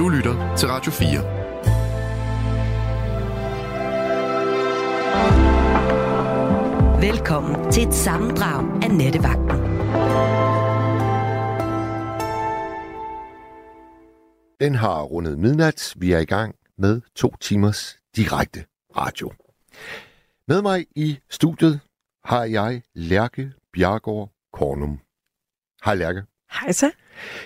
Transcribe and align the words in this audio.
Du 0.00 0.08
lytter 0.08 0.56
til 0.56 0.68
Radio 0.68 0.92
4. 0.92 1.20
Velkommen 7.10 7.72
til 7.72 7.88
et 7.88 7.94
sammendrag 7.94 8.82
af 8.82 8.90
Nettevagten. 8.90 9.60
Den 14.60 14.74
har 14.74 15.02
rundet 15.02 15.38
midnat. 15.38 15.94
Vi 15.96 16.12
er 16.12 16.18
i 16.18 16.24
gang 16.24 16.54
med 16.78 17.00
to 17.14 17.34
timers 17.40 17.98
direkte 18.16 18.64
radio. 18.96 19.32
Med 20.48 20.62
mig 20.62 20.86
i 20.96 21.18
studiet 21.30 21.80
har 22.24 22.44
jeg 22.44 22.82
Lærke 22.94 23.52
Bjergård 23.72 24.32
Kornum. 24.52 25.00
Hej 25.84 25.94
Lærke. 25.94 26.22
Hej 26.52 26.72
så. 26.72 26.90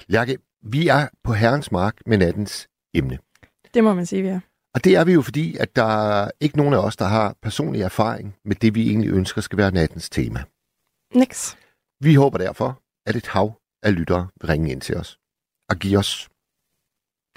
Lærke, 0.07 0.39
vi 0.65 0.89
er 0.89 1.09
på 1.25 1.33
Herrens 1.33 1.73
Mark 1.73 2.01
med 2.07 2.19
nattens 2.19 2.69
emne. 2.95 3.19
Det 3.75 3.85
må 3.85 3.95
man 3.95 4.07
sige, 4.07 4.23
vi 4.23 4.29
er. 4.29 4.41
Og 4.75 4.85
det 4.85 4.97
er 4.97 5.05
vi 5.05 5.13
jo 5.13 5.23
fordi, 5.23 5.57
at 5.57 5.77
der 5.77 5.85
er 5.85 6.31
ikke 6.41 6.57
nogen 6.57 6.75
af 6.75 6.79
os, 6.79 6.97
der 6.97 7.05
har 7.05 7.37
personlig 7.43 7.83
erfaring 7.83 8.37
med 8.45 8.57
det, 8.57 8.75
vi 8.75 8.89
egentlig 8.89 9.11
ønsker 9.11 9.41
skal 9.41 9.59
være 9.59 9.71
nattens 9.71 10.11
tema. 10.11 10.45
Niks. 11.15 11.57
Vi 12.01 12.15
håber 12.15 12.39
derfor, 12.39 12.83
at 13.07 13.17
et 13.17 13.27
hav 13.27 13.61
af 13.83 13.95
lyttere 13.95 14.29
vil 14.41 14.47
ringe 14.49 14.73
ind 14.73 14.81
til 14.81 14.97
os 14.97 15.19
og 15.71 15.77
give 15.77 15.99
os 15.99 16.31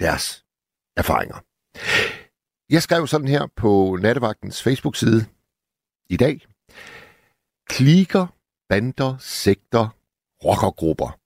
deres 0.00 0.44
erfaringer. 0.96 1.38
Jeg 2.74 2.82
skrev 2.82 3.06
sådan 3.06 3.28
her 3.28 3.46
på 3.56 3.98
Nattevagtens 4.02 4.62
Facebook-side 4.62 5.26
i 6.10 6.16
dag. 6.16 6.46
Kliker, 7.68 8.26
bander, 8.68 9.16
sekter, 9.18 9.88
rockergrupper. 10.44 11.18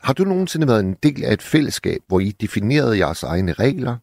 Har 0.00 0.12
du 0.12 0.24
nogensinde 0.24 0.66
været 0.66 0.80
en 0.80 0.94
del 0.94 1.24
af 1.24 1.32
et 1.32 1.42
fællesskab, 1.42 2.00
hvor 2.06 2.20
I 2.20 2.30
definerede 2.30 2.98
jeres 2.98 3.22
egne 3.22 3.52
regler, 3.52 3.96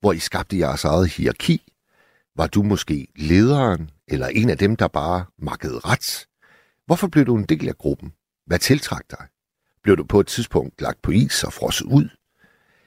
hvor 0.00 0.12
I 0.12 0.18
skabte 0.18 0.58
jeres 0.58 0.84
eget 0.84 1.08
hierarki? 1.08 1.62
Var 2.36 2.46
du 2.46 2.62
måske 2.62 3.06
lederen, 3.16 3.90
eller 4.08 4.26
en 4.26 4.50
af 4.50 4.58
dem, 4.58 4.76
der 4.76 4.88
bare 4.88 5.24
makkede 5.38 5.78
ret? 5.78 6.26
Hvorfor 6.86 7.08
blev 7.08 7.26
du 7.26 7.36
en 7.36 7.44
del 7.44 7.68
af 7.68 7.78
gruppen? 7.78 8.12
Hvad 8.46 8.58
tiltrak 8.58 9.04
dig? 9.10 9.26
Blev 9.82 9.96
du 9.96 10.04
på 10.04 10.20
et 10.20 10.26
tidspunkt 10.26 10.80
lagt 10.80 11.02
på 11.02 11.10
is 11.10 11.44
og 11.44 11.52
frosset 11.52 11.84
ud? 11.86 12.08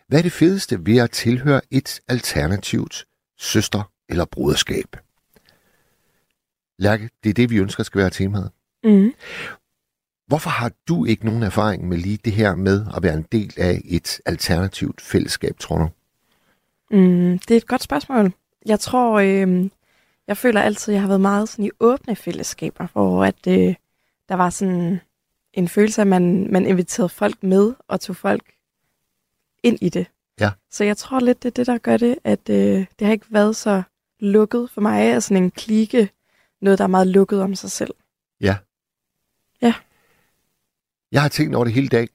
Hvad 0.07 0.19
er 0.19 0.23
det 0.23 0.31
fedeste 0.31 0.85
ved 0.85 0.97
at 0.97 1.11
tilhøre 1.11 1.61
et 1.71 2.01
alternativt 2.07 3.05
søster- 3.37 3.91
eller 4.09 4.25
broderskab? 4.25 4.97
Lærke, 6.79 7.09
det 7.23 7.29
er 7.29 7.33
det, 7.33 7.49
vi 7.49 7.57
ønsker 7.57 7.83
skal 7.83 7.99
være 7.99 8.09
temaet. 8.09 8.51
Mm. 8.83 9.13
Hvorfor 10.27 10.49
har 10.49 10.71
du 10.87 11.05
ikke 11.05 11.25
nogen 11.25 11.43
erfaring 11.43 11.87
med 11.87 11.97
lige 11.97 12.19
det 12.25 12.33
her 12.33 12.55
med 12.55 12.85
at 12.95 13.03
være 13.03 13.13
en 13.13 13.25
del 13.31 13.53
af 13.57 13.81
et 13.85 14.21
alternativt 14.25 15.01
fællesskab, 15.01 15.59
tror 15.59 15.77
du? 15.77 15.89
Mm, 16.91 17.39
det 17.39 17.51
er 17.51 17.57
et 17.57 17.67
godt 17.67 17.83
spørgsmål. 17.83 18.33
Jeg 18.65 18.79
tror, 18.79 19.19
øh, 19.19 19.69
jeg 20.27 20.37
føler 20.37 20.61
altid, 20.61 20.93
at 20.93 20.93
jeg 20.93 21.01
har 21.01 21.07
været 21.07 21.21
meget 21.21 21.49
sådan 21.49 21.65
i 21.65 21.71
åbne 21.79 22.15
fællesskaber, 22.15 22.87
hvor 22.93 23.25
at, 23.25 23.47
øh, 23.47 23.75
der 24.29 24.35
var 24.35 24.49
sådan 24.49 24.99
en 25.53 25.67
følelse 25.67 26.01
af, 26.01 26.03
at 26.03 26.07
man, 26.07 26.51
man 26.51 26.65
inviterede 26.65 27.09
folk 27.09 27.43
med 27.43 27.73
og 27.87 28.01
tog 28.01 28.15
folk 28.15 28.53
ind 29.63 29.77
i 29.81 29.89
det. 29.89 30.07
Ja. 30.39 30.51
Så 30.71 30.83
jeg 30.83 30.97
tror 30.97 31.19
lidt, 31.19 31.43
det 31.43 31.49
er 31.49 31.53
det, 31.53 31.67
der 31.67 31.77
gør 31.77 31.97
det, 31.97 32.17
at 32.23 32.49
øh, 32.49 32.85
det 32.99 33.07
har 33.07 33.11
ikke 33.11 33.25
været 33.29 33.55
så 33.55 33.83
lukket 34.19 34.69
for 34.69 34.81
mig, 34.81 35.01
af 35.01 35.23
sådan 35.23 35.43
en 35.43 35.51
klike, 35.51 36.09
noget, 36.61 36.79
der 36.79 36.83
er 36.83 36.87
meget 36.89 37.07
lukket 37.07 37.41
om 37.41 37.55
sig 37.55 37.71
selv. 37.71 37.93
Ja. 38.41 38.57
Ja. 39.61 39.73
Jeg 41.15 41.23
har 41.23 41.29
tænkt 41.29 41.55
over 41.55 41.65
det 41.65 41.73
hele 41.73 41.87
dag. 41.87 42.07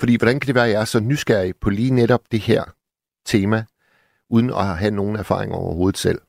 Fordi 0.00 0.16
hvordan 0.16 0.40
kan 0.40 0.46
det 0.46 0.54
være, 0.54 0.64
at 0.64 0.70
jeg 0.70 0.80
er 0.80 0.84
så 0.84 1.00
nysgerrig 1.00 1.56
på 1.56 1.70
lige 1.70 1.90
netop 1.90 2.20
det 2.30 2.40
her 2.40 2.64
tema, 3.26 3.64
uden 4.30 4.50
at 4.50 4.78
have 4.78 4.90
nogen 4.90 5.16
erfaring 5.16 5.52
overhovedet 5.52 5.98
selv? 5.98 6.20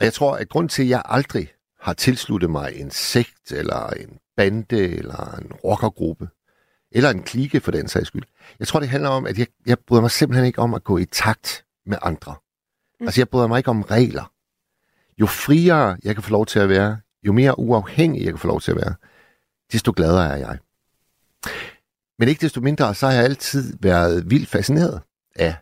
Og 0.00 0.04
jeg 0.04 0.12
tror, 0.12 0.36
at 0.36 0.48
grund 0.48 0.68
til, 0.68 0.82
at 0.82 0.88
jeg 0.88 1.02
aldrig 1.04 1.52
har 1.80 1.92
tilsluttet 1.92 2.50
mig 2.50 2.72
en 2.74 2.90
sekt, 2.90 3.52
eller 3.52 3.88
en 3.90 4.18
bande, 4.36 4.96
eller 4.96 5.34
en 5.34 5.52
rockergruppe, 5.52 6.28
eller 6.92 7.10
en 7.10 7.22
klike 7.22 7.60
for 7.60 7.70
den 7.70 7.88
sags 7.88 8.06
skyld. 8.06 8.24
Jeg 8.58 8.68
tror, 8.68 8.80
det 8.80 8.88
handler 8.88 9.08
om, 9.08 9.26
at 9.26 9.38
jeg, 9.38 9.46
jeg 9.66 9.78
bryder 9.78 10.00
mig 10.00 10.10
simpelthen 10.10 10.46
ikke 10.46 10.58
om 10.58 10.74
at 10.74 10.84
gå 10.84 10.98
i 10.98 11.04
takt 11.04 11.64
med 11.86 11.98
andre. 12.02 12.34
Mm. 13.00 13.06
Altså, 13.06 13.20
jeg 13.20 13.28
bryder 13.28 13.46
mig 13.46 13.58
ikke 13.58 13.70
om 13.70 13.82
regler. 13.82 14.32
Jo 15.20 15.26
friere 15.26 15.96
jeg 16.04 16.14
kan 16.14 16.22
få 16.22 16.30
lov 16.30 16.46
til 16.46 16.58
at 16.58 16.68
være, 16.68 17.00
jo 17.22 17.32
mere 17.32 17.58
uafhængig 17.58 18.24
jeg 18.24 18.32
kan 18.32 18.38
få 18.38 18.48
lov 18.48 18.60
til 18.60 18.70
at 18.70 18.76
være, 18.76 18.94
desto 19.72 19.92
gladere 19.96 20.28
er 20.28 20.36
jeg. 20.36 20.58
Men 22.18 22.28
ikke 22.28 22.40
desto 22.40 22.60
mindre, 22.60 22.94
så 22.94 23.06
har 23.06 23.14
jeg 23.14 23.24
altid 23.24 23.76
været 23.80 24.30
vildt 24.30 24.48
fascineret 24.48 25.00
af 25.36 25.54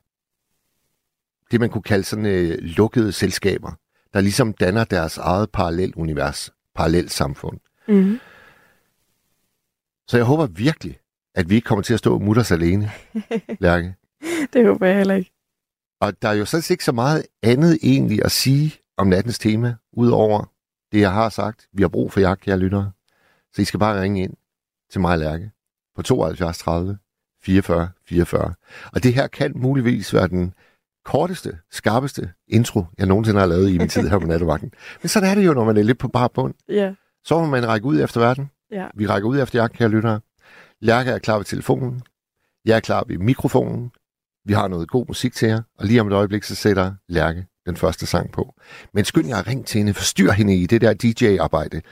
det, 1.50 1.61
man 1.61 1.71
kunne 1.71 1.83
kalde 1.83 2.05
sådan 2.05 2.27
øh, 2.27 2.59
lukkede 2.61 3.12
selskaber, 3.12 3.72
der 4.15 4.21
ligesom 4.21 4.53
danner 4.53 4.84
deres 4.84 5.19
eget 5.19 5.50
parallelt 5.50 5.95
univers, 5.95 6.50
parallelt 6.75 7.12
samfund. 7.12 7.59
Mm. 7.89 8.21
Så 10.09 10.16
jeg 10.16 10.27
håber 10.27 10.47
virkelig, 10.47 10.99
at 11.34 11.50
vi 11.50 11.55
ikke 11.55 11.66
kommer 11.66 11.83
til 11.83 11.93
at 11.95 11.99
stå 11.99 12.19
mutters 12.19 12.50
alene, 12.53 12.91
Lærke. 13.61 13.95
det 14.53 14.66
håber 14.66 14.87
jeg 14.87 14.97
heller 14.97 15.15
ikke. 15.15 15.33
Og 16.00 16.22
der 16.22 16.28
er 16.28 16.33
jo 16.33 16.45
sådan 16.45 16.65
ikke 16.71 16.84
så 16.84 16.93
meget 16.93 17.27
andet 17.43 17.78
egentlig 17.83 18.25
at 18.25 18.33
sige 18.33 18.75
om 18.97 19.06
nattens 19.06 19.39
tema, 19.39 19.75
udover 19.93 20.53
det, 20.93 21.00
jeg 21.00 21.12
har 21.12 21.28
sagt. 21.28 21.69
Vi 21.72 21.83
har 21.83 21.89
brug 21.89 22.12
for 22.12 22.21
jer, 22.21 22.34
kære 22.34 22.59
lyttere. 22.59 22.93
Så 23.56 23.62
I 23.62 23.65
skal 23.65 23.81
bare 23.81 24.03
ringe 24.03 24.22
ind 24.22 24.34
til 24.93 25.00
mig, 25.00 25.19
Lærke, 25.19 25.50
på 25.97 26.03
72 26.03 26.59
30 26.59 26.99
44 27.43 27.89
44. 28.09 28.55
Og 28.93 29.03
det 29.03 29.15
her 29.15 29.27
kan 29.27 29.53
muligvis 29.55 30.15
være 30.15 30.28
den 30.28 30.55
korteste, 31.05 31.59
skarpeste 31.71 32.31
intro, 32.49 32.84
jeg 32.99 33.06
nogensinde 33.06 33.41
har 33.41 33.47
lavet 33.47 33.71
i 33.71 33.78
min 33.78 33.89
tid 33.89 34.09
her 34.09 34.19
på 34.19 34.27
nattevagten. 34.27 34.72
Men 35.03 35.09
sådan 35.09 35.31
er 35.31 35.34
det 35.34 35.47
jo, 35.47 35.55
når 35.55 35.65
man 35.65 35.77
er 35.77 35.83
lidt 35.83 35.99
på 35.99 36.09
bar 36.09 36.28
bund. 36.28 36.55
Ja. 36.69 36.95
Så 37.25 37.39
må 37.39 37.47
man 37.47 37.69
række 37.69 37.87
ud 37.87 38.00
efter 38.00 38.21
verden. 38.21 38.50
Ja. 38.71 38.87
Vi 38.95 39.06
rækker 39.06 39.28
ud 39.28 39.41
efter 39.41 39.61
jer, 39.61 39.69
kære 39.69 39.89
lyttere. 39.89 40.21
Lærke 40.81 41.11
er 41.11 41.19
klar 41.19 41.37
ved 41.37 41.45
telefonen. 41.45 42.03
Jeg 42.65 42.77
er 42.77 42.81
klar 42.81 43.05
ved 43.09 43.19
mikrofonen. 43.19 43.91
Vi 44.45 44.53
har 44.53 44.69
noget 44.69 44.89
god 44.89 45.06
musik 45.09 45.34
til 45.34 45.49
jer. 45.49 45.62
Og 45.78 45.87
lige 45.87 46.00
om 46.00 46.06
et 46.06 46.12
øjeblik, 46.12 46.43
så 46.43 46.55
sætter 46.55 46.95
Lærke 47.09 47.47
den 47.66 47.77
første 47.77 48.06
sang 48.06 48.33
på. 48.33 48.55
Men 48.95 49.05
skynd 49.05 49.28
jer 49.28 49.37
at 49.37 49.47
ringe 49.47 49.65
til 49.65 49.78
hende. 49.78 49.95
Forstyr 49.95 50.31
hende 50.31 50.56
i 50.56 50.66
det 50.66 50.81
der 50.81 50.95
DJ-arbejde. 50.95 51.83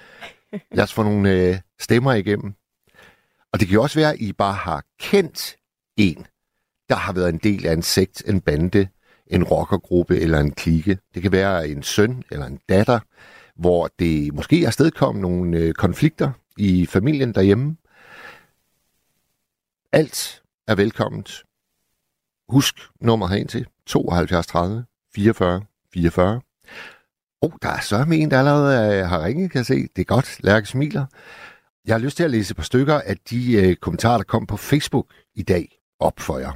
Lad 0.72 0.84
os 0.84 0.92
få 0.92 1.02
nogle 1.02 1.30
øh, 1.30 1.58
stemmer 1.80 2.12
igennem. 2.12 2.54
Og 3.52 3.60
det 3.60 3.68
kan 3.68 3.74
jo 3.74 3.82
også 3.82 3.98
være, 3.98 4.12
at 4.12 4.20
I 4.20 4.32
bare 4.32 4.54
har 4.54 4.84
kendt 5.00 5.56
en, 5.96 6.26
der 6.88 6.94
har 6.94 7.12
været 7.12 7.28
en 7.28 7.38
del 7.38 7.66
af 7.66 7.72
en 7.72 7.82
sekt, 7.82 8.22
en 8.26 8.40
bande, 8.40 8.88
en 9.26 9.44
rockergruppe 9.44 10.20
eller 10.20 10.40
en 10.40 10.50
klike. 10.50 10.98
Det 11.14 11.22
kan 11.22 11.32
være 11.32 11.68
en 11.68 11.82
søn 11.82 12.24
eller 12.30 12.46
en 12.46 12.60
datter, 12.68 13.00
hvor 13.56 13.90
det 13.98 14.34
måske 14.34 14.64
er 14.64 14.70
stedkommet 14.70 15.22
nogle 15.22 15.58
øh, 15.58 15.74
konflikter 15.74 16.32
i 16.56 16.86
familien 16.86 17.34
derhjemme. 17.34 17.76
Alt 19.92 20.42
er 20.66 20.74
velkomment. 20.74 21.44
Husk 22.48 22.74
nummer 23.00 23.26
herind 23.26 23.48
til 23.48 23.66
72 23.86 24.46
30 24.46 24.84
44 25.14 25.62
44. 25.94 26.40
Oh, 27.44 27.52
der 27.62 27.68
er 27.68 27.80
så 27.80 28.04
med 28.08 28.18
en, 28.18 28.30
der 28.30 28.38
allerede 28.38 28.98
øh, 28.98 29.08
har 29.08 29.24
ringet, 29.24 29.50
kan 29.50 29.58
jeg 29.58 29.66
se. 29.66 29.74
Det 29.96 29.98
er 29.98 30.04
godt. 30.04 30.44
Lærke 30.44 30.66
smiler. 30.66 31.06
Jeg 31.86 31.94
har 31.94 31.98
lyst 31.98 32.16
til 32.16 32.24
at 32.24 32.30
læse 32.30 32.52
et 32.52 32.56
par 32.56 32.62
stykker 32.62 33.00
af 33.00 33.16
de 33.16 33.52
øh, 33.52 33.76
kommentarer, 33.76 34.16
der 34.16 34.24
kom 34.24 34.46
på 34.46 34.56
Facebook 34.56 35.06
i 35.34 35.42
dag 35.42 35.78
op 36.00 36.20
for 36.20 36.38
jer. 36.38 36.52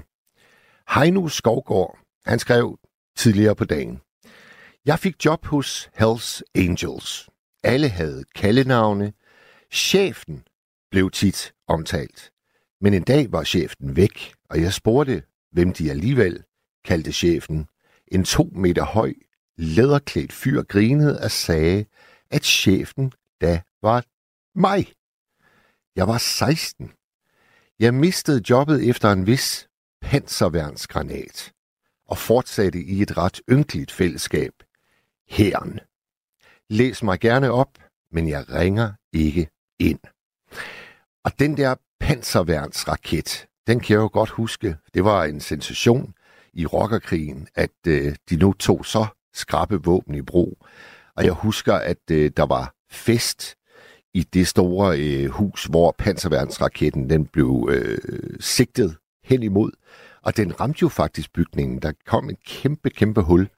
Heino 0.95 1.29
Skovgård, 1.29 1.99
han 2.27 2.39
skrev 2.39 2.79
tidligere 3.17 3.55
på 3.55 3.65
dagen. 3.65 4.01
Jeg 4.87 4.99
fik 4.99 5.25
job 5.25 5.47
hos 5.47 5.91
Hells 5.95 6.43
Angels. 6.55 7.29
Alle 7.65 7.89
havde 7.89 8.25
kaldenavne. 8.35 9.13
Chefen 9.73 10.43
blev 10.91 11.11
tit 11.11 11.53
omtalt. 11.67 12.31
Men 12.81 12.95
en 12.95 13.03
dag 13.03 13.33
var 13.33 13.45
chefen 13.45 13.97
væk, 13.97 14.33
og 14.51 14.63
jeg 14.63 14.73
spurgte, 14.73 15.23
hvem 15.53 15.73
de 15.73 15.91
alligevel 15.91 16.43
kaldte 16.85 17.13
chefen. 17.13 17.67
En 18.13 18.25
to 18.25 18.51
meter 18.55 18.85
høj, 18.85 19.15
læderklædt 19.59 20.33
fyr 20.33 20.63
grinede 20.63 21.21
og 21.21 21.31
sagde, 21.31 21.85
at 22.31 22.45
chefen 22.45 23.13
da 23.41 23.63
var 23.83 24.05
mig. 24.55 24.93
Jeg 25.97 26.09
var 26.09 26.19
16. 26.19 26.93
Jeg 27.79 27.95
mistede 27.95 28.43
jobbet 28.51 28.89
efter 28.89 29.13
en 29.13 29.27
vis 29.27 29.69
panserværnsgranat 30.03 31.53
og 32.09 32.19
fortsatte 32.19 32.83
i 32.83 33.03
et 33.03 33.17
ret 33.17 33.41
ynkeligt 33.51 33.93
fællesskab. 33.93 34.53
Herren. 35.29 35.81
Læs 36.71 37.03
mig 37.03 37.21
gerne 37.21 37.51
op, 37.51 37.79
men 38.13 38.29
jeg 38.29 38.51
ringer 38.51 38.93
ikke 39.13 39.49
ind. 39.79 40.01
Og 41.25 41.39
den 41.39 41.57
der 41.57 41.75
panserværnsraket, 42.01 43.47
den 43.67 43.81
kan 43.81 43.95
jeg 43.95 44.01
jo 44.01 44.11
godt 44.13 44.31
huske. 44.31 44.77
Det 44.95 45.05
var 45.05 45.25
en 45.25 45.41
sensation 45.41 46.15
i 46.53 46.67
rockerkrigen, 46.67 47.49
at 47.55 47.71
øh, 47.87 48.17
de 48.31 48.37
nu 48.37 48.53
tog 48.53 48.87
så 48.87 49.07
skrappe 49.39 49.83
våben 49.83 50.15
i 50.15 50.23
brug. 50.23 50.67
Og 51.17 51.25
jeg 51.25 51.33
husker, 51.33 51.75
at 51.75 52.11
øh, 52.11 52.31
der 52.37 52.47
var 52.47 52.75
fest 52.91 53.55
i 54.15 54.23
det 54.23 54.49
store 54.49 55.01
øh, 55.01 55.31
hus, 55.31 55.65
hvor 55.65 55.95
panserværnsraketten 55.99 57.11
den 57.11 57.27
blev 57.27 57.69
øh, 57.73 57.99
sigtet 58.41 58.97
hen 59.25 59.43
imod. 59.43 59.71
Og 60.23 60.37
den 60.37 60.61
ramte 60.61 60.79
jo 60.83 60.89
faktisk 60.89 61.33
bygningen. 61.33 61.83
Der 61.83 61.93
kom 62.07 62.31
et 62.31 62.45
kæmpe, 62.47 62.91
kæmpe 62.91 63.23
hul. 63.23 63.49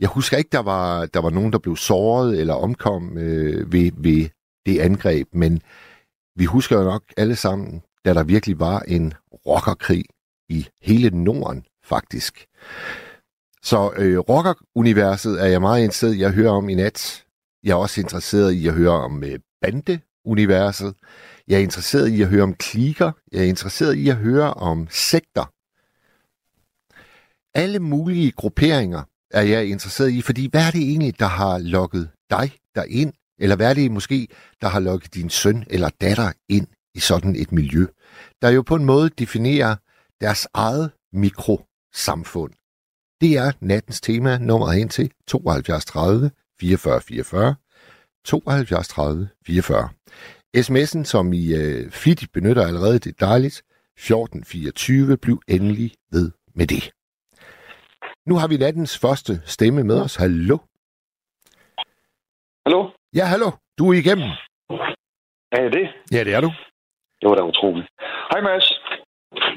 Jeg 0.00 0.08
husker 0.08 0.36
ikke, 0.36 0.50
der 0.52 0.62
var, 0.62 1.06
der 1.06 1.20
var 1.20 1.30
nogen, 1.30 1.52
der 1.52 1.58
blev 1.58 1.76
såret 1.76 2.40
eller 2.40 2.54
omkom 2.54 3.18
øh, 3.18 3.72
ved, 3.72 3.90
ved 3.96 4.28
det 4.66 4.78
angreb, 4.78 5.28
men 5.32 5.62
vi 6.36 6.44
husker 6.44 6.78
jo 6.78 6.84
nok 6.84 7.02
alle 7.16 7.36
sammen, 7.36 7.82
da 8.04 8.14
der 8.14 8.24
virkelig 8.24 8.60
var 8.60 8.80
en 8.80 9.14
rockerkrig 9.46 10.04
i 10.48 10.68
hele 10.82 11.24
Norden, 11.24 11.64
faktisk. 11.84 12.46
Så 13.66 13.92
øh, 13.96 14.18
rocker-universet 14.18 15.42
er 15.42 15.46
jeg 15.46 15.60
meget 15.60 15.84
interesseret 15.84 16.14
i 16.14 16.22
at 16.22 16.34
høre 16.34 16.50
om 16.50 16.68
i 16.68 16.74
nat. 16.74 17.24
Jeg 17.64 17.70
er 17.70 17.76
også 17.76 18.00
interesseret 18.00 18.52
i 18.52 18.68
at 18.68 18.74
høre 18.74 18.90
om 18.90 19.24
øh, 19.24 19.38
bande-universet. 19.60 20.94
Jeg 21.48 21.56
er 21.56 21.62
interesseret 21.62 22.08
i 22.08 22.22
at 22.22 22.28
høre 22.28 22.42
om 22.42 22.54
klikker. 22.54 23.12
Jeg 23.32 23.40
er 23.40 23.44
interesseret 23.44 23.94
i 23.94 24.08
at 24.08 24.16
høre 24.16 24.54
om 24.54 24.86
sekter. 24.90 25.52
Alle 27.58 27.78
mulige 27.78 28.32
grupperinger 28.32 29.02
er 29.30 29.42
jeg 29.42 29.66
interesseret 29.66 30.10
i, 30.10 30.22
fordi 30.22 30.48
hvad 30.50 30.66
er 30.66 30.70
det 30.70 30.82
egentlig, 30.82 31.18
der 31.18 31.26
har 31.26 31.58
lukket 31.58 32.10
dig 32.30 32.52
derind? 32.74 33.12
Eller 33.38 33.56
hvad 33.56 33.70
er 33.70 33.74
det 33.74 33.90
måske, 33.90 34.28
der 34.60 34.68
har 34.68 34.80
lukket 34.80 35.14
din 35.14 35.30
søn 35.30 35.64
eller 35.70 35.90
datter 36.00 36.32
ind 36.48 36.66
i 36.94 37.00
sådan 37.00 37.36
et 37.36 37.52
miljø, 37.52 37.86
der 38.42 38.48
jo 38.48 38.62
på 38.62 38.74
en 38.74 38.84
måde 38.84 39.08
definerer 39.08 39.76
deres 40.20 40.48
eget 40.54 40.90
mikrosamfund? 41.12 42.52
Det 43.20 43.36
er 43.36 43.52
nattens 43.60 44.00
tema, 44.00 44.38
nummer 44.38 44.72
hen 44.72 44.88
til 44.88 45.12
72 45.26 45.84
30 45.84 46.30
44 46.60 47.00
44. 47.00 47.54
72 48.24 48.88
30 48.88 49.28
44. 49.46 49.88
SMS'en, 50.56 51.04
som 51.04 51.32
I 51.32 51.54
øh, 51.54 51.90
flittigt 51.90 52.32
benytter 52.32 52.66
allerede, 52.66 52.98
det 52.98 53.06
er 53.06 53.26
dejligt. 53.26 53.62
1424, 53.98 55.16
bliv 55.16 55.40
endelig 55.48 55.90
ved 56.12 56.32
med 56.54 56.66
det. 56.66 56.92
Nu 58.26 58.34
har 58.36 58.48
vi 58.48 58.56
nattens 58.56 58.98
første 58.98 59.32
stemme 59.44 59.84
med 59.84 60.00
os. 60.04 60.16
Hallo? 60.16 60.58
Hallo? 62.66 62.90
Ja, 63.14 63.24
hallo. 63.24 63.50
Du 63.78 63.82
er 63.90 63.94
igennem. 64.02 64.30
Er 65.52 65.62
jeg 65.62 65.72
det? 65.72 65.86
Ja, 66.12 66.24
det 66.24 66.34
er 66.34 66.40
du. 66.40 66.50
Det 67.20 67.26
var 67.30 67.34
da 67.34 67.42
utroligt. 67.42 67.88
Hej 68.30 68.40
Mads. 68.40 68.66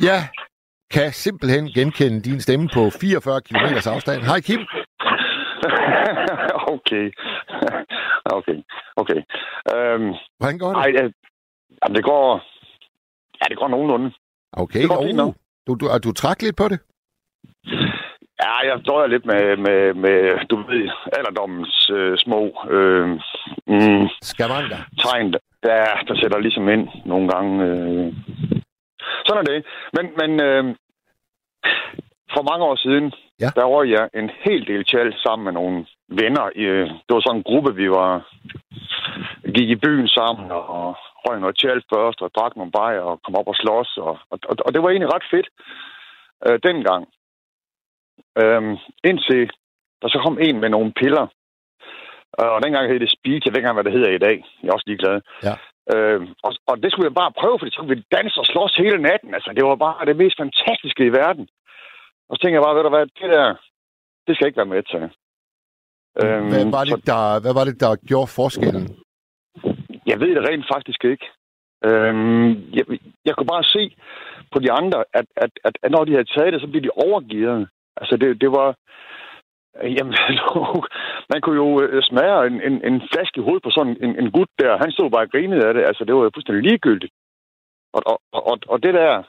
Ja, 0.04 0.18
kan 0.92 1.12
simpelthen 1.12 1.66
genkende 1.68 2.22
din 2.22 2.42
stemme 2.42 2.70
på 2.74 2.90
44 3.02 3.42
km 3.42 3.66
afstand. 3.96 4.22
Hej 4.22 4.40
Kim. 4.42 4.60
okay. 6.76 7.12
okay. 8.26 8.58
Okay. 8.96 9.22
Um, 9.74 10.16
Hvordan 10.40 10.58
går 10.58 10.74
det? 10.74 10.78
ej, 10.78 10.90
øh, 11.04 11.12
jamen, 11.82 11.96
det 11.96 12.04
går... 12.04 12.42
Ja, 13.42 13.46
det 13.50 13.58
går 13.58 13.68
nogenlunde. 13.68 14.12
Okay, 14.52 14.82
det 14.82 14.90
går 14.90 14.98
oh, 14.98 15.16
nok. 15.16 15.36
du, 15.68 15.74
du, 15.76 15.86
du 16.04 16.12
trak 16.14 16.42
lidt 16.42 16.58
på 16.58 16.68
det? 16.68 16.80
Ja, 18.44 18.54
jeg 18.70 18.82
døjer 18.88 19.08
lidt 19.08 19.26
med, 19.26 19.58
med, 19.58 19.94
med 19.94 20.46
du 20.50 20.56
ved, 20.56 20.90
alderdommens 21.18 21.90
øh, 21.94 22.18
små 22.18 22.42
øh, 22.70 23.08
mm, 23.68 24.08
Skavanker. 24.22 24.78
tegn, 24.98 25.34
der, 25.64 25.86
der 26.08 26.16
sætter 26.22 26.40
ligesom 26.40 26.70
ind 26.70 26.88
nogle 27.06 27.30
gange. 27.30 27.66
Øh. 27.66 28.14
Sådan 29.26 29.42
er 29.44 29.48
det. 29.54 29.66
Men, 29.96 30.06
men 30.20 30.32
øh, 30.48 30.64
for 32.34 32.44
mange 32.52 32.66
år 32.66 32.76
siden, 32.76 33.14
Ja. 33.44 33.50
der 33.56 33.66
var 33.74 33.84
jeg 33.84 34.10
en 34.14 34.30
hel 34.46 34.68
del 34.68 34.84
tjal 34.86 35.14
sammen 35.24 35.44
med 35.46 35.54
nogle 35.54 35.86
venner. 36.10 36.46
Øh, 36.56 36.88
det 37.06 37.12
var 37.16 37.22
sådan 37.22 37.38
en 37.40 37.44
gruppe, 37.50 37.76
vi 37.76 37.90
var 37.92 38.12
gik 39.56 39.70
i 39.70 39.76
byen 39.86 40.08
sammen 40.08 40.52
og 40.52 40.96
røg 41.26 41.40
noget 41.40 41.58
tjal 41.58 41.84
først 41.94 42.22
og 42.22 42.32
drak 42.36 42.56
nogle 42.56 42.72
bajer 42.72 43.00
og 43.02 43.22
kom 43.24 43.36
op 43.36 43.48
og 43.48 43.56
slås. 43.56 43.98
Og, 43.98 44.18
og, 44.32 44.38
og, 44.50 44.56
og 44.66 44.74
det 44.74 44.84
var 44.84 44.90
egentlig 44.90 45.14
ret 45.16 45.28
fedt 45.32 45.50
øh, 46.48 46.60
dengang. 46.68 47.04
Øhm, 48.42 48.76
indtil 49.10 49.50
der 50.02 50.08
så 50.08 50.20
kom 50.26 50.38
en 50.42 50.60
med 50.60 50.70
nogle 50.70 50.92
piller. 51.00 51.28
Øh, 52.40 52.50
Og 52.56 52.60
dengang 52.64 52.84
hed 52.88 53.00
det 53.00 53.16
speed. 53.18 53.42
Jeg 53.44 53.52
ved 53.52 53.60
ikke 53.60 53.74
hvad 53.74 53.88
det 53.88 53.98
hedder 53.98 54.12
i 54.16 54.24
dag. 54.28 54.38
Jeg 54.62 54.70
er 54.70 54.74
også 54.78 54.90
ligeglad. 54.90 55.18
Ja. 55.48 55.56
Øh, 55.94 56.22
og, 56.46 56.52
og 56.70 56.76
det 56.84 56.90
skulle 56.92 57.10
jeg 57.10 57.20
bare 57.22 57.38
prøve, 57.42 57.58
fordi 57.60 57.72
så 57.72 57.78
kunne 57.80 57.96
vi 57.96 58.04
danse 58.18 58.40
og 58.42 58.46
slås 58.52 58.74
hele 58.84 58.98
natten. 59.10 59.32
Altså, 59.38 59.50
det 59.58 59.64
var 59.70 59.76
bare 59.86 60.06
det 60.10 60.16
mest 60.24 60.38
fantastiske 60.44 61.04
i 61.06 61.16
verden. 61.22 61.46
Og 62.30 62.32
så 62.36 62.40
tænkte 62.40 62.56
jeg 62.58 62.66
bare, 62.66 62.76
ved 62.76 62.84
du 62.84 62.90
hvad, 62.96 63.06
det 63.20 63.30
der, 63.36 63.48
det 64.26 64.32
skal 64.36 64.44
jeg 64.46 64.50
ikke 64.52 64.62
være 64.64 64.74
med 64.76 64.84
til. 64.92 65.04
Øhm, 66.22 66.48
Hvad 66.52 66.66
var, 66.76 66.86
så 66.86 66.96
det, 66.96 67.08
der, 67.12 67.40
hvad 67.44 67.54
var 67.60 67.66
det, 67.70 67.78
der 67.84 67.92
gjorde 68.10 68.36
forskellen? 68.40 68.86
jeg 70.12 70.18
ved 70.22 70.32
det 70.36 70.48
rent 70.50 70.66
faktisk 70.74 71.02
ikke. 71.14 71.26
Øhm, 71.88 72.50
jeg, 72.78 72.86
jeg 73.28 73.34
kunne 73.36 73.54
bare 73.56 73.64
se 73.76 73.84
på 74.54 74.60
de 74.60 74.72
andre, 74.72 75.00
at, 75.14 75.26
at, 75.44 75.52
at, 75.66 75.74
at 75.84 75.92
når 75.92 76.04
de 76.06 76.12
havde 76.12 76.32
taget 76.36 76.54
det, 76.54 76.62
så 76.62 76.68
blev 76.68 76.84
de 76.84 76.98
overgivet. 77.06 77.68
Altså, 78.02 78.18
det, 78.18 78.42
det 78.42 78.52
var... 78.52 78.70
Jamen, 79.84 80.16
man 81.32 81.42
kunne 81.42 81.60
jo 81.64 81.82
øh, 81.82 82.04
smage 82.04 82.48
en, 82.48 82.62
en, 82.68 82.76
en 82.90 83.02
flaske 83.12 83.40
i 83.40 83.44
hovedet 83.44 83.64
på 83.64 83.72
sådan 83.72 83.98
en, 84.06 84.12
en 84.22 84.32
gut 84.32 84.52
der. 84.60 84.78
Han 84.84 84.92
stod 84.92 85.10
bare 85.12 85.26
og 85.28 85.32
grinede 85.32 85.68
af 85.68 85.74
det. 85.74 85.84
Altså, 85.90 86.04
det 86.06 86.16
var 86.16 86.24
jo 86.24 86.32
fuldstændig 86.34 86.64
ligegyldigt. 86.64 87.14
Og, 87.94 88.02
og, 88.12 88.18
og, 88.52 88.58
og 88.68 88.84
det 88.84 88.94
der, 88.94 89.24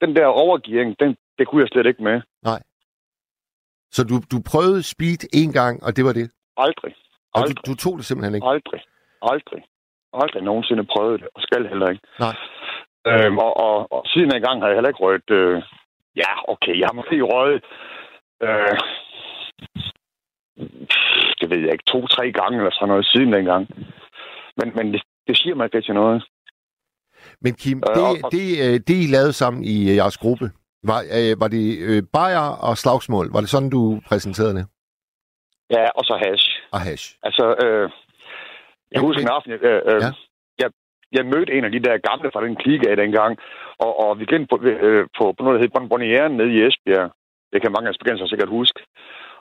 den 0.00 0.16
der 0.16 0.26
overgivning, 0.26 0.96
den, 1.00 1.16
det 1.38 1.46
kunne 1.46 1.62
jeg 1.62 1.68
slet 1.68 1.86
ikke 1.86 2.02
med. 2.02 2.20
Så 3.96 4.00
du, 4.10 4.16
du 4.32 4.38
prøvede 4.52 4.82
speed 4.92 5.20
en 5.42 5.52
gang, 5.60 5.74
og 5.86 5.90
det 5.96 6.04
var 6.08 6.14
det? 6.20 6.26
Aldrig. 6.66 6.94
Og 7.34 7.40
Aldrig. 7.40 7.56
du, 7.56 7.72
du 7.72 7.74
tog 7.84 7.94
det 7.98 8.04
simpelthen 8.06 8.34
ikke? 8.34 8.46
Aldrig. 8.52 8.80
Aldrig. 9.32 9.62
Aldrig 10.22 10.42
nogensinde 10.42 10.84
prøvet 10.94 11.20
det, 11.20 11.28
og 11.34 11.40
skal 11.46 11.68
heller 11.72 11.88
ikke. 11.92 12.04
Nej. 12.24 12.34
Øhm, 13.08 13.38
og, 13.38 13.52
og, 13.66 13.92
og 13.92 14.02
siden 14.12 14.34
en 14.34 14.42
gang 14.46 14.56
har 14.60 14.68
jeg 14.68 14.76
heller 14.76 14.92
ikke 14.92 15.04
røget... 15.06 15.30
Øh, 15.30 15.62
ja, 16.22 16.30
okay, 16.52 16.74
jeg 16.80 16.86
har 16.90 16.96
måske 17.00 17.16
røget... 17.32 17.62
Øh, 18.46 18.78
det 21.40 21.50
ved 21.50 21.58
jeg 21.58 21.72
ikke, 21.72 21.84
to-tre 21.86 22.32
gange 22.32 22.58
eller 22.58 22.70
sådan 22.74 22.88
noget 22.88 23.06
siden 23.06 23.32
dengang. 23.32 23.68
Men, 24.58 24.72
men 24.76 24.92
det, 24.92 25.02
det 25.26 25.38
siger 25.38 25.54
mig 25.54 25.64
ikke 25.64 25.80
til 25.80 25.94
noget. 25.94 26.24
Men 27.40 27.54
Kim, 27.54 27.78
Øh, 27.78 27.94
det, 27.94 28.02
og- 28.24 28.32
det, 28.32 28.46
øh, 28.64 28.74
det 28.88 28.96
I 29.04 29.06
lavede 29.16 29.32
sammen 29.32 29.64
i 29.64 29.90
øh, 29.90 29.96
jeres 29.96 30.18
gruppe, 30.18 30.46
var, 30.90 31.00
øh, 31.18 31.40
var 31.40 31.48
det 31.48 31.66
øh, 31.88 32.02
bajer 32.12 32.48
og 32.68 32.76
slagsmål? 32.78 33.26
Var 33.32 33.40
det 33.40 33.48
sådan, 33.50 33.70
du 33.70 34.00
præsenterede 34.08 34.54
det? 34.58 34.66
Ja, 35.70 35.84
og 35.98 36.04
så 36.04 36.14
hash. 36.24 36.46
Og 36.72 36.80
hash? 36.80 37.04
Altså, 37.22 37.44
øh, 37.64 37.90
jeg 38.92 39.00
Men- 39.00 39.06
husker 39.06 39.22
en 39.22 39.28
aften, 39.36 39.52
øh, 39.52 39.60
øh, 39.92 40.00
Ja. 40.04 40.10
jeg, 40.62 40.70
jeg 41.12 41.24
mødte 41.32 41.52
en 41.52 41.64
af 41.64 41.72
de 41.72 41.80
der 41.86 41.96
gamle 42.08 42.30
fra 42.32 42.44
den 42.46 42.56
klike 42.56 42.90
af 42.90 42.96
dengang, 42.96 43.38
og, 43.84 43.92
og 44.04 44.18
vi 44.20 44.24
gik 44.24 44.48
på, 44.50 44.56
øh, 44.62 45.06
på, 45.18 45.24
på 45.36 45.40
noget, 45.44 45.54
der 45.56 45.62
hed 45.64 45.74
Bonbonnieren 45.76 46.32
nede 46.36 46.52
i 46.56 46.62
Esbjerg. 46.66 47.10
Det 47.52 47.62
kan 47.62 47.72
mange 47.76 47.88
af 47.88 47.94
spagensere 47.94 48.28
sikkert 48.28 48.48
huske. 48.58 48.80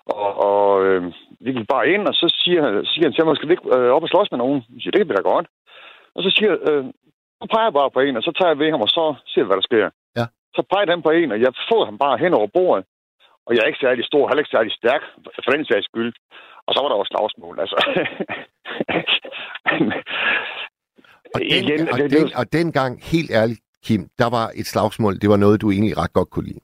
Og, 0.06 0.30
og 0.50 0.86
øh, 0.86 1.02
vi 1.46 1.50
gik 1.58 1.68
bare 1.76 1.90
ind, 1.94 2.04
og 2.08 2.14
så 2.22 2.28
siger, 2.42 2.60
han- 2.66 2.86
siger 2.92 3.06
han 3.08 3.14
til 3.14 3.26
mig, 3.26 3.36
skal 3.36 3.50
vi 3.50 3.54
ikke 3.54 3.68
øh, 3.78 3.90
op 3.96 4.04
og 4.06 4.10
slås 4.10 4.32
med 4.32 4.40
nogen? 4.44 4.60
Jeg 4.74 4.80
siger, 4.82 4.92
det 4.92 5.00
kan 5.00 5.10
vi 5.10 5.16
da 5.20 5.22
godt. 5.34 5.48
Og 6.16 6.22
så 6.24 6.30
siger 6.36 6.50
jeg, 6.54 6.60
øh, 6.70 6.84
så 7.42 7.46
peger 7.54 7.68
jeg 7.70 7.74
bare 7.80 7.92
på 7.96 8.00
en, 8.00 8.18
og 8.20 8.24
så 8.24 8.32
tager 8.38 8.52
jeg 8.54 8.60
ved 8.62 8.70
ham, 8.74 8.82
og 8.86 8.92
så 8.98 9.04
ser 9.32 9.42
vi, 9.44 9.48
hvad 9.50 9.60
der 9.62 9.68
sker. 9.70 9.88
Ja. 10.20 10.26
Så 10.56 10.62
peger 10.72 10.92
han 10.94 11.02
på 11.08 11.12
en, 11.20 11.30
og 11.36 11.40
jeg 11.46 11.52
får 11.70 11.82
ham 11.90 11.98
bare 12.04 12.18
hen 12.24 12.34
over 12.40 12.48
bordet. 12.58 12.86
Og 13.46 13.52
jeg 13.54 13.62
er 13.62 13.68
ikke 13.72 13.84
særlig 13.86 14.04
stor, 14.12 14.24
heller 14.28 14.44
ikke 14.44 14.56
særlig 14.58 14.72
stærk, 14.82 15.02
for 15.44 15.52
den 15.52 15.66
sags 15.66 15.86
skyld. 15.92 16.12
Og 16.68 16.72
så 16.74 16.80
var 16.82 16.90
der 16.90 16.96
også 17.02 17.14
slagsmål, 17.14 17.56
altså. 17.64 17.78
Og, 21.36 21.40
den, 21.52 21.64
Igen, 21.64 21.82
og, 21.94 21.98
det- 22.00 22.12
den, 22.12 22.28
og 22.40 22.46
dengang, 22.54 22.92
helt 23.14 23.32
ærligt, 23.32 23.62
Kim, 23.86 24.02
der 24.22 24.30
var 24.38 24.46
et 24.56 24.66
slagsmål, 24.74 25.14
det 25.22 25.30
var 25.30 25.38
noget, 25.38 25.62
du 25.62 25.72
egentlig 25.72 25.98
ret 25.98 26.14
godt 26.14 26.30
kunne 26.30 26.46
lide. 26.48 26.60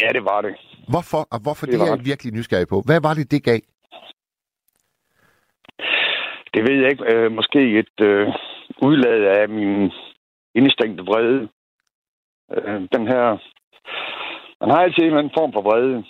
Ja, 0.00 0.08
det 0.16 0.24
var 0.24 0.40
det. 0.40 0.54
Hvorfor? 0.88 1.22
Og 1.30 1.38
hvorfor 1.42 1.66
det, 1.66 1.72
Det 1.72 1.80
er 1.80 1.96
jeg 1.96 2.04
virkelig 2.04 2.32
nysgerrig 2.32 2.68
på. 2.68 2.82
Hvad 2.86 3.00
var 3.00 3.14
det, 3.14 3.30
det 3.30 3.44
gav? 3.44 3.60
Det 6.54 6.62
ved 6.68 6.76
jeg 6.80 6.90
ikke. 6.90 7.04
Øh, 7.14 7.32
måske 7.32 7.60
et 7.78 7.96
øh, 8.00 8.28
udlad 8.82 9.20
af 9.38 9.48
min 9.48 9.92
indestængte 10.54 11.02
vrede. 11.02 11.48
Øh, 12.54 12.80
den 12.94 13.06
her... 13.12 13.24
Man 14.60 14.70
har 14.70 14.78
altid 14.82 15.02
en 15.02 15.06
eller 15.06 15.18
anden 15.18 15.38
form 15.38 15.52
for 15.52 15.62
vrede, 15.62 16.04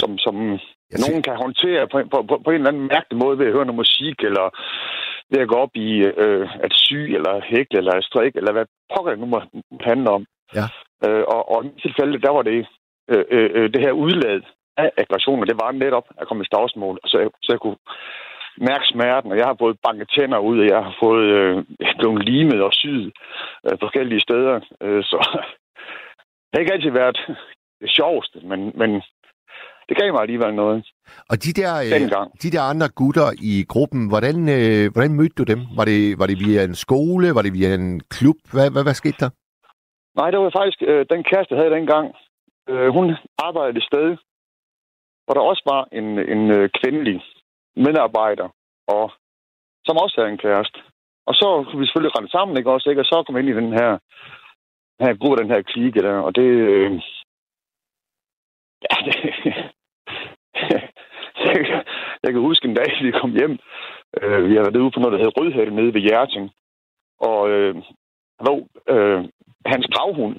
som, 0.00 0.18
som 0.18 0.34
Jeg 0.92 1.00
nogen 1.04 1.22
kan 1.22 1.36
håndtere 1.36 1.88
på, 1.92 1.96
på, 2.12 2.18
på, 2.28 2.34
på 2.44 2.50
en 2.50 2.56
eller 2.56 2.72
anden 2.72 2.88
mærkelig 2.94 3.18
måde 3.22 3.38
ved 3.38 3.46
at 3.46 3.52
høre 3.52 3.66
noget 3.66 3.82
musik, 3.84 4.16
eller 4.28 4.46
ved 5.30 5.40
at 5.42 5.48
gå 5.48 5.56
op 5.64 5.74
i 5.74 5.88
øh, 6.24 6.48
at 6.66 6.72
sy, 6.84 7.00
eller 7.16 7.34
hækle, 7.50 7.78
eller 7.78 7.92
at 7.92 8.04
strikke, 8.04 8.38
eller 8.38 8.52
hvad 8.52 8.66
pokker 8.92 9.10
det 9.10 9.20
nu 9.20 9.26
må 9.26 9.38
handle 9.80 10.10
om. 10.10 10.26
Ja. 10.54 10.66
Øh, 11.04 11.24
og, 11.34 11.42
og 11.52 11.64
i 11.64 11.66
mit 11.68 11.82
tilfælde, 11.82 12.20
der 12.26 12.30
var 12.38 12.42
det 12.42 12.66
øh, 13.12 13.24
øh, 13.36 13.50
øh, 13.56 13.66
det 13.74 13.80
her 13.80 13.92
udlad 14.04 14.40
af 14.76 14.90
aggressioner, 15.02 15.44
det 15.44 15.56
var 15.62 15.72
netop 15.72 16.06
at 16.20 16.26
komme 16.28 16.42
i 16.44 16.50
slagsmål, 16.52 16.98
så, 17.06 17.16
jeg- 17.18 17.36
så 17.42 17.48
jeg 17.54 17.60
kunne 17.60 17.80
mærke 18.70 18.86
smerten, 18.92 19.32
og 19.32 19.38
jeg 19.38 19.46
har 19.50 19.56
fået 19.60 19.76
banket 19.86 20.08
tænder 20.16 20.38
ud, 20.38 20.58
og 20.62 20.66
jeg 20.74 20.80
har 20.88 20.94
fået 21.04 21.26
øh, 21.38 21.56
blevet 21.98 22.24
limet 22.28 22.60
og 22.62 22.72
syet 22.72 23.12
øh, 23.66 23.76
forskellige 23.82 24.20
steder. 24.20 24.54
Øh, 24.82 25.02
så 25.10 25.18
det 26.48 26.54
har 26.54 26.60
ikke 26.60 26.72
altid 26.72 26.90
været 26.90 27.18
det 27.82 27.90
sjoveste, 27.98 28.38
men, 28.50 28.60
men 28.80 28.90
det 29.88 29.96
gav 29.96 30.12
mig 30.12 30.22
alligevel 30.22 30.54
noget 30.54 30.78
Og 31.30 31.36
de 31.44 31.52
der, 31.60 31.72
øh, 31.84 31.90
de 32.42 32.50
der 32.50 32.62
andre 32.72 32.88
gutter 33.00 33.28
i 33.52 33.64
gruppen, 33.68 34.08
hvordan, 34.08 34.36
øh, 34.58 34.92
hvordan 34.92 35.12
mødte 35.18 35.34
du 35.38 35.44
dem? 35.52 35.60
Var 35.78 35.84
det, 35.84 36.18
var 36.18 36.26
det 36.26 36.38
via 36.46 36.64
en 36.64 36.74
skole? 36.74 37.34
Var 37.34 37.42
det 37.42 37.52
via 37.52 37.74
en 37.74 38.00
klub? 38.10 38.36
Hvad, 38.52 38.70
hvad, 38.72 38.82
hvad 38.82 38.94
skete 38.94 39.16
der? 39.20 39.30
Nej, 40.16 40.30
det 40.30 40.38
var 40.40 40.50
faktisk 40.50 40.82
øh, 40.82 41.06
den 41.10 41.22
kæreste, 41.24 41.54
jeg 41.54 41.62
havde 41.62 41.74
dengang. 41.74 42.14
Øh, 42.68 42.88
hun 42.88 43.16
arbejdede 43.38 43.78
et 43.78 43.88
sted, 43.90 44.16
hvor 45.24 45.34
der 45.34 45.40
også 45.40 45.62
var 45.72 45.88
en, 45.92 46.06
en 46.34 46.50
øh, 46.50 46.70
kvindelig 46.78 47.24
medarbejder, 47.76 48.48
og 48.88 49.12
som 49.86 49.96
også 49.96 50.14
havde 50.20 50.32
en 50.32 50.44
kæreste. 50.46 50.78
Og 51.26 51.34
så 51.34 51.64
kunne 51.66 51.80
vi 51.80 51.86
selvfølgelig 51.86 52.16
rende 52.16 52.30
sammen, 52.30 52.56
ikke 52.56 52.70
også, 52.70 52.90
ikke? 52.90 53.02
Og 53.02 53.04
så 53.04 53.22
kom 53.26 53.36
ind 53.36 53.48
i 53.48 53.58
den 53.60 53.72
her, 53.72 53.90
den 54.98 55.06
her 55.06 55.14
gruppe, 55.20 55.42
den 55.42 55.50
her 55.50 55.62
klike 55.62 56.02
der, 56.02 56.16
og 56.26 56.34
det... 56.36 56.48
Øh, 56.72 56.92
ja, 58.86 58.96
det, 59.10 59.14
jeg, 61.44 61.84
jeg 62.22 62.32
kan 62.32 62.40
huske 62.40 62.68
en 62.68 62.74
dag, 62.74 62.90
vi 63.02 63.10
kom 63.10 63.30
hjem. 63.30 63.58
Øh, 64.22 64.48
vi 64.48 64.54
har 64.54 64.62
været 64.62 64.76
ude 64.76 64.90
på 64.90 65.00
noget, 65.00 65.12
der 65.12 65.18
hedder 65.18 65.40
Rødhæl 65.40 65.74
nede 65.74 65.94
ved 65.94 66.00
Hjerting. 66.00 66.50
Og 67.20 67.50
øh, 67.50 67.74
lå, 68.46 68.54
øh, 68.92 69.20
hans 69.72 69.86
gravhund, 69.94 70.36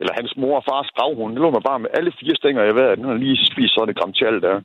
eller 0.00 0.12
hans 0.20 0.32
mor 0.36 0.56
og 0.60 0.64
fars 0.70 0.88
gravhund, 0.96 1.32
det 1.34 1.42
lå 1.42 1.50
mig 1.50 1.62
bare 1.70 1.78
med 1.84 1.90
alle 1.98 2.12
fire 2.20 2.36
stænger 2.40 2.62
i 2.64 2.74
vejret. 2.78 2.98
Den 2.98 3.06
har 3.10 3.14
lige 3.14 3.38
spist 3.50 3.74
sådan 3.74 3.90
et 3.90 3.96
gram 3.98 4.12
tjal 4.12 4.36
der. 4.46 4.56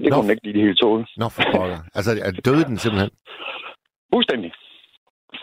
Det 0.00 0.08
kunne 0.12 0.22
hun 0.24 0.30
ikke 0.34 0.44
lide 0.46 0.56
det 0.56 0.62
hele 0.66 0.76
tåle. 0.82 1.06
Nå, 1.16 1.26
for 1.34 1.42
pokker. 1.54 1.80
Altså, 1.96 2.10
er 2.26 2.30
døde 2.46 2.64
den 2.70 2.78
simpelthen? 2.78 3.10
Fuldstændig. 4.14 4.52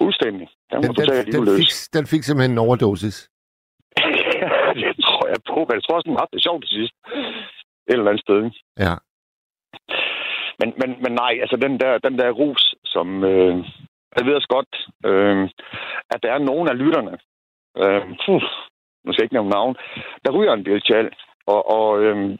Fuldstændig. 0.01 0.47
Den, 0.71 0.83
Den, 0.83 0.95
den, 0.95 1.25
den, 1.35 1.57
fik, 1.59 1.71
den 1.95 2.05
fik 2.11 2.23
simpelthen 2.23 2.51
en 2.51 2.65
overdosis. 2.67 3.17
det 4.83 4.93
tror 5.07 5.25
jeg 5.33 5.39
på, 5.51 5.57
men 5.67 5.73
jeg 5.77 5.83
tror 5.83 5.95
også, 5.97 6.09
den 6.09 6.19
har 6.21 6.27
det 6.33 6.43
sjovt 6.47 6.61
til 6.63 6.73
sidst. 6.79 6.93
Et 7.89 7.97
eller 7.99 8.11
andet 8.11 8.25
sted. 8.27 8.39
Ja. 8.85 8.95
Men, 10.59 10.69
men, 10.81 10.89
men 11.03 11.11
nej, 11.23 11.33
altså 11.43 11.57
den 11.65 11.73
der, 11.79 11.91
den 11.97 12.15
der 12.19 12.29
rus, 12.31 12.75
som... 12.85 13.23
Øh, 13.23 13.55
jeg 14.15 14.25
ved 14.25 14.33
også 14.35 14.51
godt, 14.57 14.71
øh, 15.09 15.49
at 16.13 16.19
der 16.23 16.31
er 16.33 16.47
nogen 16.49 16.67
af 16.71 16.77
lytterne, 16.77 17.13
øh, 17.81 18.01
puh, 18.25 18.43
nu 19.03 19.09
skal 19.09 19.21
jeg 19.21 19.27
ikke 19.27 19.37
nævne 19.37 19.55
navn, 19.57 19.75
der 20.23 20.31
ryger 20.37 20.53
en 20.53 20.65
del 20.65 20.81
tjal. 20.81 21.09
Og, 21.53 21.61
og 21.77 21.87
øh, 22.03 22.37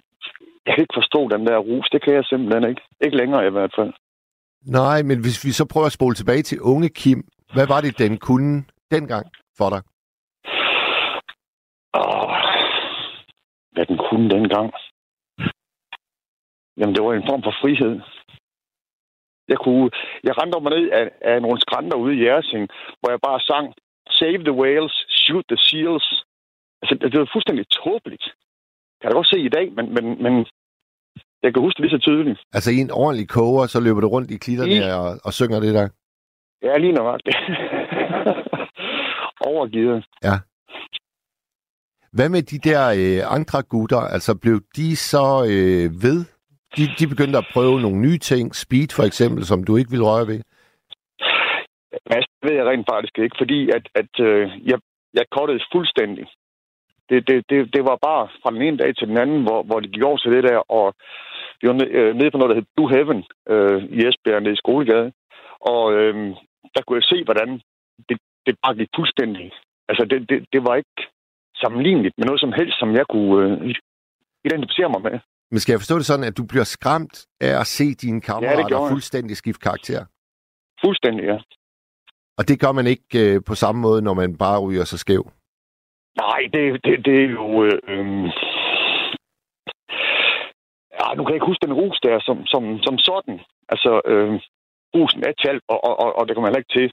jeg 0.65 0.71
kan 0.73 0.83
ikke 0.83 0.99
forstå 1.01 1.29
den 1.33 1.47
der 1.47 1.57
rus. 1.57 1.87
Det 1.93 2.03
kan 2.03 2.13
jeg 2.13 2.25
simpelthen 2.25 2.69
ikke. 2.69 2.81
Ikke 3.05 3.17
længere 3.17 3.47
i 3.47 3.49
hvert 3.49 3.73
fald. 3.77 3.93
Nej, 4.65 5.01
men 5.09 5.17
hvis 5.21 5.45
vi 5.45 5.51
så 5.51 5.65
prøver 5.71 5.85
at 5.85 5.97
spole 5.97 6.15
tilbage 6.15 6.43
til 6.43 6.61
unge 6.61 6.89
Kim, 6.89 7.19
hvad 7.53 7.67
var 7.67 7.81
det, 7.81 7.99
den 7.99 8.17
kunne 8.17 8.65
dengang 8.91 9.25
for 9.57 9.69
dig? 9.73 9.81
Åh, 11.99 12.35
hvad 13.73 13.85
den 13.85 13.97
kunne 14.09 14.29
dengang. 14.29 14.73
Jamen, 16.77 16.95
det 16.95 17.03
var 17.03 17.13
en 17.13 17.29
form 17.29 17.43
for 17.43 17.55
frihed. 17.61 18.01
Jeg 19.51 19.57
kunne, 19.63 19.89
jeg 20.23 20.33
rendte 20.39 20.59
mig 20.61 20.71
ned 20.77 20.89
af, 20.99 21.05
af 21.21 21.41
nogle 21.41 21.59
skrænter 21.61 21.97
ude 22.03 22.13
i 22.15 22.25
Jersing, 22.27 22.63
hvor 22.99 23.09
jeg 23.13 23.19
bare 23.27 23.39
sang 23.39 23.73
Save 24.19 24.41
the 24.49 24.57
whales, 24.61 24.93
shoot 25.09 25.45
the 25.51 25.57
seals. 25.57 26.07
Altså, 26.81 26.93
det, 26.99 27.11
det 27.11 27.19
var 27.19 27.29
fuldstændig 27.33 27.65
tåbeligt. 27.69 28.25
Kan 28.99 29.07
jeg 29.09 29.13
godt 29.19 29.27
se 29.33 29.39
i 29.39 29.49
dag, 29.57 29.65
men, 29.77 29.85
men, 29.95 30.05
men 30.23 30.33
jeg 31.43 31.53
kan 31.53 31.61
huske 31.61 31.77
det 31.77 31.83
lige 31.85 31.97
så 31.97 32.01
tydeligt. 32.07 32.39
Altså 32.53 32.71
i 32.71 32.77
en 32.85 32.91
ordentlig 32.91 33.29
koger, 33.29 33.65
så 33.67 33.79
løber 33.79 34.01
du 34.01 34.07
rundt 34.07 34.31
i 34.31 34.37
klitterne 34.37 34.75
I- 34.75 34.91
og, 34.99 35.07
og 35.23 35.33
synger 35.33 35.59
det 35.59 35.73
der. 35.73 35.89
Ja, 36.63 36.77
lige 36.77 36.93
nok. 36.93 37.21
Overgivet. 39.51 40.05
Hvad 42.11 42.29
med 42.29 42.41
de 42.41 42.57
der 42.69 42.81
øh, 42.99 43.33
andre 43.37 43.63
gutter? 43.63 43.97
Altså 44.15 44.37
blev 44.41 44.61
de 44.75 44.95
så 44.95 45.27
øh, 45.53 46.03
ved? 46.03 46.25
De, 46.75 46.83
de 46.99 47.07
begyndte 47.13 47.37
at 47.37 47.49
prøve 47.53 47.81
nogle 47.81 47.99
nye 48.05 48.17
ting. 48.17 48.55
Speed 48.55 48.89
for 48.97 49.03
eksempel, 49.03 49.45
som 49.45 49.63
du 49.63 49.77
ikke 49.77 49.91
ville 49.91 50.05
røre 50.05 50.27
ved. 50.27 50.41
Mads, 52.09 52.25
det 52.25 52.43
ved 52.49 52.55
jeg 52.57 52.65
rent 52.65 52.87
faktisk 52.93 53.15
ikke, 53.19 53.35
fordi 53.41 53.59
at, 53.77 53.85
at 54.01 54.13
øh, 54.27 54.43
jeg, 54.71 54.79
jeg 55.13 55.25
kottede 55.31 55.59
fuldstændig. 55.73 56.25
Det, 57.09 57.27
det, 57.27 57.37
det, 57.49 57.57
det 57.75 57.83
var 57.89 57.97
bare 58.09 58.27
fra 58.41 58.51
den 58.51 58.61
ene 58.61 58.77
dag 58.77 58.95
til 58.95 59.07
den 59.07 59.17
anden, 59.17 59.43
hvor, 59.43 59.63
hvor 59.63 59.79
det 59.79 59.91
gik 59.93 60.03
over 60.03 60.17
til 60.17 60.31
det 60.31 60.43
der, 60.43 60.57
og 60.57 60.93
vi 61.61 61.67
var 61.67 61.75
øh, 61.97 62.15
nede 62.15 62.31
på 62.31 62.37
noget, 62.37 62.49
der 62.49 62.59
hed 62.59 62.73
Blue 62.75 62.91
Heaven 62.93 63.23
øh, 63.53 63.79
i 63.95 63.97
Esbjerg, 64.07 64.41
nede 64.41 64.53
i 64.53 64.61
Skolegade. 64.63 65.11
Og 65.73 65.93
øh, 65.93 66.15
der 66.73 66.81
kunne 66.81 66.99
jeg 66.99 67.09
se, 67.11 67.23
hvordan 67.23 67.49
det, 68.09 68.17
det 68.45 68.55
bare 68.63 68.75
gik 68.75 68.89
fuldstændig. 68.95 69.51
Altså, 69.89 70.03
det, 70.11 70.29
det, 70.29 70.45
det 70.53 70.61
var 70.67 70.75
ikke 70.75 70.99
sammenligneligt 71.61 72.17
med 72.17 72.25
noget 72.25 72.41
som 72.41 72.53
helst, 72.59 72.79
som 72.79 72.89
jeg 72.99 73.05
kunne 73.09 73.35
øh, 73.43 73.75
identificere 74.45 74.89
mig 74.89 75.01
med. 75.07 75.19
Men 75.51 75.59
skal 75.59 75.73
jeg 75.73 75.79
forstå 75.79 75.97
det 75.97 76.05
sådan, 76.05 76.29
at 76.29 76.37
du 76.37 76.45
bliver 76.51 76.63
skræmt 76.63 77.25
af 77.41 77.59
at 77.61 77.67
se 77.67 77.93
dine 77.93 78.21
kammerater 78.21 78.79
jeg. 78.79 78.89
fuldstændig 78.91 79.37
skifte 79.37 79.63
karakter? 79.67 80.05
Fuldstændig, 80.85 81.23
ja. 81.25 81.37
Og 82.37 82.47
det 82.47 82.59
gør 82.59 82.71
man 82.71 82.87
ikke 82.87 83.09
øh, 83.23 83.41
på 83.47 83.55
samme 83.55 83.81
måde, 83.81 84.01
når 84.01 84.13
man 84.13 84.37
bare 84.37 84.59
ryger 84.59 84.85
sig 84.85 84.99
skæv. 84.99 85.23
Nej, 86.23 86.39
det, 86.53 86.63
det, 86.85 87.05
det 87.05 87.15
er 87.23 87.29
jo... 87.39 87.63
Øh, 87.65 87.79
øh, 87.91 88.23
ja, 90.97 91.05
nu 91.15 91.21
kan 91.21 91.31
jeg 91.31 91.39
ikke 91.39 91.51
huske 91.51 91.65
den 91.67 91.79
rus 91.81 91.99
der 92.03 92.19
som, 92.27 92.37
som, 92.45 92.63
som 92.85 92.97
sådan. 92.97 93.39
Altså, 93.69 94.01
øh, 94.11 94.33
rusen 94.95 95.23
er 95.29 95.33
talt, 95.43 95.63
og, 95.67 95.79
og, 95.87 95.99
og, 96.03 96.09
og 96.17 96.27
det 96.27 96.33
kommer 96.33 96.47
heller 96.49 96.63
ikke 96.63 96.75
til, 96.79 96.91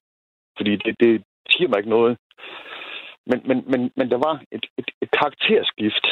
fordi 0.56 0.72
det, 0.84 0.94
det 1.00 1.22
siger 1.50 1.68
mig 1.68 1.78
ikke 1.78 1.96
noget. 1.98 2.18
Men, 3.30 3.38
men, 3.48 3.58
men, 3.70 3.80
men 3.96 4.10
der 4.12 4.18
var 4.26 4.34
et, 4.52 4.66
et, 4.78 4.88
et 5.02 5.10
karakterskift. 5.10 6.06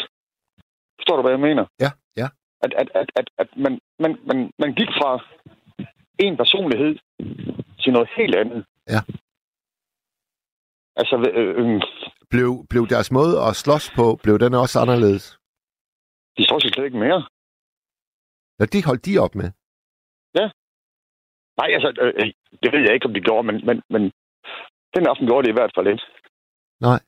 Forstår 1.13 1.23
du, 1.23 1.29
hvad 1.29 1.39
jeg 1.39 1.47
mener? 1.49 1.65
Ja, 1.85 1.91
ja. 2.17 2.29
At, 2.65 2.73
at, 2.81 2.89
at, 3.01 3.09
at, 3.21 3.29
at 3.39 3.49
man, 3.65 3.73
man, 3.99 4.13
man, 4.29 4.39
man 4.59 4.71
gik 4.81 4.91
fra 4.99 5.11
en 6.19 6.37
personlighed 6.37 6.93
til 7.83 7.93
noget 7.93 8.09
helt 8.17 8.35
andet. 8.35 8.65
Ja. 8.95 9.01
Altså, 10.97 11.15
øh, 11.39 11.53
øh, 11.61 11.83
Blev, 12.31 12.51
blev 12.71 12.83
deres 12.95 13.11
måde 13.19 13.35
at 13.49 13.57
slås 13.57 13.91
på, 13.99 14.07
blev 14.25 14.39
den 14.39 14.55
også 14.55 14.77
anderledes? 14.85 15.25
de 16.37 16.45
står 16.45 16.59
sig 16.59 16.71
slet 16.75 16.85
ikke 16.85 17.05
mere. 17.07 17.21
Når 18.59 18.67
det 18.67 18.87
holdt 18.89 19.07
de 19.07 19.19
op 19.25 19.35
med. 19.41 19.49
Nej, 21.61 21.69
altså, 21.77 21.89
øh, 22.03 22.13
øh, 22.21 22.29
det 22.63 22.69
ved 22.73 22.81
jeg 22.87 22.95
ikke, 22.95 23.07
om 23.09 23.15
de 23.15 23.21
gjorde, 23.29 23.47
men, 23.49 23.57
men, 23.69 23.77
men 23.95 24.03
den 24.95 25.07
aften 25.11 25.27
gjorde 25.27 25.43
det 25.45 25.53
i 25.53 25.59
hvert 25.59 25.73
fald 25.77 25.87
ikke. 25.93 26.05
Nej. 26.81 27.01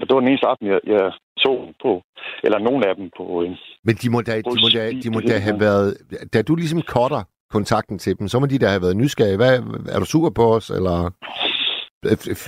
Og 0.00 0.04
det 0.06 0.14
var 0.14 0.20
den 0.20 0.28
eneste 0.28 0.46
aften, 0.52 0.66
jeg, 0.66 0.80
jeg 0.86 1.12
så 1.44 1.52
på, 1.82 2.02
eller 2.44 2.58
nogen 2.58 2.82
af 2.88 2.94
dem 2.96 3.10
på... 3.18 3.24
Øh, 3.42 3.50
Men 3.88 3.94
de 4.02 4.10
må 4.10 4.20
da, 4.28 4.34
de 4.40 4.56
må 4.64 4.68
da, 4.78 4.82
de 5.04 5.10
må 5.14 5.20
da 5.20 5.36
have 5.46 5.60
været... 5.60 5.88
Da 6.34 6.42
du 6.42 6.54
ligesom 6.54 6.82
cutter 6.82 7.22
kontakten 7.50 7.98
til 7.98 8.18
dem, 8.18 8.28
så 8.28 8.36
må 8.40 8.46
de 8.46 8.58
da 8.58 8.66
have 8.74 8.82
været 8.86 8.96
nysgerrige. 8.96 9.36
Hvad, 9.36 9.54
er 9.94 9.98
du 10.00 10.06
sur 10.06 10.30
på 10.30 10.44
os, 10.56 10.70
eller... 10.70 10.96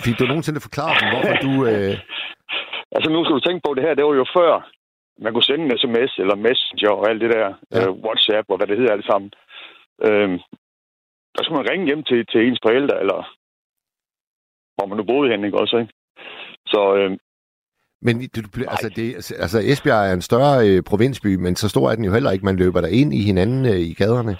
Fik 0.05 0.19
du 0.19 0.25
nogensinde 0.26 0.61
forklaret 0.67 0.97
dem, 1.00 1.09
hvorfor 1.12 1.37
du... 1.47 1.53
Øh... 1.71 1.95
altså, 2.97 3.09
nu 3.11 3.19
skal 3.25 3.37
du 3.38 3.45
tænke 3.47 3.62
på, 3.67 3.75
det 3.75 3.83
her, 3.87 3.95
det 3.95 4.05
var 4.05 4.15
jo 4.23 4.26
før, 4.38 4.53
man 5.25 5.33
kunne 5.33 5.49
sende 5.50 5.65
en 5.65 5.79
sms 5.83 6.12
eller 6.23 6.37
messenger 6.47 6.91
og 6.99 7.05
alt 7.11 7.21
det 7.25 7.31
der, 7.37 7.49
Ja. 7.73 7.81
øh, 7.87 7.91
WhatsApp 8.05 8.47
og 8.50 8.57
hvad 8.57 8.67
det 8.67 8.79
hedder 8.79 8.93
alt 8.97 9.07
sammen. 9.11 9.31
Øh, 10.07 10.31
der 11.35 11.41
skulle 11.43 11.59
man 11.61 11.71
ringe 11.71 11.87
hjem 11.87 12.03
til, 12.11 12.21
til 12.33 12.41
ens 12.47 12.61
forældre, 12.67 12.97
eller 13.03 13.19
hvor 14.76 14.87
man 14.87 14.97
nu 14.99 15.05
boede 15.05 15.31
hen, 15.31 15.45
ikke 15.45 15.61
også, 15.62 15.76
ikke? 15.83 15.93
Så 16.73 16.81
øh, 16.99 17.11
Men 18.07 18.15
du, 18.35 18.41
du, 18.43 18.49
bliver- 18.55 18.71
altså, 18.75 18.89
det, 18.99 19.07
altså, 19.45 19.59
Esbjerg 19.73 20.09
er 20.09 20.13
en 20.15 20.23
større 20.31 20.69
øh, 20.69 20.83
provinsby, 20.91 21.35
men 21.45 21.57
så 21.57 21.69
stor 21.69 21.91
er 21.91 21.95
den 21.95 22.05
jo 22.05 22.13
heller 22.13 22.31
ikke. 22.31 22.45
Man 22.45 22.57
løber 22.57 22.81
der 22.81 22.89
ind 22.89 23.15
i 23.15 23.23
hinanden 23.23 23.67
øh, 23.67 23.79
i 23.91 23.95
gaderne. 23.95 24.35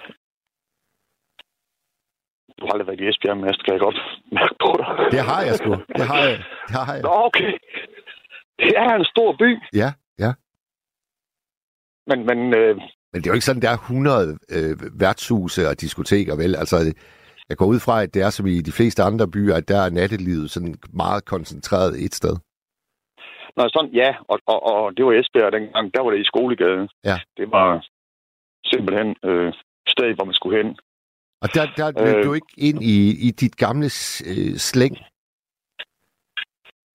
du 2.58 2.62
har 2.66 2.73
aldrig 2.73 2.87
været 2.87 3.00
i 3.00 3.08
Esbjerg, 3.08 3.37
Mads, 3.38 3.56
kan 3.64 3.73
jeg 3.75 3.80
godt 3.80 3.99
mærke 4.38 4.54
på 4.64 4.70
dig. 4.80 4.87
Det 5.14 5.20
har 5.30 5.42
jeg 5.42 5.54
sgu. 5.61 5.70
Det 5.99 6.06
har 6.12 6.23
jeg. 6.28 6.38
Det 6.68 6.76
har 6.76 6.92
jeg. 6.94 7.02
Nå, 7.02 7.11
okay. 7.28 7.52
Det 8.58 8.73
er 8.76 8.90
en 9.00 9.04
stor 9.14 9.37
by, 9.42 9.50
Ja, 9.82 9.90
ja. 10.25 10.32
men, 12.11 12.18
men 12.28 12.38
øh, 12.61 12.76
Men 13.12 13.18
det 13.23 13.26
er 13.26 13.30
jo 13.30 13.35
ikke 13.35 13.44
sådan, 13.50 13.62
der 13.62 13.70
er 13.70 13.75
100 13.75 14.38
øh, 14.56 15.00
værtshuse 15.00 15.68
og 15.68 15.80
diskoteker, 15.80 16.37
vel? 16.37 16.56
Altså, 16.56 16.76
jeg 17.49 17.56
går 17.56 17.66
ud 17.66 17.80
fra, 17.80 18.02
at 18.02 18.14
det 18.14 18.23
er 18.23 18.30
som 18.30 18.46
i 18.46 18.61
de 18.61 18.73
fleste 18.73 19.02
andre 19.02 19.28
byer, 19.30 19.54
at 19.54 19.68
der 19.68 19.80
er 19.80 19.90
nattelivet 19.90 20.50
sådan 20.50 20.75
meget 20.92 21.25
koncentreret 21.25 22.04
et 22.04 22.14
sted. 22.14 22.37
Nå, 23.56 23.62
sådan, 23.75 23.90
ja, 24.02 24.10
og, 24.28 24.38
og, 24.46 24.58
og 24.70 24.96
det 24.96 25.04
var 25.06 25.12
Esbjerg 25.12 25.52
dengang, 25.52 25.94
der 25.94 26.02
var 26.02 26.10
det 26.10 26.20
i 26.20 26.30
skolegade. 26.32 26.88
Ja. 27.04 27.16
Det 27.36 27.46
var 27.52 27.86
simpelthen 28.72 29.08
øh, 29.25 29.52
stedet, 29.88 30.16
hvor 30.16 30.25
man 30.25 30.34
skulle 30.34 30.56
hen. 30.62 30.76
Og 31.42 31.48
der, 31.54 31.64
der 31.76 32.04
løb 32.06 32.16
Øh. 32.16 32.25
du 32.25 32.32
ikke 32.34 32.52
ind 32.58 32.82
i, 32.82 32.96
i 33.26 33.30
dit 33.30 33.56
gamle 33.56 33.86
øh, 34.30 34.54
slæng. 34.68 34.96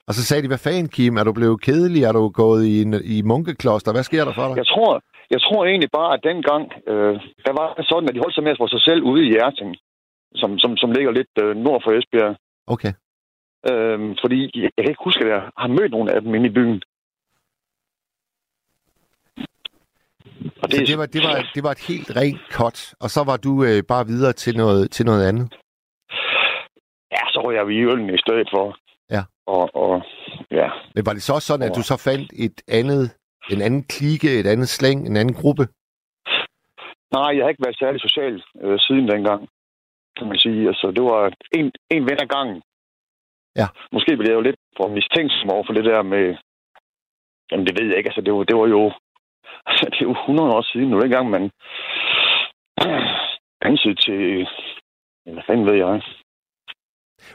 Og 0.07 0.13
så 0.15 0.21
sagde 0.25 0.43
de, 0.43 0.47
hvad 0.47 0.63
fanden, 0.65 0.89
Kim, 0.89 1.17
er 1.17 1.23
du 1.23 1.33
blevet 1.33 1.61
kedelig? 1.61 2.03
Er 2.03 2.11
du 2.11 2.29
gået 2.29 2.63
i, 2.65 2.81
en, 2.81 2.93
i 3.15 3.21
munkekloster? 3.21 3.91
Hvad 3.91 4.03
sker 4.03 4.25
der 4.25 4.33
for 4.33 4.47
dig? 4.47 4.57
Jeg 4.57 4.67
tror, 4.73 4.91
jeg 5.29 5.41
tror 5.41 5.65
egentlig 5.65 5.91
bare, 5.99 6.13
at 6.13 6.21
dengang, 6.23 6.63
øh, 6.91 7.15
der 7.45 7.53
var 7.59 7.67
det 7.77 7.85
sådan, 7.91 8.09
at 8.09 8.15
de 8.15 8.19
holdt 8.23 8.35
sig 8.35 8.43
med 8.43 8.55
for 8.59 8.67
sig 8.67 8.81
selv 8.87 9.01
ude 9.03 9.21
i 9.25 9.29
Hjerting, 9.33 9.71
som, 10.41 10.59
som, 10.59 10.77
som 10.77 10.91
ligger 10.91 11.11
lidt 11.11 11.33
øh, 11.43 11.55
nord 11.55 11.81
for 11.83 11.91
Esbjerg. 11.97 12.35
Okay. 12.73 12.93
Øh, 13.69 14.15
fordi 14.21 14.39
jeg, 14.63 14.71
kan 14.77 14.89
ikke 14.89 15.03
huske, 15.03 15.23
at 15.25 15.31
jeg 15.31 15.41
har 15.57 15.67
mødt 15.67 15.91
nogle 15.91 16.11
af 16.11 16.21
dem 16.21 16.35
inde 16.35 16.47
i 16.47 16.53
byen. 16.57 16.81
Og 20.61 20.67
Så 20.71 20.83
det 20.87 20.97
var, 20.97 21.05
det, 21.05 21.21
var, 21.23 21.49
det 21.55 21.63
var 21.63 21.71
et 21.71 21.85
helt 21.87 22.15
rent 22.15 22.41
cut, 22.51 22.93
og 22.99 23.09
så 23.09 23.23
var 23.23 23.37
du 23.37 23.63
øh, 23.63 23.83
bare 23.87 24.05
videre 24.05 24.33
til 24.33 24.57
noget, 24.57 24.91
til 24.91 25.05
noget 25.05 25.27
andet. 25.29 25.53
Ja, 27.11 27.23
så 27.33 27.41
røg 27.43 27.55
jeg 27.55 27.69
i 27.69 27.85
øllen 27.91 28.09
i 28.15 28.17
stedet 28.17 28.47
for. 28.53 28.77
Ja. 29.09 29.23
Og, 29.45 29.75
og 29.75 30.01
ja, 30.51 30.69
Men 30.95 31.05
var 31.05 31.13
det 31.13 31.23
så 31.23 31.39
sådan, 31.39 31.69
at 31.69 31.75
du 31.75 31.81
så 31.81 31.97
fandt 31.97 32.33
et 32.45 32.61
andet, 32.67 33.11
en 33.51 33.61
anden 33.61 33.83
klike, 33.83 34.39
et 34.39 34.47
andet 34.47 34.69
slæng, 34.69 35.07
en 35.07 35.17
anden 35.17 35.35
gruppe? 35.41 35.67
nej, 37.15 37.29
jeg 37.35 37.43
har 37.43 37.49
ikke 37.49 37.65
været 37.65 37.81
særlig 37.83 38.01
social 38.01 38.43
øh, 38.63 38.79
siden 38.79 39.07
dengang, 39.13 39.41
kan 40.17 40.27
man 40.27 40.37
sige. 40.37 40.67
Altså, 40.67 40.87
det 40.95 41.03
var 41.03 41.21
en, 41.59 41.71
en 41.95 42.03
ven 42.09 42.23
ad 42.23 42.29
gangen. 42.35 42.61
Ja. 43.55 43.67
Måske 43.91 44.17
blev 44.17 44.29
jeg 44.29 44.35
jo 44.39 44.47
lidt 44.47 44.59
for 44.77 44.87
mistænksom 44.87 45.49
over 45.49 45.63
for 45.67 45.73
det 45.73 45.85
der 45.85 46.01
med... 46.03 46.25
Jamen, 47.51 47.65
det 47.67 47.79
ved 47.79 47.87
jeg 47.87 47.97
ikke. 47.97 48.09
Altså, 48.09 48.21
det 48.21 48.33
var, 48.33 48.43
det 48.43 48.57
var 48.57 48.67
jo... 48.67 48.91
Altså, 49.65 49.85
det 49.91 49.99
er 50.01 50.09
jo 50.11 50.11
100 50.11 50.49
år 50.55 50.61
siden 50.61 50.89
nu, 50.89 51.01
dengang 51.01 51.29
man 51.29 51.43
dansede 53.63 53.95
til... 54.05 54.47
Hvad 55.25 55.43
fanden 55.47 55.65
ved 55.65 55.75
jeg? 55.75 56.01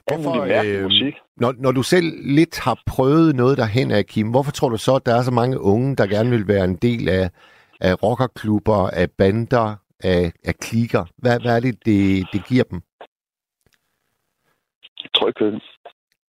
Hvorfor, 0.06 0.34
øh, 0.42 0.82
musik. 0.82 1.14
når, 1.36 1.54
når 1.58 1.72
du 1.72 1.82
selv 1.82 2.08
lidt 2.36 2.60
har 2.60 2.82
prøvet 2.86 3.36
noget 3.36 3.58
derhen 3.58 3.90
af, 3.90 4.06
Kim, 4.06 4.30
hvorfor 4.30 4.52
tror 4.52 4.68
du 4.68 4.76
så, 4.76 4.94
at 4.94 5.06
der 5.06 5.14
er 5.14 5.22
så 5.22 5.30
mange 5.30 5.60
unge, 5.60 5.96
der 5.96 6.06
gerne 6.06 6.30
vil 6.30 6.48
være 6.48 6.64
en 6.64 6.76
del 6.76 7.08
af, 7.08 7.30
af 7.80 8.02
rockerklubber, 8.02 8.90
af 8.90 9.10
bander, 9.18 9.76
af, 10.00 10.32
af 10.44 10.54
klikker? 10.54 11.04
Hvad, 11.18 11.40
hvad 11.40 11.56
er 11.56 11.60
det, 11.60 11.74
det, 11.86 12.26
det 12.32 12.46
giver 12.48 12.64
dem? 12.64 12.80
Tryghed. 15.14 15.60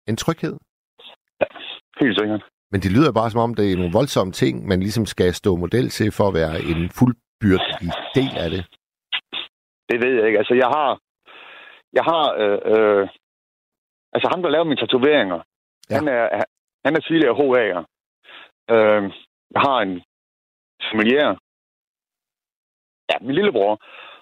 En 0.09 0.17
tryghed? 0.17 0.57
Helt 2.01 2.19
sikkert. 2.21 2.43
Men 2.71 2.81
det 2.81 2.93
lyder 2.93 3.13
bare 3.13 3.31
som 3.31 3.41
om, 3.41 3.55
det 3.55 3.73
er 3.73 3.77
nogle 3.77 3.93
voldsomme 3.93 4.33
ting, 4.33 4.67
man 4.67 4.81
ligesom 4.81 5.07
skal 5.07 5.35
stå 5.35 5.57
model 5.57 5.91
til 5.91 6.13
for 6.13 6.29
at 6.29 6.35
være 6.35 6.55
en 6.73 6.91
fuldbyrdig 6.99 7.91
del 8.15 8.33
af 8.45 8.51
det. 8.51 8.63
Det 9.91 9.97
ved 10.05 10.13
jeg 10.19 10.27
ikke. 10.27 10.39
Altså, 10.39 10.55
jeg 10.55 10.69
har... 10.77 10.91
Jeg 11.93 12.05
har... 12.11 12.25
Øh, 12.43 12.59
øh, 12.73 13.09
altså, 14.13 14.29
ham, 14.33 14.43
der 14.43 14.51
laver 14.51 14.65
mine 14.65 14.81
tatoveringer, 14.81 15.41
Ja. 15.91 15.95
ja. 15.95 15.99
han, 15.99 16.09
er, 16.09 16.45
han 16.85 16.97
er 16.97 17.01
tidligere 17.01 17.37
HA'er. 17.41 17.83
Øh, 18.75 19.03
jeg 19.55 19.61
har 19.67 19.79
en 19.81 20.03
familiær... 20.91 21.29
Ja, 23.11 23.17
min 23.21 23.35
lillebror 23.35 23.73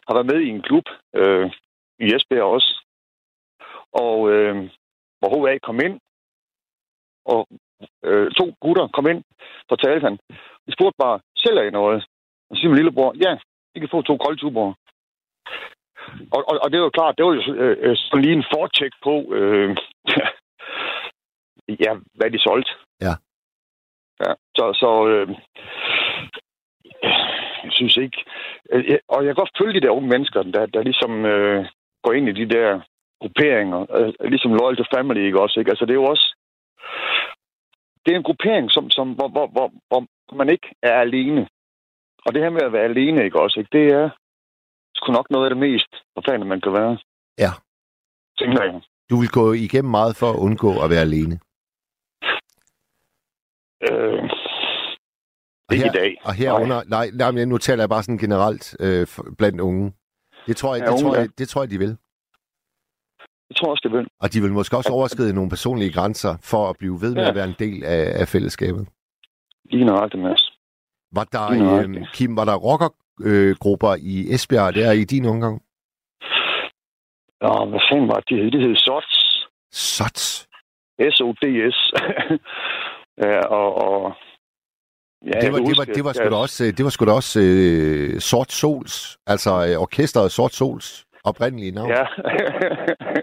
har 0.07 0.14
været 0.14 0.26
med 0.26 0.41
i 0.41 0.49
en 0.49 0.62
klub 0.62 0.85
øh, 1.14 1.50
i 1.99 2.14
Esbjerg 2.14 2.43
også. 2.57 2.71
Og 3.93 4.31
øh, 4.31 4.71
hvor 5.28 5.49
HA 5.49 5.59
kom 5.59 5.81
ind, 5.87 6.00
og 7.33 7.40
øh, 8.04 8.31
to 8.38 8.45
gutter 8.61 8.87
kom 8.97 9.07
ind, 9.12 9.21
fortalte 9.69 10.04
han. 10.09 10.16
De 10.66 10.73
spurgte 10.76 10.97
bare, 11.04 11.21
sælger 11.37 11.62
I 11.62 11.71
noget? 11.71 12.04
Og 12.50 12.57
så 12.57 12.61
siger 12.61 12.71
min 12.71 12.76
lillebror, 12.76 13.12
ja, 13.25 13.33
I 13.75 13.78
kan 13.78 13.88
få 13.93 14.02
to 14.02 14.16
koldtuber. 14.16 14.75
Og, 16.35 16.40
og, 16.50 16.54
og 16.62 16.73
det 16.73 16.81
var 16.81 16.90
klart, 16.90 17.14
det 17.16 17.25
var 17.25 17.35
jo 17.35 17.54
øh, 17.54 17.97
sådan 17.97 18.25
lige 18.25 18.37
en 18.37 18.50
fortjek 18.54 18.93
på, 19.02 19.14
øh, 19.38 19.76
ja, 21.85 21.93
hvad 22.14 22.31
de 22.31 22.38
solgte. 22.38 22.73
Ja. 23.00 23.14
Ja, 24.25 24.33
så, 24.57 24.64
så 24.83 24.90
øh, 25.12 25.28
jeg 27.64 27.73
synes 27.73 27.97
ikke... 27.97 28.25
Øh, 28.73 28.99
og 29.09 29.25
jeg 29.25 29.28
kan 29.31 29.43
godt 29.43 29.59
følge 29.59 29.81
de 29.81 29.87
der 29.87 29.97
unge 29.97 30.09
mennesker, 30.09 30.43
der, 30.43 30.66
der 30.66 30.83
ligesom 30.83 31.25
øh, 31.25 31.66
går 32.02 32.12
ind 32.12 32.28
i 32.28 32.33
de 32.33 32.54
der 32.54 32.81
grupperinger, 33.25 33.81
øh, 33.97 34.12
ligesom 34.33 34.52
Loyal 34.59 34.76
to 34.76 34.85
Family, 34.95 35.23
ikke 35.26 35.40
også? 35.45 35.57
Ikke? 35.61 35.71
Altså, 35.73 35.85
det 35.85 35.90
er 35.93 36.02
jo 36.02 36.11
også... 36.14 36.26
Det 38.02 38.12
er 38.12 38.16
en 38.16 38.28
gruppering, 38.28 38.66
som, 38.71 38.90
som, 38.90 39.07
hvor, 39.19 39.28
hvor, 39.28 39.47
hvor, 39.54 39.69
hvor 39.88 40.00
man 40.40 40.49
ikke 40.54 40.69
er 40.83 40.97
alene. 41.07 41.43
Og 42.26 42.35
det 42.35 42.43
her 42.43 42.50
med 42.50 42.62
at 42.62 42.73
være 42.73 42.85
alene, 42.93 43.25
ikke 43.25 43.40
også? 43.40 43.61
Ikke? 43.61 43.73
Det 43.78 43.85
er 43.93 44.11
sgu 44.97 45.12
nok 45.12 45.31
noget 45.31 45.47
af 45.47 45.50
det 45.50 45.59
mest 45.66 45.93
forfærdende, 46.16 46.47
man 46.47 46.61
kan 46.61 46.73
være. 46.73 46.99
Ja. 47.38 47.50
Tænker 48.38 48.62
jeg. 48.64 48.81
Du 49.11 49.16
vil 49.21 49.28
gå 49.28 49.52
igennem 49.52 49.90
meget 49.90 50.16
for 50.16 50.31
at 50.31 50.38
undgå 50.47 50.71
at 50.85 50.90
være 50.90 51.00
alene. 51.11 51.35
Øh, 53.88 54.23
Og 55.69 55.75
ikke 55.75 55.85
her, 55.85 55.93
i 55.93 55.99
dag. 56.02 56.11
Og 56.25 56.34
herunder, 56.34 56.82
nej, 56.97 57.06
nej, 57.15 57.30
men 57.30 57.49
nu 57.49 57.58
taler 57.58 57.82
jeg 57.82 57.89
bare 57.89 58.02
sådan 58.02 58.19
generelt 58.19 58.76
øh, 58.80 59.06
blandt 59.39 59.60
unge. 59.60 59.93
Det 60.47 60.56
tror, 60.56 60.75
jeg, 60.75 60.82
Ja, 60.82 60.87
det, 60.87 60.93
unge, 60.93 61.04
tror 61.04 61.15
ja. 61.15 61.21
jeg, 61.21 61.28
det 61.39 61.49
tror 61.49 61.63
jeg, 61.63 61.71
de 61.71 61.78
vil. 61.78 61.97
Jeg 63.50 63.57
tror 63.57 63.71
også, 63.71 63.80
det 63.85 63.93
vil. 63.99 64.07
Og 64.21 64.33
de 64.33 64.41
vil 64.43 64.52
måske 64.52 64.76
også 64.76 64.93
overskride 64.93 65.35
nogle 65.35 65.50
personlige 65.50 65.93
grænser 65.93 66.37
for 66.43 66.71
at 66.71 66.76
blive 66.78 67.00
ved 67.00 67.15
med 67.15 67.23
Ja. 67.23 67.28
at 67.28 67.35
være 67.35 67.45
en 67.49 67.54
del 67.59 67.85
af, 67.85 68.21
af 68.21 68.28
fællesskabet. 68.28 68.89
Lige 69.71 69.85
nøjagtigt, 69.85 70.23
Mads. 70.23 70.52
Var 71.13 71.25
der, 71.25 71.47
øh. 71.50 72.07
Kim, 72.15 72.37
var 72.37 72.45
der 72.45 72.54
rockergrupper 72.57 73.91
øh, 73.91 73.99
i 74.02 74.35
Esbjerg 74.35 74.75
der 74.75 74.93
i 74.93 75.04
din 75.04 75.25
omgang? 75.25 75.63
Nå, 77.43 77.67
hvad 77.71 77.80
fanden 77.91 78.09
var 78.09 78.21
det? 78.28 78.52
Det 78.52 78.61
hed 78.61 78.76
SOTS. 78.76 79.47
Sots. 79.73 80.49
S-O-D-S. 81.15 81.78
ja, 83.25 83.39
og, 83.47 83.75
og 83.89 84.13
Ja, 85.35 85.41
det, 85.41 85.52
var, 85.52 85.59
det, 85.59 85.78
var, 85.78 85.85
det 85.85 86.04
var 86.04 86.13
sgu 86.13 86.25
da 86.30 86.37
også, 86.37 86.65
øh, 86.65 86.71
det 86.76 86.85
var 86.85 86.91
sgu 86.91 87.04
da 87.04 87.13
også 87.13 87.41
øh, 87.41 88.21
Sort 88.21 88.52
Sols, 88.52 89.19
altså 89.26 89.50
øh, 89.69 89.80
orkestret 89.83 90.33
Sort 90.33 90.52
Sols 90.54 91.04
oprindelige 91.25 91.71
navn. 91.73 91.89
Ja, 91.91 92.04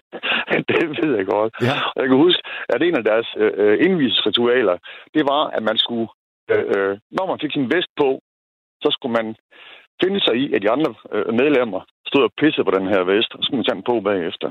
det 0.98 1.08
ved 1.08 1.16
jeg 1.20 1.28
godt. 1.36 1.52
ja. 1.70 1.76
Og 1.96 2.00
Jeg 2.02 2.08
kan 2.10 2.18
huske, 2.26 2.42
at 2.74 2.80
en 2.88 2.96
af 3.02 3.04
deres 3.12 3.28
øh, 3.44 3.76
indvisningsritualer, 3.86 4.76
det 5.16 5.24
var, 5.32 5.44
at 5.58 5.64
man 5.70 5.78
skulle, 5.84 6.08
øh, 6.52 6.66
øh, 6.76 6.94
når 7.18 7.26
man 7.32 7.38
fik 7.42 7.54
sin 7.54 7.72
vest 7.76 7.92
på, 8.02 8.10
så 8.84 8.90
skulle 8.96 9.14
man 9.20 9.28
finde 10.04 10.20
sig 10.26 10.36
i, 10.44 10.54
at 10.56 10.62
de 10.62 10.72
andre 10.76 10.92
øh, 11.14 11.34
medlemmer 11.42 11.82
stod 12.10 12.24
og 12.24 12.34
pissede 12.42 12.66
på 12.66 12.74
den 12.78 12.88
her 12.94 13.02
vest, 13.12 13.32
og 13.36 13.40
så 13.40 13.46
skulle 13.46 13.60
man 13.60 13.66
tage 13.66 13.80
den 13.80 13.90
på 13.92 13.96
bagefter. 14.10 14.50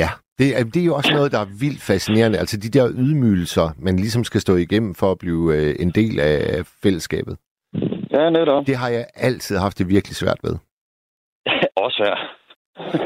Ja, 0.00 0.08
det 0.38 0.48
er, 0.58 0.64
det 0.74 0.80
er 0.82 0.88
jo 0.90 0.94
også 0.94 1.12
noget, 1.14 1.32
der 1.32 1.40
er 1.40 1.54
vildt 1.60 1.82
fascinerende. 1.82 2.38
Altså 2.38 2.56
de 2.56 2.70
der 2.76 2.92
ydmygelser, 3.04 3.66
man 3.78 3.96
ligesom 3.96 4.24
skal 4.24 4.40
stå 4.40 4.56
igennem 4.56 4.94
for 4.94 5.10
at 5.10 5.18
blive 5.18 5.44
øh, 5.56 5.76
en 5.78 5.90
del 5.90 6.20
af 6.20 6.66
fællesskabet. 6.82 7.36
Ja, 8.10 8.30
netop. 8.30 8.66
Det 8.66 8.76
har 8.76 8.88
jeg 8.88 9.06
altid 9.14 9.56
haft 9.56 9.78
det 9.78 9.88
virkelig 9.88 10.16
svært 10.16 10.40
ved. 10.42 10.54
Også 11.84 12.02
her. 12.06 12.16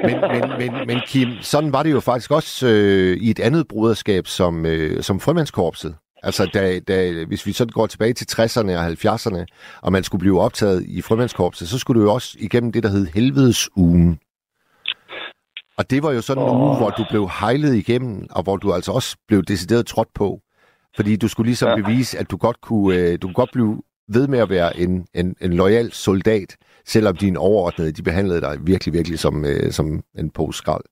Men, 0.05 0.21
men, 0.21 0.59
men, 0.59 0.87
men 0.87 1.01
Kim, 1.07 1.29
sådan 1.41 1.73
var 1.73 1.83
det 1.83 1.91
jo 1.93 2.01
faktisk 2.01 2.31
også 2.31 2.67
øh, 2.67 3.17
i 3.17 3.31
et 3.31 3.41
andet 3.41 3.69
bruderskab 3.69 4.27
som, 4.27 4.67
øh, 4.67 5.03
som 5.03 5.21
frømandskorpset. 5.21 5.97
Altså, 6.23 6.51
da, 6.55 6.79
da, 6.79 7.25
hvis 7.25 7.47
vi 7.47 7.53
sådan 7.53 7.73
går 7.73 7.87
tilbage 7.87 8.13
til 8.13 8.27
60'erne 8.33 8.71
og 8.71 8.87
70'erne, 8.87 9.45
og 9.83 9.93
man 9.93 10.05
skulle 10.05 10.21
blive 10.21 10.41
optaget 10.41 10.85
i 10.87 11.03
frømandskorpset, 11.03 11.69
så 11.69 11.79
skulle 11.79 12.01
du 12.01 12.07
jo 12.07 12.15
også 12.15 12.37
igennem 12.41 12.73
det, 12.73 12.83
der 12.83 12.89
hed 12.89 13.07
helvedesugen. 13.07 14.19
Og 15.79 15.91
det 15.91 16.03
var 16.03 16.13
jo 16.13 16.23
sådan 16.23 16.43
en 16.43 16.49
Åh. 16.49 16.61
uge, 16.61 16.77
hvor 16.77 16.91
du 16.91 17.05
blev 17.11 17.31
hejlet 17.41 17.75
igennem, 17.75 18.27
og 18.31 18.43
hvor 18.43 18.57
du 18.57 18.73
altså 18.73 18.93
også 18.93 19.17
blev 19.29 19.43
decideret 19.43 19.87
trådt 19.87 20.09
på. 20.15 20.41
Fordi 20.97 21.17
du 21.17 21.29
skulle 21.29 21.47
ligesom. 21.49 21.69
Ja. 21.69 21.77
bevise, 21.77 22.19
at 22.19 22.31
du 22.31 22.37
godt 22.37 22.61
kunne, 22.61 22.97
øh, 22.97 23.19
du 23.23 23.27
kunne 23.27 23.35
godt 23.35 23.51
blive 23.53 23.83
ved 24.09 24.29
med 24.29 24.39
at 24.39 24.51
være 24.51 24.79
en, 24.79 25.07
en, 25.15 25.37
en 25.41 25.53
lojal 25.53 25.93
soldat, 25.93 26.57
selvom 26.95 27.17
dine 27.17 27.39
overordnede, 27.39 27.97
de 27.99 28.09
behandlede 28.09 28.41
dig 28.47 28.55
virkelig, 28.73 28.93
virkelig 28.99 29.19
som, 29.19 29.35
øh, 29.51 29.67
som 29.77 29.87
en 30.21 30.31
pose 30.37 30.59
skrald. 30.59 30.87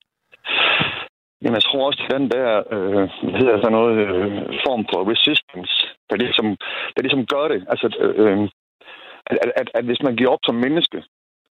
Jamen, 1.41 1.57
jeg 1.59 1.67
tror 1.67 1.87
også, 1.89 2.01
at 2.05 2.11
den 2.17 2.25
der, 2.35 2.49
øh, 2.75 3.03
hedder 3.39 3.57
sådan 3.57 3.77
noget, 3.79 3.95
øh, 4.05 4.31
form 4.65 4.83
for 4.91 4.99
resistance, 5.11 5.75
der 6.09 6.15
ligesom, 6.23 6.47
der 6.93 7.01
ligesom 7.01 7.25
gør 7.33 7.45
det. 7.53 7.59
Altså, 7.71 7.87
øh, 8.03 8.13
øh, 8.21 8.49
at, 9.29 9.37
at, 9.43 9.51
at, 9.61 9.67
at 9.79 9.85
hvis 9.85 10.01
man 10.01 10.15
giver 10.15 10.31
op 10.35 10.43
som 10.45 10.55
menneske, 10.65 10.99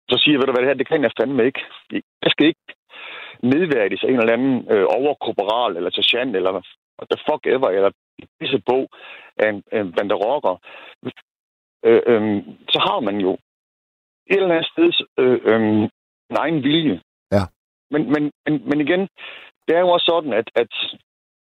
så 0.09 0.15
siger 0.17 0.33
jeg, 0.33 0.39
ved 0.39 0.47
du 0.47 0.53
hvad, 0.53 0.63
det 0.63 0.71
her, 0.71 0.81
det 0.81 0.89
kan 0.89 1.03
jeg 1.03 1.17
fandme 1.19 1.45
ikke. 1.45 1.61
Jeg 2.25 2.31
skal 2.31 2.47
ikke 2.47 2.67
nedværdiges 3.43 4.03
af 4.03 4.09
en 4.09 4.19
eller 4.19 4.37
anden 4.37 4.55
øh, 4.73 4.85
overkorporal, 4.97 5.77
eller 5.77 5.91
sergeant, 5.91 6.35
eller 6.35 6.51
what 6.97 7.07
the 7.11 7.19
fuck 7.27 7.41
ever, 7.55 7.69
eller 7.77 7.91
pisse 8.39 8.59
på 8.69 8.77
af 9.37 9.49
en, 9.49 9.63
en 9.73 9.93
bande 9.93 10.15
rocker. 10.15 10.55
Øh, 11.87 12.01
øh, 12.11 12.43
så 12.73 12.79
har 12.87 12.99
man 12.99 13.17
jo 13.25 13.37
et 14.29 14.41
eller 14.41 14.55
andet 14.55 14.71
sted 14.73 14.89
øh, 15.19 15.39
øh, 15.49 15.61
en 16.31 16.37
egen 16.43 16.63
vilje. 16.63 17.01
Ja. 17.31 17.43
Men, 17.91 18.01
men, 18.13 18.31
men, 18.45 18.53
men 18.69 18.81
igen, 18.81 19.01
det 19.67 19.75
er 19.75 19.79
jo 19.79 19.89
også 19.89 20.05
sådan, 20.05 20.33
at, 20.33 20.47
at 20.55 20.71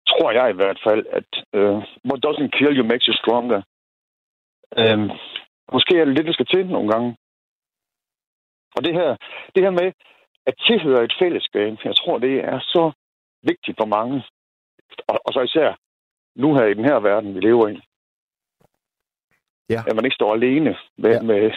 tror 0.09 0.31
jeg 0.31 0.49
i 0.49 0.59
hvert 0.59 0.79
fald, 0.87 1.05
at 1.19 1.29
uh, 1.59 1.77
what 2.09 2.19
doesn't 2.27 2.51
kill 2.57 2.77
you 2.77 2.85
makes 2.91 3.05
you 3.05 3.13
stronger. 3.13 3.61
Um, 4.77 5.11
måske 5.73 5.93
er 5.99 6.05
det 6.05 6.15
lidt, 6.15 6.27
der 6.27 6.33
skal 6.33 6.45
til 6.45 6.67
nogle 6.67 6.91
gange. 6.91 7.17
Og 8.75 8.83
det 8.85 8.93
her, 8.93 9.09
det 9.55 9.63
her 9.63 9.69
med 9.81 9.91
at 10.45 10.53
tilhøre 10.67 11.03
et 11.03 11.15
fællesskab, 11.21 11.77
jeg 11.83 11.95
tror, 11.95 12.17
det 12.17 12.35
er 12.51 12.59
så 12.59 12.91
vigtigt 13.43 13.77
for 13.79 13.85
mange. 13.85 14.23
Og, 15.07 15.19
og 15.25 15.33
så 15.33 15.41
især 15.41 15.75
nu 16.35 16.55
her 16.55 16.65
i 16.65 16.73
den 16.73 16.85
her 16.85 16.99
verden, 16.99 17.35
vi 17.35 17.39
lever 17.39 17.67
i. 17.67 17.79
Ja. 19.69 19.81
At 19.87 19.95
man 19.95 20.05
ikke 20.05 20.19
står 20.19 20.33
alene 20.33 20.77
med, 20.97 21.11
ja. 21.11 21.21
med 21.21 21.51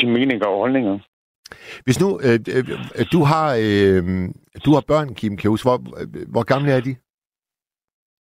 sine 0.00 0.12
meninger 0.12 0.46
og 0.46 0.58
holdninger. 0.58 0.98
Hvis 1.84 2.00
nu, 2.02 2.08
øh, 2.26 2.38
øh, 2.56 2.64
du 3.14 3.20
har 3.30 3.48
øh, 3.64 4.02
du 4.64 4.70
har 4.76 4.84
børn, 4.92 5.14
Kim 5.14 5.36
Kjus, 5.36 5.62
hvor, 5.62 5.76
øh, 6.00 6.30
hvor 6.34 6.44
gamle 6.52 6.70
er 6.76 6.80
de 6.88 6.92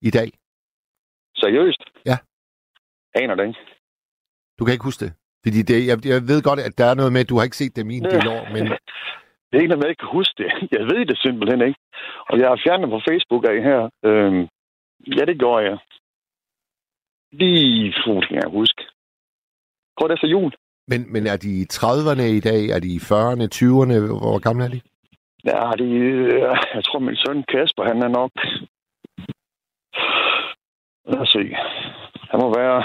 i 0.09 0.11
dag? 0.17 0.29
Seriøst? 1.35 1.83
Ja. 2.05 2.17
Aner 3.21 3.35
det 3.35 3.47
ikke. 3.47 3.59
Du 4.59 4.65
kan 4.65 4.73
ikke 4.73 4.89
huske 4.89 5.05
det? 5.05 5.13
Fordi 5.43 5.59
det, 5.69 5.87
jeg, 5.89 5.97
jeg 6.05 6.21
ved 6.31 6.41
godt, 6.49 6.59
at 6.59 6.77
der 6.77 6.85
er 6.85 6.95
noget 6.95 7.13
med, 7.13 7.21
at 7.21 7.29
du 7.29 7.35
har 7.37 7.43
ikke 7.43 7.61
set 7.61 7.75
dem 7.75 7.89
i 7.89 7.97
en 7.97 8.03
del 8.03 8.27
år, 8.27 8.43
men 8.55 8.63
Det 9.47 9.57
er 9.57 9.63
ikke 9.63 9.73
noget 9.73 9.83
med, 9.83 9.89
at 9.89 9.91
jeg 9.91 9.95
ikke 9.95 10.05
kan 10.07 10.17
huske 10.19 10.35
det. 10.43 10.49
Jeg 10.77 10.85
ved 10.91 11.05
det 11.05 11.17
simpelthen 11.25 11.61
ikke. 11.67 11.79
Og 12.29 12.39
jeg 12.39 12.47
har 12.51 12.59
fjernet 12.65 12.89
på 12.89 12.99
Facebook 13.09 13.43
af 13.51 13.57
her. 13.69 13.81
Øhm, 14.09 14.47
Ja, 15.07 15.25
det 15.25 15.39
gjorde 15.39 15.65
jeg. 15.65 15.77
Lige 17.31 17.93
fuld, 18.05 18.27
kan 18.27 18.35
jeg 18.35 18.49
huske. 18.51 18.83
Kort 19.97 20.11
efter 20.11 20.27
jul. 20.27 20.51
Men, 20.87 21.13
men 21.13 21.27
er 21.27 21.37
de 21.37 21.49
i 21.61 21.65
30'erne 21.73 22.25
i 22.39 22.39
dag? 22.39 22.61
Er 22.75 22.79
de 22.79 22.89
i 22.97 22.99
40'erne, 23.09 23.45
20'erne? 23.57 23.97
Hvor 24.21 24.39
gamle 24.39 24.63
er 24.65 24.69
de? 24.75 24.81
Ja, 25.51 25.71
de, 25.81 25.83
øh, 25.83 26.57
jeg 26.75 26.83
tror, 26.83 26.99
min 26.99 27.15
søn 27.15 27.43
Kasper, 27.51 27.83
han 27.91 27.99
er 28.07 28.11
nok... 28.19 28.31
Lad 31.11 31.21
os 31.21 31.29
se. 31.29 31.43
Han 32.31 32.39
må 32.43 32.47
være 32.59 32.77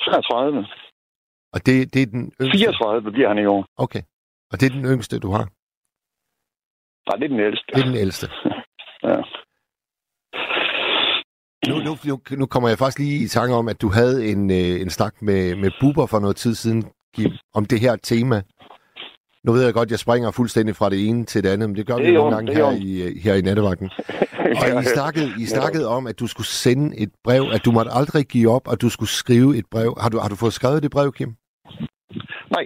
33. 0.00 0.66
Og 1.54 1.66
det, 1.66 1.94
det 1.94 2.02
er 2.02 2.06
den 2.06 2.32
yngste? 2.40 2.58
34 2.58 3.12
bliver 3.12 3.28
han 3.28 3.38
i 3.38 3.46
år. 3.46 3.66
Okay. 3.76 4.02
Og 4.50 4.60
det 4.60 4.66
er 4.66 4.74
den 4.78 4.86
yngste, 4.92 5.18
du 5.18 5.30
har? 5.36 5.44
Nej, 7.06 7.16
det 7.18 7.24
er 7.24 7.32
den 7.36 7.40
ældste. 7.48 7.66
Det 7.74 7.80
er 7.82 7.88
den 7.90 8.00
ældste. 8.04 8.26
ja. 9.10 9.16
Nu, 11.68 11.76
nu, 12.06 12.20
nu 12.30 12.46
kommer 12.46 12.68
jeg 12.68 12.78
faktisk 12.78 12.98
lige 12.98 13.24
i 13.24 13.28
tanke 13.28 13.54
om, 13.54 13.68
at 13.68 13.82
du 13.82 13.88
havde 13.88 14.30
en, 14.32 14.50
øh, 14.50 14.80
en 14.82 14.90
snak 14.90 15.14
med, 15.22 15.56
med 15.56 15.70
Buber 15.80 16.06
for 16.06 16.20
noget 16.20 16.36
tid 16.36 16.54
siden, 16.54 16.84
Kim, 17.14 17.32
om 17.54 17.64
det 17.64 17.80
her 17.80 17.96
tema. 17.96 18.42
Nu 19.44 19.52
ved 19.52 19.64
jeg 19.64 19.74
godt, 19.74 19.86
at 19.86 19.90
jeg 19.90 19.98
springer 19.98 20.30
fuldstændig 20.30 20.76
fra 20.76 20.90
det 20.90 21.08
ene 21.08 21.24
til 21.24 21.42
det 21.44 21.48
andet, 21.48 21.68
men 21.68 21.76
det 21.76 21.86
gør 21.86 21.96
det 21.96 22.06
vi 22.06 22.12
nogle 22.12 22.34
gange 22.34 22.54
her 22.54 22.70
i, 22.70 23.18
her 23.24 23.34
i 23.34 23.40
nattevagten. 23.40 23.90
Og 24.60 24.82
I 24.82 24.84
snakkede, 24.84 25.28
I 25.38 25.46
snakkede 25.46 25.88
om, 25.88 26.06
at 26.06 26.20
du 26.20 26.26
skulle 26.26 26.46
sende 26.46 26.86
et 27.02 27.12
brev, 27.24 27.42
at 27.54 27.64
du 27.64 27.70
måtte 27.72 27.90
aldrig 28.00 28.24
give 28.26 28.50
op, 28.50 28.68
og 28.68 28.80
du 28.80 28.88
skulle 28.88 29.08
skrive 29.08 29.56
et 29.58 29.66
brev. 29.70 29.90
Har 30.02 30.08
du, 30.08 30.18
har 30.18 30.28
du 30.28 30.36
fået 30.36 30.52
skrevet 30.52 30.82
det 30.82 30.90
brev, 30.90 31.12
Kim? 31.12 31.30
Nej. 32.56 32.64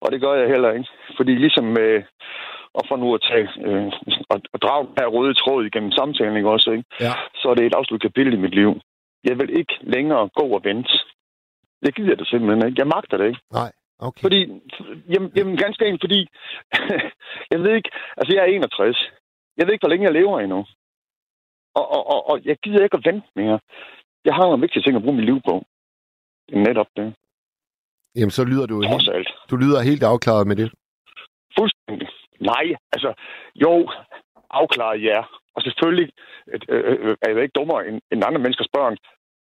Og 0.00 0.12
det 0.12 0.20
gør 0.20 0.34
jeg 0.40 0.48
heller 0.54 0.70
ikke. 0.72 0.88
Fordi 1.18 1.32
ligesom 1.34 1.64
med, 1.64 1.92
og 2.74 2.82
for 2.88 2.96
nu 2.96 3.14
at 3.14 3.22
tage 3.30 3.48
øh, 3.66 3.92
og, 4.32 4.38
og 4.52 4.58
drage 4.62 4.86
den 4.86 4.94
her 5.00 5.06
røde 5.06 5.34
tråd 5.34 5.64
igennem 5.64 5.92
samtalen, 5.92 6.36
ikke 6.36 6.50
også, 6.56 6.70
ikke? 6.70 6.84
Ja. 7.00 7.12
så 7.40 7.48
er 7.50 7.54
det 7.54 7.66
et 7.66 7.74
afslut 7.74 8.02
kapitel 8.02 8.32
i 8.34 8.42
mit 8.44 8.54
liv. 8.54 8.70
Jeg 9.24 9.38
vil 9.38 9.58
ikke 9.58 9.74
længere 9.80 10.28
gå 10.40 10.46
og 10.56 10.64
vente. 10.64 10.92
Jeg 11.82 11.92
gider 11.92 12.16
det 12.16 12.28
simpelthen 12.28 12.66
ikke. 12.66 12.80
Jeg 12.80 12.88
magter 12.96 13.16
det 13.16 13.26
ikke. 13.26 13.40
Nej, 13.52 13.72
okay. 13.98 14.22
Fordi, 14.22 14.40
jamen, 15.12 15.30
jamen 15.36 15.56
ganske 15.56 15.84
enkelt, 15.86 16.02
fordi, 16.06 16.20
jeg 17.52 17.58
ved 17.62 17.72
ikke, 17.78 17.90
altså 18.16 18.30
jeg 18.34 18.42
er 18.42 18.46
61. 18.46 19.10
Jeg 19.56 19.66
ved 19.66 19.72
ikke, 19.72 19.82
hvor 19.82 19.92
længe 19.92 20.06
jeg 20.06 20.12
lever 20.12 20.40
endnu. 20.40 20.60
Og, 21.74 21.86
og, 21.96 22.02
og, 22.12 22.30
og 22.30 22.36
jeg 22.44 22.56
gider 22.62 22.84
ikke 22.84 22.96
at 22.96 23.06
vente 23.06 23.28
mere. 23.36 23.58
Jeg 24.24 24.34
har 24.34 24.42
nogle 24.42 24.60
vigtige 24.60 24.82
ting 24.82 24.96
at 24.96 25.02
bruge 25.02 25.16
mit 25.16 25.24
liv 25.24 25.40
på. 25.48 25.64
Det 26.48 26.54
er 26.58 26.64
netop 26.68 26.90
det. 26.96 27.14
Jamen, 28.16 28.30
så 28.30 28.44
lyder 28.44 28.66
du 28.66 28.82
helt, 28.82 29.28
du 29.50 29.56
lyder 29.56 29.80
helt 29.90 30.02
afklaret 30.02 30.46
med 30.46 30.56
det. 30.56 30.72
Fuldstændig. 31.58 32.08
Nej, 32.40 32.66
altså, 32.92 33.14
jo, 33.54 33.90
afklaret 34.50 35.02
ja. 35.02 35.20
Og 35.54 35.62
selvfølgelig 35.62 36.12
øh, 36.52 36.60
øh, 36.68 37.16
er 37.22 37.30
jeg 37.30 37.42
ikke 37.42 37.58
dummere 37.58 37.88
end, 37.88 38.00
end 38.12 38.24
andre 38.24 38.40
menneskers 38.40 38.68
børn. 38.72 38.96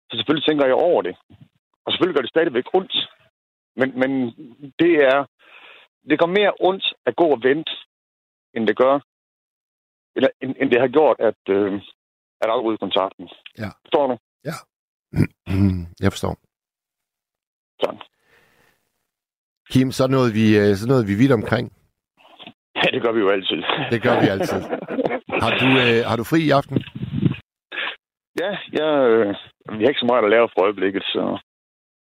Så 0.10 0.18
selvfølgelig 0.18 0.46
tænker 0.46 0.66
jeg 0.66 0.76
over 0.76 1.02
det. 1.02 1.16
Og 1.86 1.92
selvfølgelig 1.92 2.16
gør 2.16 2.26
det 2.26 2.36
stadigvæk 2.36 2.68
ondt. 2.74 2.96
Men, 3.76 4.00
men 4.00 4.12
det 4.80 4.94
er... 5.12 5.26
Det 6.10 6.20
går 6.20 6.28
mere 6.40 6.54
ondt 6.60 6.94
at 7.06 7.16
gå 7.16 7.24
og 7.24 7.40
vente, 7.44 7.72
end 8.54 8.68
det 8.68 8.78
gør... 8.78 9.00
Eller, 10.16 10.30
end, 10.42 10.56
end 10.62 10.72
det 10.72 10.80
har 10.80 10.88
gjort 10.88 11.18
at, 11.20 11.42
øh, 11.50 11.74
at 12.42 12.50
afbryde 12.50 12.78
kontakten. 12.78 13.30
Ja. 13.58 13.70
Forstår 13.84 14.08
du? 14.08 14.18
jeg 16.04 16.12
forstår. 16.12 16.36
Sådan. 17.82 18.02
Kim, 19.72 19.92
så 19.92 20.08
nåede 20.08 20.34
vi, 20.34 20.58
øh, 20.58 20.76
så 20.76 20.88
nåede 20.88 21.06
vi 21.06 21.16
vidt 21.16 21.32
omkring. 21.32 21.77
Ja, 22.84 22.88
det 22.94 23.02
gør 23.04 23.12
vi 23.12 23.20
jo 23.20 23.30
altid. 23.30 23.60
Det 23.92 24.00
gør 24.06 24.16
vi 24.22 24.28
altid. 24.36 24.62
Har 25.44 25.52
du, 25.62 25.68
øh, 25.84 26.00
har 26.10 26.16
du 26.20 26.24
fri 26.24 26.40
i 26.50 26.52
aften? 26.60 26.78
Ja, 28.42 28.52
jeg, 28.80 28.92
øh, 29.14 29.28
vi 29.78 29.82
har 29.84 29.90
ikke 29.92 30.04
så 30.04 30.10
meget 30.12 30.24
at 30.24 30.30
lave 30.36 30.48
for 30.54 30.62
øjeblikket, 30.64 31.04
så 31.04 31.24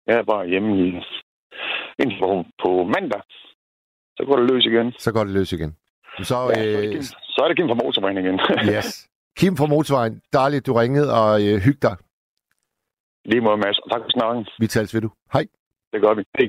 jeg 0.07 0.17
er 0.19 0.23
bare 0.33 0.49
hjemme 0.53 0.71
i, 0.85 0.87
indtil 2.01 2.19
på, 2.23 2.29
på 2.63 2.71
mandag. 2.95 3.23
Så 4.17 4.23
går 4.27 4.37
det 4.37 4.51
løs 4.51 4.65
igen. 4.67 4.93
Så 4.99 5.13
går 5.13 5.25
det 5.25 5.33
løs 5.39 5.53
igen. 5.53 5.77
Så, 6.19 6.19
Ja, 6.21 6.25
så, 6.25 6.35
er 6.37 6.55
det 6.55 6.87
øh, 6.87 6.93
Kim, 6.93 7.03
så 7.35 7.39
er 7.45 7.49
det 7.49 7.57
Kim 7.57 7.69
fra 7.69 7.79
motorvejen 7.85 8.19
igen. 8.19 8.41
yes. 8.77 9.09
Kim 9.39 9.57
fra 9.57 9.67
Motorvejen, 9.67 10.21
dejligt, 10.33 10.67
du 10.67 10.73
ringede, 10.73 11.09
og 11.21 11.31
øh, 11.47 11.57
hyg 11.67 11.79
dig. 11.83 11.97
Lige 13.25 13.41
måde, 13.41 13.57
Mads. 13.57 13.79
Tak 13.93 14.01
for 14.05 14.11
snakken. 14.11 14.47
Vi 14.59 14.67
tales 14.67 14.95
ved 14.95 15.01
du. 15.01 15.11
Hej. 15.33 15.45
Det 15.93 16.01
gør 16.03 16.15
vi. 16.15 16.23
Hej. 16.39 16.49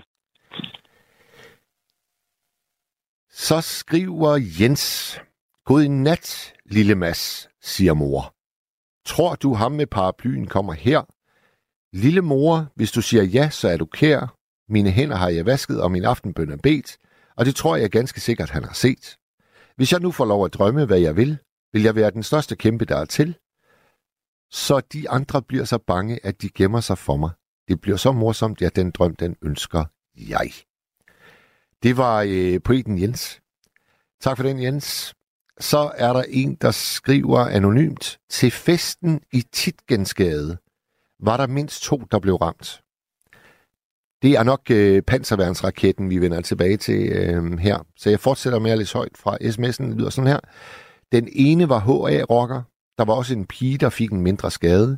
Så 3.35 3.61
skriver 3.61 4.39
Jens. 4.59 5.17
God 5.65 5.87
nat, 5.87 6.53
lille 6.65 6.95
Mads, 6.95 7.49
siger 7.61 7.93
mor. 7.93 8.35
Tror 9.05 9.35
du 9.35 9.53
ham 9.53 9.71
med 9.71 9.87
paraplyen 9.87 10.47
kommer 10.47 10.73
her? 10.73 11.01
Lille 11.95 12.21
mor, 12.21 12.67
hvis 12.75 12.91
du 12.91 13.01
siger 13.01 13.23
ja, 13.23 13.49
så 13.49 13.67
er 13.69 13.77
du 13.77 13.85
kær. 13.85 14.37
Mine 14.69 14.91
hænder 14.91 15.15
har 15.15 15.29
jeg 15.29 15.45
vasket, 15.45 15.81
og 15.81 15.91
min 15.91 16.05
aftenbøn 16.05 16.51
er 16.51 16.57
bedt, 16.57 16.97
og 17.37 17.45
det 17.45 17.55
tror 17.55 17.75
jeg 17.75 17.91
ganske 17.91 18.21
sikkert, 18.21 18.49
han 18.49 18.63
har 18.63 18.73
set. 18.73 19.17
Hvis 19.75 19.91
jeg 19.91 19.99
nu 19.99 20.11
får 20.11 20.25
lov 20.25 20.45
at 20.45 20.53
drømme, 20.53 20.85
hvad 20.85 20.99
jeg 20.99 21.15
vil, 21.15 21.37
vil 21.73 21.83
jeg 21.83 21.95
være 21.95 22.11
den 22.11 22.23
største 22.23 22.55
kæmpe, 22.55 22.85
der 22.85 22.97
er 22.97 23.05
til. 23.05 23.37
Så 24.51 24.79
de 24.93 25.09
andre 25.09 25.41
bliver 25.41 25.65
så 25.65 25.77
bange, 25.77 26.25
at 26.25 26.41
de 26.41 26.49
gemmer 26.49 26.79
sig 26.79 26.97
for 26.97 27.17
mig. 27.17 27.29
Det 27.67 27.81
bliver 27.81 27.97
så 27.97 28.11
morsomt, 28.11 28.61
ja, 28.61 28.69
den 28.69 28.91
drøm, 28.91 29.15
den 29.15 29.35
ønsker 29.41 29.85
jeg. 30.15 30.51
Det 31.83 31.97
var 31.97 32.25
øh, 32.27 32.59
poeten 32.63 33.01
Jens. 33.01 33.41
Tak 34.21 34.37
for 34.37 34.43
den, 34.43 34.63
Jens. 34.63 35.13
Så 35.59 35.91
er 35.95 36.13
der 36.13 36.23
en, 36.29 36.55
der 36.55 36.71
skriver 36.71 37.39
anonymt. 37.39 38.19
Til 38.29 38.51
festen 38.51 39.21
i 39.33 39.43
Titgensgade 39.51 40.57
var 41.19 41.37
der 41.37 41.47
mindst 41.47 41.83
to, 41.83 41.97
der 42.11 42.19
blev 42.19 42.35
ramt. 42.35 42.81
Det 44.21 44.31
er 44.31 44.43
nok 44.43 44.61
øh, 44.71 45.01
panserværnsraketten, 45.01 46.09
vi 46.09 46.17
vender 46.17 46.41
tilbage 46.41 46.77
til 46.77 47.11
øh, 47.11 47.57
her. 47.59 47.85
Så 47.95 48.09
jeg 48.09 48.19
fortsætter 48.19 48.59
med 48.59 48.71
at 48.71 48.77
læse 48.77 48.93
højt 48.97 49.17
fra 49.17 49.37
sms'en. 49.41 49.89
Det 49.89 49.97
lyder 49.97 50.09
sådan 50.09 50.27
her. 50.27 50.39
Den 51.11 51.29
ene 51.31 51.69
var 51.69 51.79
HA-rocker. 51.79 52.61
Der 52.97 53.05
var 53.05 53.13
også 53.13 53.33
en 53.33 53.45
pige, 53.45 53.77
der 53.77 53.89
fik 53.89 54.11
en 54.11 54.21
mindre 54.21 54.51
skade. 54.51 54.97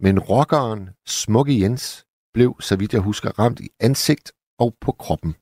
Men 0.00 0.18
rockeren, 0.18 0.88
Smukke 1.06 1.60
Jens, 1.60 2.04
blev, 2.34 2.56
så 2.60 2.76
vidt 2.76 2.92
jeg 2.92 3.00
husker, 3.00 3.38
ramt 3.38 3.60
i 3.60 3.68
ansigt 3.80 4.32
og 4.58 4.74
på 4.80 4.92
kroppen. 4.92 5.34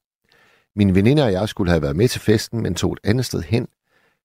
Min 0.76 0.94
veninde 0.94 1.24
og 1.24 1.32
jeg 1.32 1.48
skulle 1.48 1.70
have 1.70 1.82
været 1.82 1.96
med 1.96 2.08
til 2.08 2.20
festen, 2.20 2.62
men 2.62 2.74
tog 2.74 2.92
et 2.92 2.98
andet 3.04 3.24
sted 3.24 3.42
hen. 3.42 3.68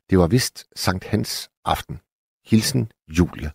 Det 0.10 0.20
var 0.20 0.28
vist 0.28 0.68
Sankt 0.76 1.06
Hans 1.06 1.50
aften. 1.66 2.00
Hilsen 2.46 2.92
Julie. 3.08 3.52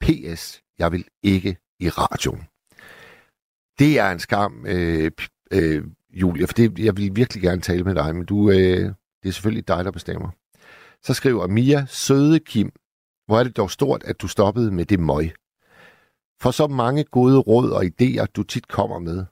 P.S. 0.00 0.62
Jeg 0.78 0.92
vil 0.92 1.04
ikke 1.22 1.56
i 1.80 1.88
radioen. 1.88 2.42
Det 3.78 3.98
er 3.98 4.10
en 4.10 4.18
skam, 4.18 4.66
øh, 4.66 5.10
øh, 5.50 5.84
Julie, 6.10 6.46
for 6.46 6.54
det, 6.54 6.78
jeg 6.78 6.96
vil 6.96 7.16
virkelig 7.16 7.42
gerne 7.42 7.60
tale 7.60 7.84
med 7.84 7.94
dig, 7.94 8.16
men 8.16 8.24
du, 8.24 8.50
øh, 8.50 8.92
det 9.22 9.28
er 9.28 9.30
selvfølgelig 9.30 9.68
dig, 9.68 9.84
der 9.84 9.90
bestemmer. 9.90 10.30
Så 11.02 11.14
skriver 11.14 11.46
Mia, 11.46 11.86
søde 11.88 12.40
Kim, 12.40 12.72
hvor 13.26 13.38
er 13.38 13.44
det 13.44 13.56
dog 13.56 13.70
stort, 13.70 14.04
at 14.04 14.20
du 14.20 14.28
stoppede 14.28 14.70
med 14.70 14.84
det 14.84 15.00
møg. 15.00 15.32
For 16.40 16.50
så 16.50 16.66
mange 16.66 17.04
gode 17.04 17.38
råd 17.38 17.70
og 17.70 17.84
idéer, 17.84 18.26
du 18.36 18.42
tit 18.42 18.68
kommer 18.68 18.98
med, 18.98 19.24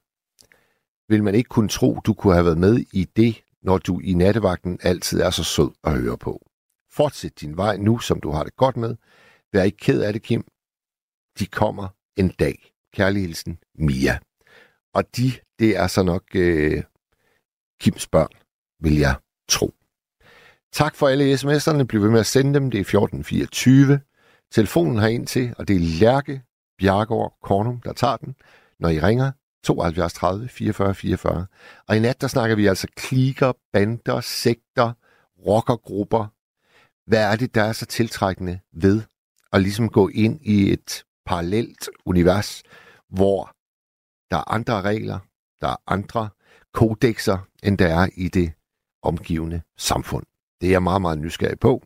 vil 1.08 1.24
man 1.24 1.34
ikke 1.34 1.48
kunne 1.48 1.68
tro, 1.68 2.00
du 2.06 2.14
kunne 2.14 2.34
have 2.34 2.44
været 2.44 2.58
med 2.58 2.84
i 2.92 3.04
det, 3.16 3.42
når 3.62 3.78
du 3.78 4.00
i 4.00 4.14
nattevagten 4.14 4.78
altid 4.82 5.20
er 5.20 5.30
så 5.30 5.44
sød 5.44 5.70
at 5.84 6.00
høre 6.00 6.18
på. 6.18 6.46
Fortsæt 6.92 7.40
din 7.40 7.56
vej 7.56 7.76
nu, 7.76 7.98
som 7.98 8.20
du 8.20 8.30
har 8.30 8.44
det 8.44 8.56
godt 8.56 8.76
med. 8.76 8.96
Vær 9.52 9.62
ikke 9.62 9.78
ked 9.78 10.02
af 10.02 10.12
det, 10.12 10.22
Kim. 10.22 10.44
De 11.38 11.46
kommer 11.46 11.88
en 12.16 12.28
dag. 12.28 12.72
Kærlig 12.94 13.22
hilsen, 13.22 13.58
Mia. 13.74 14.18
Og 14.94 15.16
de, 15.16 15.32
det 15.58 15.76
er 15.76 15.86
så 15.86 16.02
nok 16.02 16.22
øh, 16.34 16.82
Kims 17.80 18.06
børn, 18.06 18.32
vil 18.82 18.98
jeg 18.98 19.14
tro. 19.48 19.74
Tak 20.72 20.94
for 20.94 21.08
alle 21.08 21.34
sms'erne. 21.34 21.84
Bliv 21.84 22.02
ved 22.02 22.10
med 22.10 22.20
at 22.20 22.26
sende 22.26 22.54
dem. 22.54 22.70
Det 22.70 22.78
er 22.78 22.82
1424. 22.82 24.00
Telefonen 24.52 24.96
har 24.96 25.08
ind 25.08 25.26
til, 25.26 25.54
og 25.58 25.68
det 25.68 25.76
er 25.76 26.00
Lærke 26.00 26.42
Bjergård 26.78 27.38
Kornum, 27.42 27.80
der 27.80 27.92
tager 27.92 28.16
den, 28.16 28.36
når 28.78 28.88
I 28.88 29.00
ringer 29.00 29.32
72 29.66 30.12
30 30.12 30.48
44 30.48 30.94
44. 30.94 31.46
Og 31.88 31.96
i 31.96 32.00
nat, 32.00 32.20
der 32.20 32.26
snakker 32.26 32.56
vi 32.56 32.66
altså 32.66 32.86
klikker, 32.96 33.52
bander, 33.72 34.20
sekter, 34.20 34.92
rockergrupper. 35.46 36.26
Hvad 37.06 37.32
er 37.32 37.36
det, 37.36 37.54
der 37.54 37.62
er 37.62 37.72
så 37.72 37.86
tiltrækkende 37.86 38.60
ved 38.72 39.02
at 39.52 39.62
ligesom 39.62 39.88
gå 39.88 40.08
ind 40.08 40.40
i 40.42 40.72
et 40.72 41.04
parallelt 41.26 41.88
univers, 42.04 42.62
hvor 43.08 43.52
der 44.30 44.36
er 44.36 44.50
andre 44.50 44.82
regler, 44.82 45.18
der 45.60 45.68
er 45.68 45.76
andre 45.86 46.28
kodexer, 46.72 47.38
end 47.62 47.78
der 47.78 47.86
er 47.86 48.08
i 48.16 48.28
det 48.28 48.52
omgivende 49.02 49.62
samfund. 49.76 50.26
Det 50.60 50.66
er 50.66 50.70
jeg 50.70 50.82
meget, 50.82 51.02
meget 51.02 51.18
nysgerrig 51.18 51.58
på. 51.58 51.82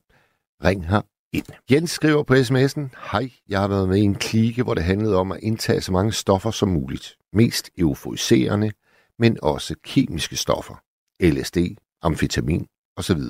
Ring 0.64 0.88
her 0.88 1.00
ind. 1.32 1.46
Jens 1.70 1.90
skriver 1.90 2.22
på 2.22 2.34
sms'en, 2.34 3.10
Hej, 3.12 3.30
jeg 3.48 3.60
har 3.60 3.68
været 3.68 3.88
med 3.88 3.96
i 3.98 4.00
en 4.00 4.14
klike, 4.14 4.62
hvor 4.62 4.74
det 4.74 4.84
handlede 4.84 5.16
om 5.16 5.32
at 5.32 5.40
indtage 5.42 5.80
så 5.80 5.92
mange 5.92 6.12
stoffer 6.12 6.50
som 6.50 6.68
muligt. 6.68 7.16
Mest 7.32 7.70
euforiserende, 7.78 8.72
men 9.18 9.38
også 9.42 9.74
kemiske 9.84 10.36
stoffer. 10.36 10.74
LSD, 11.22 11.56
amfetamin 12.02 12.66
osv. 12.96 13.20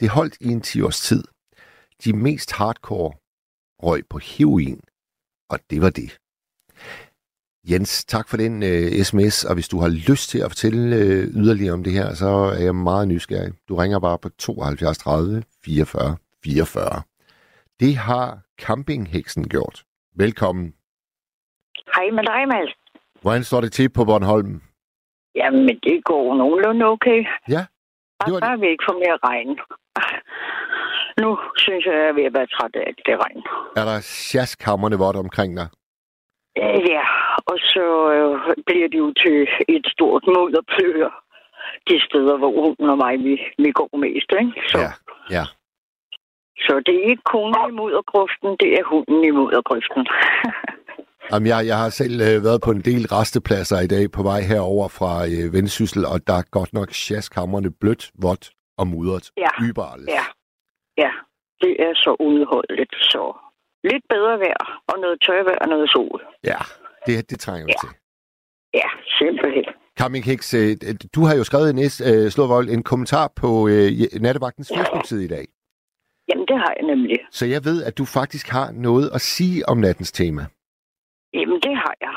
Det 0.00 0.08
holdt 0.08 0.36
i 0.40 0.48
en 0.48 0.60
10 0.60 0.82
års 0.82 1.00
tid. 1.00 1.24
De 2.04 2.12
mest 2.12 2.52
hardcore 2.52 3.12
røg 3.82 4.04
på 4.10 4.18
heroin. 4.18 4.80
Og 5.50 5.58
det 5.70 5.80
var 5.80 5.90
det. 5.90 6.18
Jens, 7.70 8.04
tak 8.04 8.28
for 8.28 8.36
den 8.36 8.62
øh, 8.62 9.04
sms, 9.04 9.44
og 9.44 9.54
hvis 9.54 9.68
du 9.68 9.80
har 9.80 9.88
lyst 9.88 10.30
til 10.30 10.38
at 10.38 10.50
fortælle 10.50 10.96
øh, 10.96 11.26
yderligere 11.26 11.72
om 11.72 11.84
det 11.84 11.92
her, 11.92 12.14
så 12.14 12.26
er 12.26 12.62
jeg 12.62 12.74
meget 12.74 13.08
nysgerrig. 13.08 13.52
Du 13.68 13.76
ringer 13.76 13.98
bare 13.98 14.18
på 14.18 14.28
72 14.28 14.98
30 14.98 15.42
44 15.64 16.16
44. 16.44 17.02
Det 17.80 17.96
har 17.96 18.38
campingheksen 18.60 19.48
gjort. 19.48 19.76
Velkommen. 20.16 20.66
Hej 21.94 22.06
med 22.16 22.24
dig, 22.32 22.48
Mads. 22.52 22.72
Hvordan 23.22 23.44
står 23.44 23.60
det 23.60 23.72
til 23.72 23.88
på 23.96 24.04
Bornholm? 24.04 24.62
Jamen, 25.34 25.68
det 25.82 26.04
går 26.04 26.34
nogenlunde 26.34 26.84
okay. 26.86 27.20
Ja, 27.48 27.62
det 28.24 28.32
var 28.32 28.40
Bare, 28.40 28.40
bare 28.40 28.58
vi 28.60 28.66
ikke 28.68 28.84
får 28.88 28.98
mere 29.04 29.18
regn. 29.28 29.50
Nu 31.22 31.38
synes 31.56 31.86
jeg, 31.86 31.94
jeg 31.94 32.08
er 32.08 32.12
ved 32.18 32.24
at 32.30 32.34
være 32.38 32.46
træt 32.54 32.74
af 32.76 32.94
det 33.06 33.16
regn. 33.24 33.40
Er 33.80 33.84
der 33.90 33.98
sjaskammerne 34.00 34.96
vådt 35.04 35.16
omkring 35.16 35.56
dig? 35.60 35.68
Øh, 36.62 36.80
Ja, 36.94 37.04
og 37.50 37.56
så 37.72 37.86
øh, 38.16 38.32
bliver 38.68 38.88
det 38.92 38.98
jo 39.04 39.12
til 39.22 39.36
et 39.76 39.86
stort 39.94 40.22
mudderpløer. 40.26 41.12
De 41.88 41.96
steder, 42.06 42.36
hvor 42.38 42.52
hunden 42.64 42.88
og 42.90 42.98
mig, 43.04 43.14
vi, 43.26 43.34
vi 43.64 43.70
går 43.78 43.96
mest, 44.04 44.30
ikke? 44.40 44.52
Så, 44.70 44.78
Ja, 44.78 44.90
ja. 45.36 45.44
Så 46.58 46.82
det 46.86 46.94
er 47.00 47.10
ikke 47.10 47.22
konen 47.32 47.54
i 47.70 47.72
muddergrøften, 47.80 48.50
det 48.60 48.70
er 48.78 48.84
hunden 48.92 49.24
i 49.24 49.30
muddergrøften. 49.30 50.02
Jamen, 51.32 51.46
jeg, 51.46 51.66
jeg 51.66 51.78
har 51.78 51.88
selv 51.88 52.14
øh, 52.20 52.44
været 52.44 52.60
på 52.64 52.70
en 52.70 52.80
del 52.80 53.06
restepladser 53.06 53.80
i 53.80 53.86
dag 53.86 54.10
på 54.10 54.22
vej 54.22 54.40
herover 54.40 54.88
fra 54.88 55.12
øh, 55.26 55.52
Vendsyssel, 55.52 56.04
og 56.12 56.26
der 56.26 56.34
er 56.34 56.42
godt 56.50 56.72
nok 56.72 56.90
sjaskammerne 56.92 57.70
blødt, 57.80 58.10
vådt 58.22 58.50
og 58.78 58.86
mudret. 58.86 59.30
Ja, 59.36 59.50
ja. 60.08 60.24
ja, 61.04 61.10
det 61.62 61.72
er 61.86 61.92
så 61.94 62.16
udholdeligt, 62.20 62.94
så 63.00 63.36
lidt 63.84 64.04
bedre 64.08 64.38
vejr, 64.38 64.82
og 64.88 64.98
noget 65.00 65.18
tørvejr 65.26 65.58
og 65.60 65.68
noget 65.68 65.90
sol. 65.90 66.20
ja 66.44 66.58
det, 67.06 67.30
det 67.30 67.40
trænger 67.40 67.66
vi 67.66 67.72
Ja. 67.72 67.80
til. 67.88 67.90
Ja, 68.74 68.88
simpelthen. 69.18 69.64
Coming 70.00 70.24
Hicks, 70.24 70.54
øh, 70.54 70.76
du 71.14 71.20
har 71.24 71.34
jo 71.36 71.44
skrevet 71.44 71.70
en, 71.70 71.78
øh, 71.78 72.30
Slåvold, 72.30 72.68
en 72.68 72.82
kommentar 72.82 73.32
på 73.36 73.68
øh, 73.68 73.86
Nattevagtens 74.20 74.72
Facebook-side 74.76 75.24
i 75.24 75.28
dag. 75.28 75.44
Jamen, 76.28 76.46
det 76.50 76.56
har 76.58 76.72
jeg 76.78 76.86
nemlig. 76.86 77.18
Så 77.30 77.46
jeg 77.46 77.60
ved, 77.64 77.84
at 77.84 77.98
du 77.98 78.04
faktisk 78.04 78.46
har 78.48 78.68
noget 78.72 79.10
at 79.14 79.20
sige 79.20 79.68
om 79.68 79.78
nattens 79.78 80.12
tema. 80.12 80.42
Jamen, 81.34 81.60
det 81.60 81.76
har 81.76 81.94
jeg. 82.00 82.14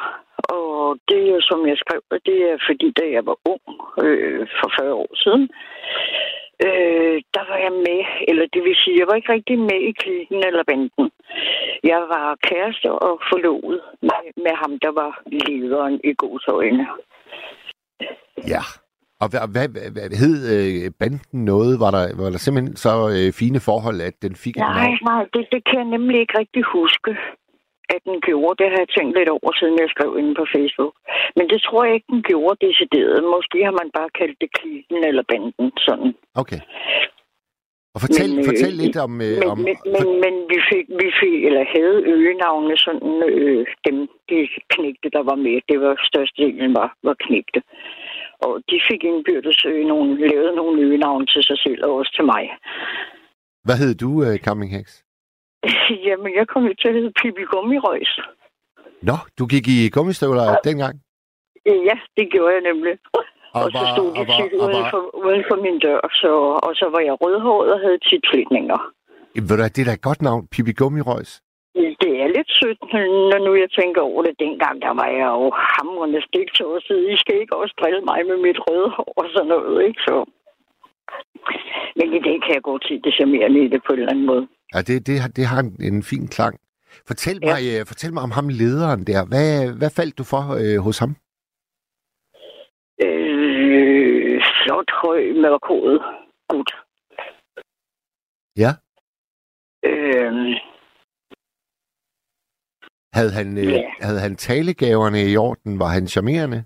Og 0.58 0.98
det 1.10 1.22
er, 1.34 1.40
som 1.50 1.68
jeg 1.68 1.78
skrev, 1.78 2.02
det 2.26 2.38
er 2.52 2.58
fordi, 2.70 2.92
da 2.92 3.06
jeg 3.16 3.26
var 3.26 3.38
ung, 3.54 3.66
øh, 4.06 4.48
for 4.60 4.70
40 4.80 4.94
år 4.94 5.12
siden, 5.24 5.44
øh, 6.66 7.16
der 7.36 7.44
var 7.50 7.58
jeg 7.66 7.74
med, 7.88 8.02
eller 8.30 8.46
det 8.54 8.62
vil 8.64 8.76
sige, 8.84 9.00
jeg 9.00 9.08
var 9.08 9.16
ikke 9.16 9.34
rigtig 9.34 9.58
med 9.60 9.80
i 9.90 9.92
klikken 10.02 10.40
eller 10.48 10.64
banden. 10.64 11.12
Jeg 11.84 12.02
var 12.14 12.38
kæreste 12.50 12.92
og 12.92 13.22
forlovet 13.32 13.82
med, 14.02 14.24
med 14.46 14.56
ham, 14.62 14.80
der 14.80 14.92
var 15.02 15.12
lederen 15.26 16.02
i 16.04 16.14
godsøjne. 16.18 16.88
Ja. 18.54 18.64
Og 19.22 19.28
hvad, 19.32 19.44
hvad, 19.54 19.68
hvad, 19.96 20.08
hed 20.24 20.38
øh, 20.56 20.92
banden 21.00 21.40
noget? 21.52 21.74
Var 21.84 21.92
der, 21.98 22.04
var 22.22 22.30
der 22.34 22.42
simpelthen 22.46 22.76
så 22.86 22.94
øh, 23.16 23.30
fine 23.42 23.60
forhold, 23.70 23.98
at 24.10 24.16
den 24.26 24.34
fik 24.44 24.56
et 24.58 24.60
Nej, 24.60 24.74
navn? 24.78 24.98
nej, 25.12 25.22
det, 25.34 25.44
det 25.54 25.62
kan 25.68 25.78
jeg 25.82 25.90
nemlig 25.96 26.18
ikke 26.24 26.38
rigtig 26.42 26.64
huske, 26.78 27.12
at 27.96 28.02
den 28.08 28.18
gjorde. 28.28 28.58
Det 28.62 28.68
har 28.72 28.80
jeg 28.84 28.92
tænkt 28.98 29.14
lidt 29.18 29.30
over, 29.38 29.50
siden 29.60 29.76
jeg 29.84 29.90
skrev 29.96 30.12
inde 30.22 30.34
på 30.42 30.46
Facebook. 30.56 30.94
Men 31.38 31.46
det 31.52 31.60
tror 31.66 31.82
jeg 31.86 31.94
ikke, 31.98 32.12
den 32.16 32.24
gjorde 32.32 32.66
decideret. 32.68 33.20
Måske 33.36 33.58
har 33.68 33.76
man 33.82 33.90
bare 33.98 34.10
kaldt 34.20 34.38
det 34.44 34.50
klikken 34.60 35.00
eller 35.10 35.24
banden, 35.32 35.70
sådan. 35.88 36.12
Okay. 36.42 36.62
Og 37.96 38.02
fortæl, 38.06 38.30
Men, 38.30 38.40
øh, 38.40 38.46
fortæl 38.50 38.74
lidt 38.84 38.98
om... 39.06 39.12
Øh, 39.28 39.38
Men, 39.42 39.50
om 39.54 39.58
men, 39.68 39.78
men, 39.96 40.08
men 40.24 40.34
vi, 40.52 40.60
fik, 40.70 40.86
vi 41.02 41.10
fik, 41.22 41.40
eller 41.48 41.64
havde 41.76 41.98
øgenavne, 42.16 42.74
sådan 42.88 43.14
øh, 43.34 43.62
dem, 43.88 43.98
de 44.30 44.38
knægte, 44.74 45.10
der 45.18 45.24
var 45.30 45.38
med. 45.46 45.58
Det 45.70 45.78
var 45.86 45.94
størstedelen 46.10 46.72
var, 46.80 46.90
var 47.08 47.16
knægte. 47.26 47.60
Og 48.46 48.54
de 48.70 48.78
fik 48.90 49.02
indbyrdes 49.04 49.60
nogle, 49.92 50.28
lavet 50.28 50.56
nogle 50.56 50.82
øgenavne 50.82 51.26
til 51.26 51.44
sig 51.44 51.58
selv 51.66 51.82
og 51.86 51.92
også 52.00 52.12
til 52.18 52.26
mig. 52.34 52.44
hvad 53.66 53.78
hed 53.82 53.94
du, 53.96 54.10
øh, 54.26 54.40
Coming 54.46 54.72
Hicks? 54.76 55.04
Jamen, 56.08 56.32
jeg 56.40 56.46
kom 56.48 56.64
jo 56.70 56.74
til 56.82 56.88
at 56.92 56.96
hedde 56.98 57.14
Pippi 57.22 57.44
Gummirøjs. 57.52 58.14
Nå, 59.02 59.18
du 59.40 59.46
gik 59.46 59.68
i 59.68 59.90
gummistøvler 59.90 60.48
dengang? 60.64 60.96
Ja, 61.66 61.98
det 62.18 62.26
gjorde 62.32 62.54
jeg 62.54 62.64
nemlig. 62.72 62.94
Og, 63.14 63.24
og 63.64 63.72
så 63.72 63.84
stod 63.94 64.10
de 64.18 64.24
tit 64.38 64.54
uden, 64.64 64.86
for, 64.92 65.02
uden 65.26 65.44
for 65.50 65.58
min 65.66 65.80
dør, 65.80 66.02
så, 66.22 66.32
og 66.68 66.72
så 66.80 66.86
var 66.94 67.02
jeg 67.08 67.16
rødhåret 67.24 67.74
og 67.74 67.80
havde 67.80 68.00
tit 68.10 68.24
flætninger. 68.32 68.80
Ved 69.36 69.58
du 69.58 69.64
det 69.64 69.82
er 69.82 69.86
da 69.86 69.94
et 69.94 70.02
godt 70.10 70.22
navn, 70.22 70.48
Pippi 70.52 70.74
Gummirøjs. 70.74 71.42
Det 72.04 72.12
er 72.24 72.28
lidt 72.38 72.52
sødt, 72.60 72.80
når 73.32 73.40
nu 73.46 73.52
jeg 73.64 73.70
tænker 73.80 74.02
over 74.02 74.22
det. 74.24 74.40
Dengang, 74.46 74.76
der 74.86 74.94
var 75.02 75.08
jeg 75.20 75.28
jo 75.38 75.46
hamrende 75.76 76.22
stik 76.30 76.50
til 76.58 76.66
at 76.78 76.84
sige, 76.88 77.14
I 77.14 77.18
skal 77.18 77.36
ikke 77.42 77.56
også 77.62 77.74
drille 77.82 78.02
mig 78.10 78.20
med 78.30 78.38
mit 78.48 78.60
røde 78.66 78.90
hår 78.96 79.14
og 79.22 79.26
sådan 79.34 79.48
noget, 79.48 79.88
ikke? 79.88 80.02
Så... 80.08 80.16
Men 81.98 82.08
i 82.18 82.20
det 82.28 82.36
kan 82.44 82.54
jeg 82.58 82.64
godt 82.70 82.84
se 82.88 82.94
det 83.06 83.14
charmerende 83.14 83.60
i 83.66 83.68
det 83.74 83.82
på 83.88 83.94
en 83.94 84.00
eller 84.00 84.12
anden 84.12 84.26
måde. 84.26 84.48
Ja, 84.74 84.80
det, 84.88 85.08
det, 85.08 85.20
har- 85.22 85.34
det 85.38 85.46
har 85.52 85.60
en, 85.60 85.72
en 85.94 86.04
fin 86.04 86.28
klang. 86.28 86.56
Fortæl, 87.08 87.40
Ja. 87.44 87.48
mig, 87.52 87.62
øh, 87.74 87.86
fortæl 87.92 88.14
mig 88.14 88.24
om 88.24 88.32
ham 88.32 88.48
lederen 88.50 89.02
der. 89.10 89.22
Hvad, 89.32 89.50
hvad 89.80 89.92
faldt 89.98 90.18
du 90.20 90.24
for 90.34 90.42
øh, 90.62 90.78
hos 90.86 91.00
ham? 91.04 91.12
Øh, 93.06 94.42
flot, 94.64 94.90
høj, 95.04 95.22
mørkhåret 95.44 96.00
gut. 96.50 96.72
Ja. 98.64 98.72
Øh, 99.90 100.56
Havde 103.18 103.34
han, 103.40 103.48
øh, 103.58 103.74
Ja. 103.74 103.84
havde 104.08 104.20
han 104.26 104.36
talegaverne 104.36 105.20
i 105.32 105.38
orden? 105.38 105.80
Var 105.80 105.90
han 105.98 106.08
charmerende? 106.08 106.60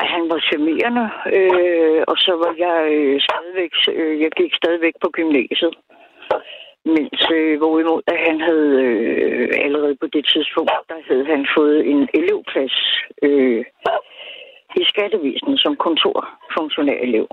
Ej, 0.00 0.06
han 0.16 0.24
var 0.32 0.40
charmerende, 0.48 1.04
øh, 1.38 2.00
og 2.10 2.16
så 2.26 2.32
var 2.42 2.52
jeg 2.64 2.78
øh, 2.96 3.20
stadigvæk, 3.28 3.72
øh, 4.00 4.20
jeg 4.22 4.30
gik 4.40 4.52
stadigvæk 4.60 4.94
på 5.04 5.08
gymnasiet. 5.18 5.74
Mens 6.96 7.20
øh, 7.38 7.58
hvorimod, 7.58 8.02
at 8.12 8.18
han 8.28 8.40
havde 8.48 8.70
øh, 8.86 9.48
allerede 9.64 9.96
på 10.02 10.06
det 10.06 10.24
tidspunkt, 10.32 10.70
der 10.90 10.98
havde 11.08 11.26
han 11.34 11.46
fået 11.56 11.78
en 11.92 12.00
elevplads 12.20 12.76
øh, 13.22 13.64
i 14.80 14.82
skattevæsenet 14.92 15.58
som 15.64 15.76
kontorfunktionærelev. 15.76 17.26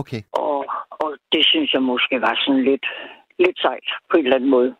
Okay. 0.00 0.20
Og, 0.32 0.58
og 0.90 1.10
det 1.32 1.42
synes 1.50 1.72
jeg 1.74 1.82
måske 1.82 2.20
var 2.20 2.34
sådan 2.44 2.64
lidt, 2.70 2.86
lidt 3.38 3.58
sejt 3.60 3.88
på 4.10 4.16
en 4.16 4.24
eller 4.24 4.36
anden 4.36 4.50
måde. 4.50 4.74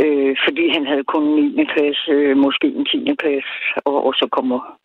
Øh, 0.00 0.36
fordi 0.46 0.68
han 0.68 0.86
havde 0.86 1.04
kun 1.04 1.24
9. 1.56 1.64
klasse, 1.64 2.10
øh, 2.10 2.36
måske 2.36 2.66
en 2.66 2.84
10. 2.84 3.14
klasse, 3.14 3.52
og, 3.84 4.06
og 4.06 4.14
så 4.14 4.28
kommer 4.32 4.78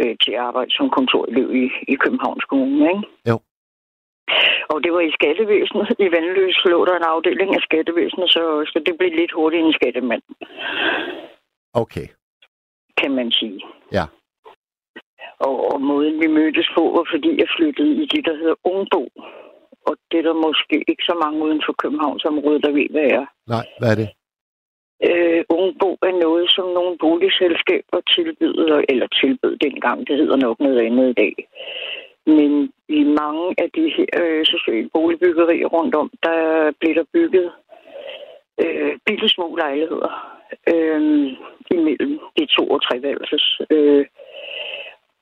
øh, 0.00 0.16
til 0.22 0.34
arbejde 0.34 0.70
som 0.70 0.90
kontorelev 0.90 1.54
i, 1.54 1.70
i 1.88 1.94
Københavns 1.94 2.44
Kommune, 2.44 2.88
ikke? 2.92 3.04
Jo. 3.30 3.38
Og 4.72 4.84
det 4.84 4.92
var 4.92 5.00
i 5.00 5.16
skattevæsenet. 5.18 5.86
I 5.98 6.08
Vandløs 6.14 6.64
lå 6.64 6.84
der 6.84 6.96
en 6.96 7.10
afdeling 7.14 7.54
af 7.54 7.62
skattevæsenet, 7.62 8.28
så, 8.30 8.42
så 8.66 8.82
det 8.86 8.98
blev 8.98 9.10
lidt 9.10 9.32
hurtigt 9.32 9.64
en 9.64 9.72
skattemand, 9.72 10.22
Okay. 11.74 12.06
kan 13.00 13.10
man 13.14 13.30
sige. 13.30 13.60
Ja. 13.92 14.04
Og, 15.38 15.72
og 15.72 15.80
måden, 15.80 16.20
vi 16.20 16.26
mødtes 16.26 16.68
på, 16.76 16.82
var 16.96 17.06
fordi 17.12 17.30
jeg 17.38 17.48
flyttede 17.56 17.94
i 18.02 18.06
det, 18.06 18.24
der 18.24 18.36
hedder 18.36 18.54
Ungbo. 18.64 19.08
Og 19.86 19.94
det 20.10 20.18
er 20.18 20.26
der 20.30 20.44
måske 20.46 20.76
ikke 20.90 21.04
så 21.10 21.14
mange 21.24 21.44
uden 21.44 21.62
for 21.66 21.74
Københavnsområdet, 21.82 22.64
der 22.64 22.72
ved, 22.78 22.88
hvad 22.90 23.08
er. 23.18 23.24
Nej, 23.54 23.66
hvad 23.78 23.90
er 23.92 23.98
det? 24.02 24.08
Øh, 25.08 25.44
Ungbo 25.48 25.90
er 26.08 26.14
noget, 26.26 26.46
som 26.56 26.66
nogle 26.78 26.98
boligselskaber 26.98 28.00
tilbyder, 28.14 28.82
eller 28.88 29.06
tilbød 29.20 29.56
dengang, 29.56 29.98
det 30.08 30.16
hedder 30.16 30.36
nok 30.36 30.60
noget 30.60 30.80
andet 30.86 31.08
i 31.10 31.18
dag. 31.22 31.34
Men 32.26 32.52
i 32.88 33.02
mange 33.20 33.54
af 33.62 33.68
de 33.76 33.84
her 33.96 34.12
øh, 34.22 34.44
sociale 34.46 34.88
boligbyggerier 34.94 35.66
rundt 35.66 35.94
om, 35.94 36.10
der 36.22 36.38
bliver 36.80 36.94
der 36.94 37.04
bygget 37.12 37.52
øh, 38.62 38.92
bitte 39.06 39.28
små 39.28 39.56
lejligheder 39.56 40.12
øh, 40.72 41.00
imellem 41.70 42.18
de 42.38 42.46
to 42.56 42.64
og 42.74 42.82
tre 42.82 43.02
værelses. 43.02 43.60
Øh, 43.70 44.06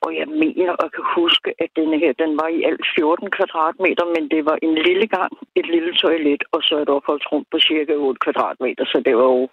og 0.05 0.09
jeg 0.19 0.27
mener 0.43 0.73
og 0.83 0.87
kan 0.95 1.05
huske, 1.19 1.49
at 1.63 1.69
denne 1.79 1.97
her, 2.03 2.11
den 2.23 2.31
var 2.41 2.47
i 2.57 2.63
alt 2.69 2.85
14 2.95 3.31
kvadratmeter, 3.37 4.05
men 4.15 4.23
det 4.33 4.41
var 4.49 4.57
en 4.61 4.75
lille 4.87 5.07
gang, 5.07 5.31
et 5.59 5.67
lille 5.73 5.93
toilet, 6.03 6.43
og 6.51 6.59
så 6.67 6.75
et 6.83 6.89
opholdsrum 6.97 7.45
på 7.51 7.57
cirka 7.59 7.93
8 7.93 8.19
kvadratmeter, 8.25 8.85
så 8.85 8.97
det 9.05 9.15
var 9.17 9.29
jo 9.35 9.43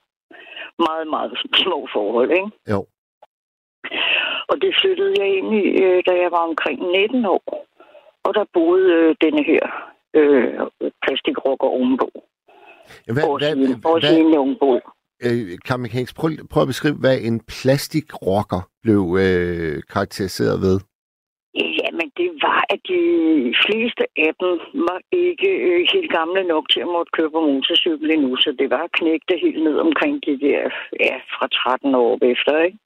meget, 0.86 1.06
meget 1.16 1.32
små 1.64 1.78
forhold, 1.94 2.30
ikke? 2.38 2.50
Jo. 2.72 2.80
Og 4.50 4.56
det 4.62 4.72
flyttede 4.80 5.14
jeg 5.20 5.28
ind 5.38 5.50
i, 5.62 5.64
øh, 5.84 6.02
da 6.08 6.12
jeg 6.22 6.30
var 6.36 6.44
omkring 6.50 6.78
19 6.80 7.26
år. 7.26 7.66
Og 8.26 8.34
der 8.34 8.44
boede 8.52 8.92
øh, 8.92 9.16
denne 9.24 9.42
her 9.50 9.62
øh, 10.14 10.60
plastikrokker 11.02 11.68
ovenpå. 11.76 12.08
Hvad, 13.04 13.14
hvad, 13.14 13.54
hvad, 14.00 14.38
ovenpå 14.38 14.70
øh, 15.26 15.58
kan 15.66 15.80
man 15.80 15.90
prøv, 16.16 16.30
prøv 16.50 16.62
at 16.62 16.72
beskrive, 16.72 16.96
hvad 17.04 17.18
en 17.28 17.40
plastikrocker 17.40 18.62
blev 18.82 19.02
øh, 19.24 19.82
karakteriseret 19.92 20.60
ved? 20.66 20.76
Jamen, 21.80 22.08
det 22.20 22.30
var 22.46 22.60
at 22.74 22.80
de 22.94 23.02
fleste 23.64 24.04
af 24.26 24.32
dem 24.42 24.54
var 24.88 25.00
ikke 25.12 25.50
øh, 25.68 25.80
helt 25.92 26.10
gamle 26.18 26.42
nok 26.52 26.64
til 26.72 26.80
at 26.80 26.92
måtte 26.96 27.14
køre 27.16 27.30
på 27.30 27.40
motorcykel 27.40 28.10
endnu, 28.10 28.36
så 28.36 28.50
det 28.58 28.70
var 28.70 28.84
knægte 28.98 29.34
helt 29.44 29.62
ned 29.66 29.76
omkring 29.86 30.14
de 30.26 30.34
der, 30.46 30.62
ja, 31.04 31.14
fra 31.34 31.46
13 31.48 31.94
år 31.94 32.12
efter, 32.32 32.52
ikke? 32.66 32.78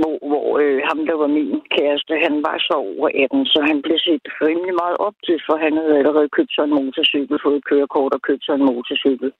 Hvor, 0.00 0.16
hvor 0.30 0.48
øh, 0.62 0.80
ham, 0.88 1.00
der 1.08 1.16
var 1.22 1.30
min 1.38 1.60
kæreste, 1.76 2.12
han 2.26 2.36
var 2.48 2.56
så 2.68 2.74
over 2.88 3.08
18, 3.24 3.46
så 3.46 3.58
han 3.70 3.82
blev 3.82 3.98
set 3.98 4.24
rimelig 4.46 4.74
meget 4.82 4.96
op 5.06 5.16
til, 5.26 5.38
for 5.46 5.56
han 5.64 5.72
havde 5.80 5.98
allerede 5.98 6.28
købt 6.36 6.52
sig 6.54 6.64
en 6.64 6.76
motorcykel, 6.80 7.38
fået 7.46 7.64
kørekort 7.64 8.12
og 8.14 8.22
købt 8.28 8.44
sig 8.44 8.54
en 8.54 8.68
motorcykel 8.72 9.30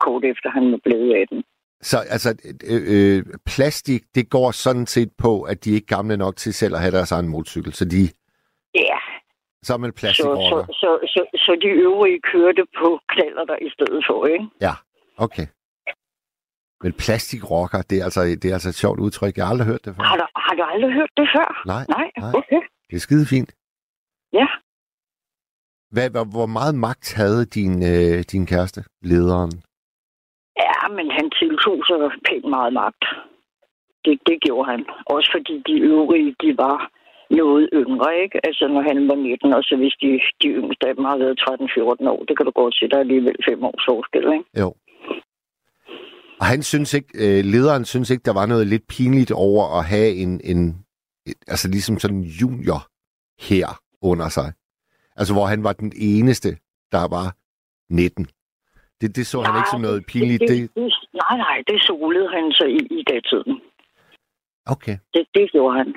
kort 0.00 0.24
efter 0.24 0.50
han 0.50 0.72
var 0.72 0.80
blevet 0.84 1.14
18. 1.22 1.44
Så 1.82 1.98
altså, 1.98 2.30
øh, 2.72 2.82
øh, 2.94 3.24
plastik, 3.46 4.02
det 4.14 4.30
går 4.30 4.50
sådan 4.50 4.86
set 4.86 5.10
på, 5.18 5.42
at 5.42 5.64
de 5.64 5.70
ikke 5.70 5.86
er 5.90 5.96
gamle 5.96 6.16
nok 6.16 6.36
til 6.36 6.54
selv 6.54 6.74
at 6.74 6.80
have 6.80 6.92
deres 6.92 7.12
egen 7.12 7.28
motorcykel, 7.28 7.72
så 7.72 7.84
de... 7.84 8.02
Ja. 8.74 8.98
Så 9.62 9.74
er 9.74 9.76
man 9.78 9.90
Så, 9.90 9.96
plastikrocker. 10.00 10.66
så, 10.66 10.72
så, 10.82 10.90
så, 11.14 11.38
så 11.44 11.58
de 11.62 11.66
øvrige 11.68 12.20
kørte 12.32 12.62
på 12.80 13.00
knaller 13.08 13.44
der 13.44 13.56
i 13.68 13.70
stedet 13.70 14.04
for, 14.08 14.26
ikke? 14.26 14.46
Ja, 14.60 14.74
okay. 15.16 15.46
Men 16.82 16.92
plastikrocker, 16.92 17.82
det 17.82 18.00
er, 18.00 18.04
altså, 18.04 18.20
det 18.22 18.44
er 18.44 18.52
altså 18.52 18.68
et 18.68 18.74
sjovt 18.74 19.00
udtryk. 19.00 19.36
Jeg 19.36 19.44
har 19.46 19.50
aldrig 19.50 19.66
hørt 19.68 19.84
det 19.84 19.96
før. 19.96 20.02
Har 20.02 20.16
du, 20.16 20.26
har 20.36 20.54
du 20.54 20.62
aldrig 20.62 20.92
hørt 20.92 21.10
det 21.16 21.28
før? 21.36 21.62
Nej, 21.66 21.84
Nej, 21.88 22.10
nej. 22.18 22.32
okay. 22.34 22.60
Det 22.90 22.96
er 22.96 23.00
skide 23.00 23.26
fint. 23.26 23.50
Ja. 24.32 24.46
Hvad, 25.90 26.10
hvor, 26.10 26.24
hvor 26.24 26.46
meget 26.46 26.74
magt 26.74 27.14
havde 27.14 27.44
din, 27.46 27.72
øh, 27.92 28.24
din 28.32 28.46
kæreste, 28.46 28.84
lederen? 29.02 29.52
Ja, 30.64 30.78
men 30.96 31.06
han 31.16 31.26
tiltog 31.40 31.78
sig 31.86 31.98
pænt 32.26 32.48
meget 32.56 32.72
magt. 32.72 33.04
Det, 34.04 34.14
det 34.28 34.36
gjorde 34.44 34.70
han. 34.70 34.80
Også 35.06 35.28
fordi 35.34 35.54
de 35.68 35.74
øvrige, 35.92 36.34
de 36.42 36.50
var 36.64 36.78
noget 37.30 37.68
yngre, 37.72 38.10
ikke? 38.24 38.38
Altså, 38.46 38.64
når 38.68 38.82
han 38.90 39.08
var 39.08 39.14
19, 39.14 39.52
og 39.52 39.62
så 39.62 39.74
hvis 39.76 39.96
de, 40.02 40.08
de 40.42 40.48
yngste 40.60 40.88
af 40.88 40.94
dem 40.96 41.04
har 41.04 41.18
været 41.18 41.40
13-14 41.40 42.08
år, 42.14 42.24
det 42.28 42.36
kan 42.36 42.46
du 42.46 42.52
godt 42.60 42.74
se, 42.74 42.88
der 42.88 42.96
er 42.96 43.06
alligevel 43.06 43.36
fem 43.48 43.64
års 43.64 43.84
forskel, 43.88 44.24
ikke? 44.36 44.60
Jo. 44.62 44.74
Og 46.40 46.46
han 46.46 46.62
synes 46.62 46.94
ikke, 46.94 47.12
øh, 47.24 47.44
lederen 47.44 47.84
synes 47.84 48.10
ikke, 48.10 48.24
der 48.24 48.34
var 48.34 48.46
noget 48.46 48.66
lidt 48.66 48.86
pinligt 48.88 49.32
over 49.32 49.78
at 49.78 49.84
have 49.84 50.10
en, 50.22 50.40
en 50.44 50.86
et, 51.26 51.38
altså 51.46 51.68
ligesom 51.68 51.98
sådan 51.98 52.16
en 52.16 52.22
junior 52.22 52.80
her 53.48 53.68
under 54.02 54.28
sig. 54.28 54.52
Altså, 55.16 55.34
hvor 55.34 55.46
han 55.46 55.64
var 55.64 55.72
den 55.72 55.92
eneste, 55.96 56.48
der 56.92 57.08
var 57.16 57.26
19. 57.94 58.26
Det, 59.00 59.16
det 59.16 59.26
så 59.26 59.38
han 59.42 59.56
ikke 59.60 59.70
som 59.74 59.80
noget 59.80 60.06
pinligt. 60.06 60.40
Det, 60.40 60.48
Det, 60.48 60.74
det, 60.74 60.92
nej, 61.22 61.36
nej, 61.46 61.56
det 61.66 61.78
solede 61.82 62.28
han 62.36 62.52
sig 62.52 62.68
i, 62.78 62.80
i 62.98 63.02
datiden. 63.12 63.54
okay. 64.74 64.96
Det, 65.14 65.22
det 65.34 65.50
gjorde 65.52 65.76
han. 65.76 65.88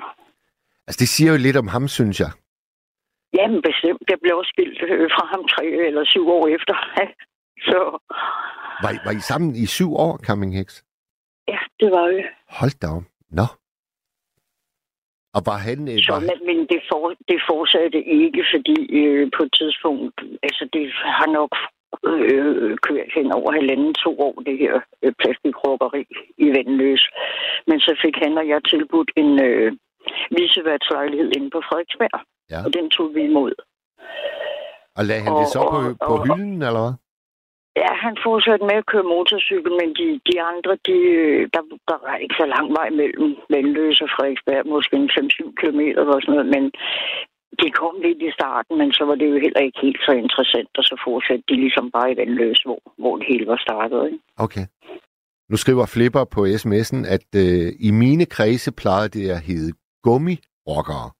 Altså, 0.86 0.98
det 1.02 1.08
siger 1.08 1.30
jo 1.32 1.38
lidt 1.38 1.56
om 1.56 1.68
ham, 1.68 1.88
synes 1.88 2.20
jeg. 2.20 2.30
Jamen 3.38 3.62
bestemt. 3.62 4.02
Jeg 4.10 4.18
blev 4.22 4.36
også 4.36 4.52
skilt 4.54 4.78
øh, 4.82 5.10
fra 5.14 5.24
ham 5.32 5.42
tre 5.54 5.64
eller 5.88 6.04
syv 6.04 6.28
år 6.28 6.46
efter. 6.56 6.74
Så 7.68 7.78
Var, 8.82 8.90
I- 8.96 9.02
var 9.06 9.12
I 9.12 9.20
sammen 9.20 9.56
i 9.56 9.66
syv 9.66 9.90
år, 9.96 10.12
Coming 10.26 10.56
Hicks? 10.56 10.84
ja, 11.48 11.58
det 11.80 11.90
var 11.90 12.06
jo. 12.08 12.22
Hold 12.48 12.80
da 12.82 12.86
om. 12.86 13.06
Nå. 13.30 13.46
Og 15.36 15.42
var 15.50 15.58
han... 15.66 15.78
øh, 15.92 15.98
Så, 16.06 16.12
Var, 16.12 16.20
men, 16.30 16.38
men 16.48 16.58
det, 16.70 16.80
for, 16.90 17.02
det 17.28 17.38
fortsatte 17.50 17.98
ikke, 18.20 18.42
fordi 18.54 18.76
øh, 19.00 19.30
på 19.36 19.40
et 19.46 19.52
tidspunkt, 19.60 20.16
altså 20.42 20.68
det 20.72 20.84
har 21.18 21.28
nok 21.38 21.52
øh, 22.06 22.76
kørt 22.86 23.10
hen 23.16 23.32
over 23.38 23.50
halvanden 23.58 23.94
to 24.04 24.10
år, 24.26 24.34
det 24.46 24.56
her 24.58 24.74
øh, 25.02 25.12
plastikrokkeri 25.20 26.02
i 26.44 26.46
Vandløs. 26.54 27.02
Men 27.66 27.80
så 27.80 27.92
fik 28.04 28.14
han 28.24 28.38
og 28.38 28.48
jeg 28.48 28.60
tilbudt 28.64 29.10
en 29.16 29.30
øh, 29.48 29.72
viseværtslejlighed 30.38 31.28
inde 31.36 31.50
på 31.50 31.60
Frederiksberg, 31.68 32.20
Ja. 32.52 32.58
og 32.66 32.70
den 32.76 32.90
tog 32.90 33.08
vi 33.14 33.20
imod. 33.30 33.52
og 34.98 35.04
lagde 35.08 35.22
han 35.26 35.32
det 35.40 35.48
så 35.48 35.60
på, 35.72 35.76
og- 35.78 35.96
på 36.08 36.14
og- 36.14 36.22
hylden, 36.26 36.62
eller 36.68 36.82
hvad? 36.84 36.94
Ja, 37.82 37.92
han 38.06 38.16
fortsatte 38.26 38.64
med 38.70 38.76
at 38.82 38.86
køre 38.92 39.02
motorcykel, 39.16 39.72
men 39.80 39.88
de, 39.98 40.06
de 40.30 40.36
andre, 40.52 40.72
de, 40.88 40.96
øh, 41.22 41.40
der, 41.54 41.62
der 41.90 41.98
var 42.06 42.16
ikke 42.16 42.34
så 42.40 42.46
lang 42.54 42.66
vej 42.78 42.88
mellem 43.00 43.28
Vandløs 43.52 44.00
og 44.04 44.08
Frederiksberg, 44.14 44.66
måske 44.74 44.96
en 44.96 45.10
5-7 45.18 45.54
kilometer 45.60 46.00
eller 46.02 46.20
sådan 46.20 46.34
noget, 46.34 46.50
men 46.56 46.64
de 47.62 47.70
kom 47.70 47.94
lidt 48.06 48.22
i 48.22 48.30
starten, 48.38 48.78
men 48.78 48.92
så 48.92 49.04
var 49.04 49.14
det 49.14 49.26
jo 49.32 49.38
heller 49.44 49.60
ikke 49.60 49.78
helt 49.82 50.00
så 50.08 50.12
interessant, 50.12 50.72
og 50.78 50.84
så 50.84 50.94
fortsatte 51.06 51.44
de 51.48 51.54
ligesom 51.64 51.90
bare 51.90 52.12
i 52.12 52.16
Vandløs, 52.16 52.62
hvor, 52.66 52.80
hvor 52.98 53.16
det 53.16 53.26
hele 53.30 53.46
var 53.46 53.58
startet. 53.66 54.06
Ikke? 54.06 54.18
Okay. 54.36 54.66
Nu 55.50 55.56
skriver 55.56 55.86
Flipper 55.86 56.24
på 56.24 56.40
sms'en, 56.46 57.00
at 57.16 57.28
øh, 57.36 57.72
i 57.80 57.90
mine 57.90 58.26
kredse 58.26 58.72
plejede 58.72 59.08
det 59.08 59.30
at 59.30 59.40
hedde 59.40 59.72
gummirockere. 60.02 61.10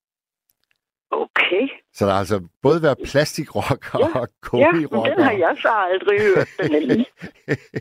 Okay, 1.12 1.64
Så 1.93 2.07
der 2.07 2.12
er 2.12 2.19
altså 2.19 2.40
både 2.62 2.83
være 2.83 2.97
plastikrockere 3.05 4.01
Ja, 4.14 4.21
og 4.21 4.29
ja, 4.29 4.49
gummirockere. 4.49 5.14
den 5.14 5.23
har 5.25 5.33
jeg 5.33 5.57
så 5.62 5.69
aldrig 5.69 6.19
hørt, 6.21 6.49
den 6.59 7.05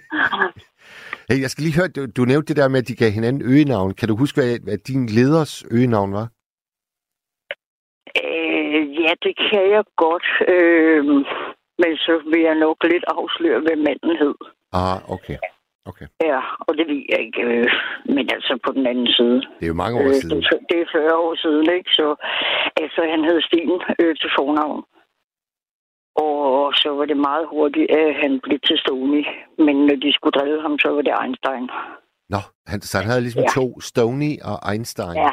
hey, 1.30 1.42
jeg 1.42 1.50
skal 1.50 1.64
lige 1.64 1.76
høre, 1.76 1.88
du, 1.88 2.06
du 2.06 2.26
nævnte 2.26 2.48
det 2.48 2.58
der 2.62 2.68
med, 2.68 2.80
at 2.80 2.88
de 2.88 2.96
gav 2.96 3.12
hinanden 3.12 3.42
øgenavn. 3.42 3.94
Kan 3.94 4.08
du 4.08 4.16
huske, 4.16 4.42
hvad, 4.42 4.60
hvad 4.64 4.78
din 4.78 5.06
leders 5.06 5.64
øgenavn 5.72 6.14
var? 6.14 6.28
Ja, 9.10 9.14
det 9.26 9.34
kan 9.50 9.64
jeg 9.76 9.84
godt, 10.06 10.28
øh, 10.54 11.06
men 11.82 11.92
så 12.06 12.14
vil 12.32 12.42
jeg 12.50 12.56
nok 12.66 12.78
lidt 12.84 13.06
afsløre, 13.18 13.60
hvad 13.66 13.76
manden 13.88 14.14
hed. 14.22 14.36
Ah, 14.74 14.98
okay. 15.16 15.38
Okay. 15.86 16.08
Ja, 16.32 16.40
og 16.68 16.72
det 16.78 16.86
ved 16.92 17.02
jeg 17.12 17.20
ikke. 17.26 17.42
Øh, 17.42 17.68
men 18.16 18.26
altså 18.36 18.54
på 18.66 18.72
den 18.78 18.86
anden 18.92 19.08
side. 19.18 19.38
Det 19.60 19.64
er 19.66 19.74
jo 19.74 19.82
mange 19.84 20.00
år 20.00 20.08
Øh, 20.08 20.14
siden. 20.14 20.42
det, 20.42 20.60
det 20.70 20.78
er 20.82 20.86
40 20.92 21.16
år 21.26 21.36
siden, 21.44 21.66
ikke? 21.78 21.90
Så 22.00 22.08
altså, 22.84 23.02
han 23.14 23.22
hed 23.28 23.42
Sten 23.48 23.72
øh, 24.02 24.16
til 24.22 24.30
fornavn. 24.38 24.82
Og 26.26 26.74
så 26.82 26.90
var 26.98 27.06
det 27.06 27.18
meget 27.18 27.46
hurtigt, 27.54 27.92
at 27.92 28.16
han 28.22 28.40
blev 28.44 28.60
til 28.68 28.78
Stony. 28.84 29.24
Men 29.66 29.76
når 29.88 29.96
de 30.04 30.14
skulle 30.14 30.36
drille 30.40 30.62
ham, 30.62 30.80
så 30.80 30.90
var 30.96 31.02
det 31.02 31.14
Einstein. 31.24 31.66
Nå, 32.34 32.42
han, 32.72 32.82
så 32.82 32.98
han 32.98 33.08
havde 33.12 33.22
ligesom 33.22 33.44
Ja. 33.48 33.52
to, 33.58 33.66
Stony 33.82 34.32
og 34.52 34.58
Einstein. 34.72 35.16
Ja, 35.26 35.32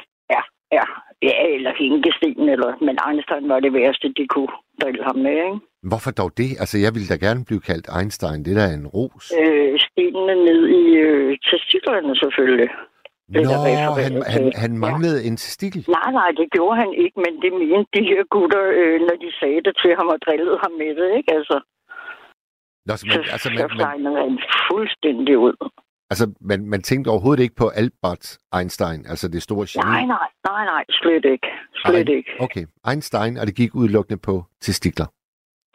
ja, 1.28 1.34
ja. 1.34 1.46
Ja, 1.48 1.54
eller 1.56 1.72
Hinkesten, 1.82 2.48
eller... 2.54 2.70
Men 2.86 2.96
Einstein 3.08 3.44
var 3.52 3.58
det 3.64 3.72
værste, 3.78 4.06
de 4.18 4.24
kunne 4.34 4.52
drille 4.82 5.02
ham 5.08 5.18
med, 5.26 5.36
ikke? 5.48 5.58
Hvorfor 5.90 6.10
dog 6.20 6.30
det? 6.40 6.50
Altså, 6.62 6.76
jeg 6.84 6.90
ville 6.94 7.08
da 7.12 7.16
gerne 7.26 7.42
blive 7.48 7.62
kaldt 7.70 7.86
Einstein. 7.98 8.38
Det 8.44 8.50
er 8.52 8.58
da 8.62 8.66
en 8.80 8.86
ros. 8.96 9.24
Øh, 9.40 9.72
stenene 9.86 10.34
ned 10.48 10.60
i 10.80 10.82
øh, 11.06 11.28
testiklerne 11.50 12.12
selvfølgelig. 12.22 12.70
Nå, 13.28 13.38
det 13.40 13.44
er 13.46 13.88
der 13.88 14.02
han, 14.06 14.14
han, 14.34 14.44
han 14.62 14.72
Ja. 14.74 14.78
manglede 14.86 15.18
en 15.28 15.36
testikel. 15.44 15.80
Nej, 15.98 16.10
nej, 16.20 16.30
det 16.40 16.46
gjorde 16.56 16.76
han 16.82 16.90
ikke, 17.04 17.16
men 17.24 17.32
det 17.42 17.50
mente 17.62 17.90
de 17.96 18.02
her 18.10 18.22
gutter, 18.34 18.64
øh, 18.80 18.96
når 19.08 19.16
de 19.24 19.28
sagde 19.40 19.60
det 19.66 19.74
til 19.82 19.92
ham 19.98 20.08
og 20.14 20.18
drillede 20.26 20.58
ham 20.64 20.72
med 20.82 20.90
det, 21.00 21.08
ikke? 21.18 21.30
Altså, 21.38 21.56
Nå, 22.88 22.92
så 22.96 22.98
så, 23.00 23.06
man, 23.10 23.18
altså, 23.34 23.48
så 23.48 23.54
man, 23.54 23.58
man, 23.62 23.70
flegnede 23.78 24.16
han 24.24 24.32
fuldstændig 24.70 25.34
ud. 25.46 25.56
altså 26.10 26.24
man, 26.40 26.60
man 26.72 26.82
tænkte 26.82 27.08
overhovedet 27.08 27.42
ikke 27.42 27.54
på 27.62 27.68
Albert 27.68 28.38
Einstein, 28.56 29.00
altså 29.12 29.28
det 29.28 29.42
store 29.42 29.66
geni. 29.70 29.84
Nej, 29.92 30.04
nej, 30.16 30.28
nej, 30.50 30.64
nej, 30.72 30.84
slet 30.90 31.24
ikke. 31.34 31.48
Slet 31.84 32.08
ikke. 32.08 32.30
Okay, 32.40 32.64
Einstein, 32.90 33.32
og 33.40 33.46
det 33.46 33.54
gik 33.56 33.74
udelukkende 33.74 34.20
på 34.28 34.34
testikler. 34.60 35.06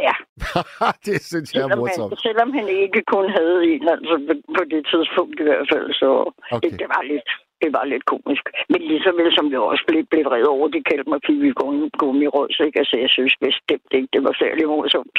Ja. 0.08 0.16
det 1.08 1.18
synes 1.30 1.50
jeg 1.54 1.60
er 1.62 1.64
Selvom 1.64 1.80
morsomt. 1.80 2.12
han, 2.14 2.18
selvom 2.28 2.50
han 2.58 2.68
ikke 2.84 3.02
kun 3.14 3.26
havde 3.38 3.58
en, 3.74 3.84
altså 3.94 4.16
på, 4.28 4.34
på 4.58 4.64
det 4.74 4.82
tidspunkt 4.92 5.36
i 5.44 5.46
hvert 5.50 5.68
fald, 5.74 5.88
så 6.02 6.10
Okay. 6.56 6.70
det, 6.70 6.80
det, 6.82 6.88
var 6.96 7.02
lidt, 7.12 7.30
det 7.62 7.70
var 7.78 7.84
lidt 7.94 8.06
komisk. 8.14 8.44
Men 8.72 8.82
ligesom 8.92 9.14
vel 9.22 9.30
som 9.38 9.46
vi 9.52 9.56
også 9.72 9.84
blev, 9.90 10.02
blev 10.12 10.24
vred 10.30 10.46
over, 10.56 10.68
det 10.76 10.82
kaldte 10.90 11.10
mig 11.12 11.20
Kiwi 11.26 11.50
Gummirøds, 12.02 12.58
ikke? 12.66 12.80
Altså, 12.82 12.96
jeg 13.04 13.10
synes 13.16 13.34
bestemt 13.48 13.90
ikke, 13.98 14.10
det 14.14 14.22
var 14.28 14.34
særlig 14.44 14.64
morsomt. 14.74 15.18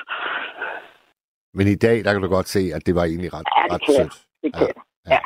Men 1.59 1.67
i 1.75 1.79
dag, 1.87 1.97
der 2.05 2.11
kan 2.13 2.23
du 2.23 2.29
godt 2.39 2.49
se, 2.57 2.63
at 2.77 2.83
det 2.87 2.95
var 2.99 3.05
egentlig 3.11 3.31
ret, 3.37 3.47
Ja, 3.57 3.63
det 3.65 3.73
ret 3.75 3.83
jeg. 3.89 3.97
sødt. 3.97 4.15
Det 4.43 4.51
kan 4.57 4.67
jeg. 4.71 4.77
ja. 4.77 4.83
Ja. 5.09 5.19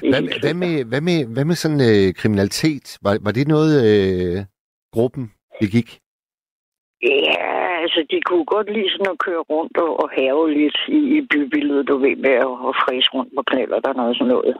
Hvad, 0.00 0.20
helt 0.22 0.40
hvad, 0.40 0.54
med, 0.54 0.84
hvad, 0.84 1.00
med, 1.00 1.18
hvad 1.34 1.44
med 1.44 1.54
sådan 1.54 1.80
øh, 1.90 2.14
kriminalitet? 2.14 2.98
Var, 3.02 3.18
var 3.24 3.32
det 3.32 3.48
noget, 3.48 3.72
øh, 3.88 4.44
gruppen 4.92 5.32
begik? 5.60 5.88
Ja, 7.02 7.82
altså, 7.82 8.06
de 8.10 8.20
kunne 8.20 8.44
godt 8.44 8.68
lide 8.72 8.90
sådan 8.90 9.12
at 9.12 9.22
køre 9.26 9.44
rundt 9.52 9.76
og, 9.76 10.00
og 10.02 10.08
have 10.10 10.54
lidt 10.58 10.78
i, 10.88 11.00
i 11.16 11.20
bybilledet, 11.30 11.88
du 11.88 11.96
ved, 11.98 12.16
med 12.16 12.34
at, 12.46 12.54
at 12.68 12.74
fræse 12.84 13.08
rundt 13.14 13.32
på 13.36 13.42
knaller, 13.50 13.78
der 13.80 13.92
noget 13.92 14.16
sådan 14.16 14.32
noget. 14.34 14.56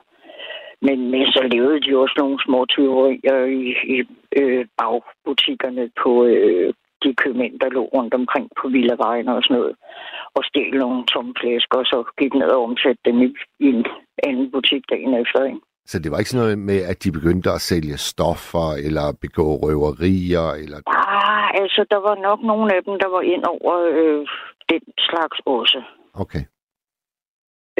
Men, 0.83 1.11
men 1.11 1.27
så 1.27 1.49
levede 1.53 1.81
de 1.81 1.99
også 2.03 2.15
nogle 2.19 2.39
små 2.47 2.67
tyverier 2.67 3.39
i, 3.45 3.63
i 3.95 3.97
øh, 4.41 4.67
bagbutikkerne 4.79 5.91
på 6.03 6.25
øh, 6.25 6.75
de 7.03 7.15
købmænd, 7.15 7.61
der 7.61 7.69
lå 7.69 7.83
rundt 7.97 8.15
omkring 8.15 8.51
på 8.61 8.69
Villavejen 8.69 9.29
og 9.29 9.43
sådan 9.43 9.57
noget. 9.57 9.77
Og 10.37 10.43
stjal 10.49 10.79
nogle 10.79 11.05
tomme 11.13 11.35
flasker, 11.41 11.79
og 11.83 11.87
så 11.93 11.99
gik 12.19 12.35
ned 12.35 12.51
og 12.57 12.63
omsatte 12.69 13.03
dem 13.09 13.17
i, 13.27 13.29
i 13.65 13.67
en 13.77 13.85
anden 14.27 14.51
butik 14.53 14.83
dagen 14.93 15.15
efter. 15.23 15.45
Ikke? 15.45 15.61
Så 15.91 15.99
det 15.99 16.11
var 16.11 16.19
ikke 16.19 16.31
sådan 16.31 16.45
noget 16.45 16.59
med, 16.59 16.81
at 16.91 17.05
de 17.05 17.13
begyndte 17.19 17.51
at 17.51 17.61
sælge 17.71 17.97
stoffer, 18.11 18.69
eller 18.87 19.07
begå 19.25 19.47
røverier, 19.63 20.49
eller... 20.63 20.79
Ah, 20.87 21.49
altså, 21.63 21.81
der 21.93 22.01
var 22.09 22.17
nok 22.29 22.41
nogle 22.51 22.69
af 22.77 22.81
dem, 22.87 22.95
der 23.03 23.09
var 23.17 23.23
ind 23.35 23.45
over 23.55 23.75
øh, 24.01 24.27
den 24.73 24.83
slags 25.09 25.37
også. 25.57 25.81
Okay. 26.23 26.45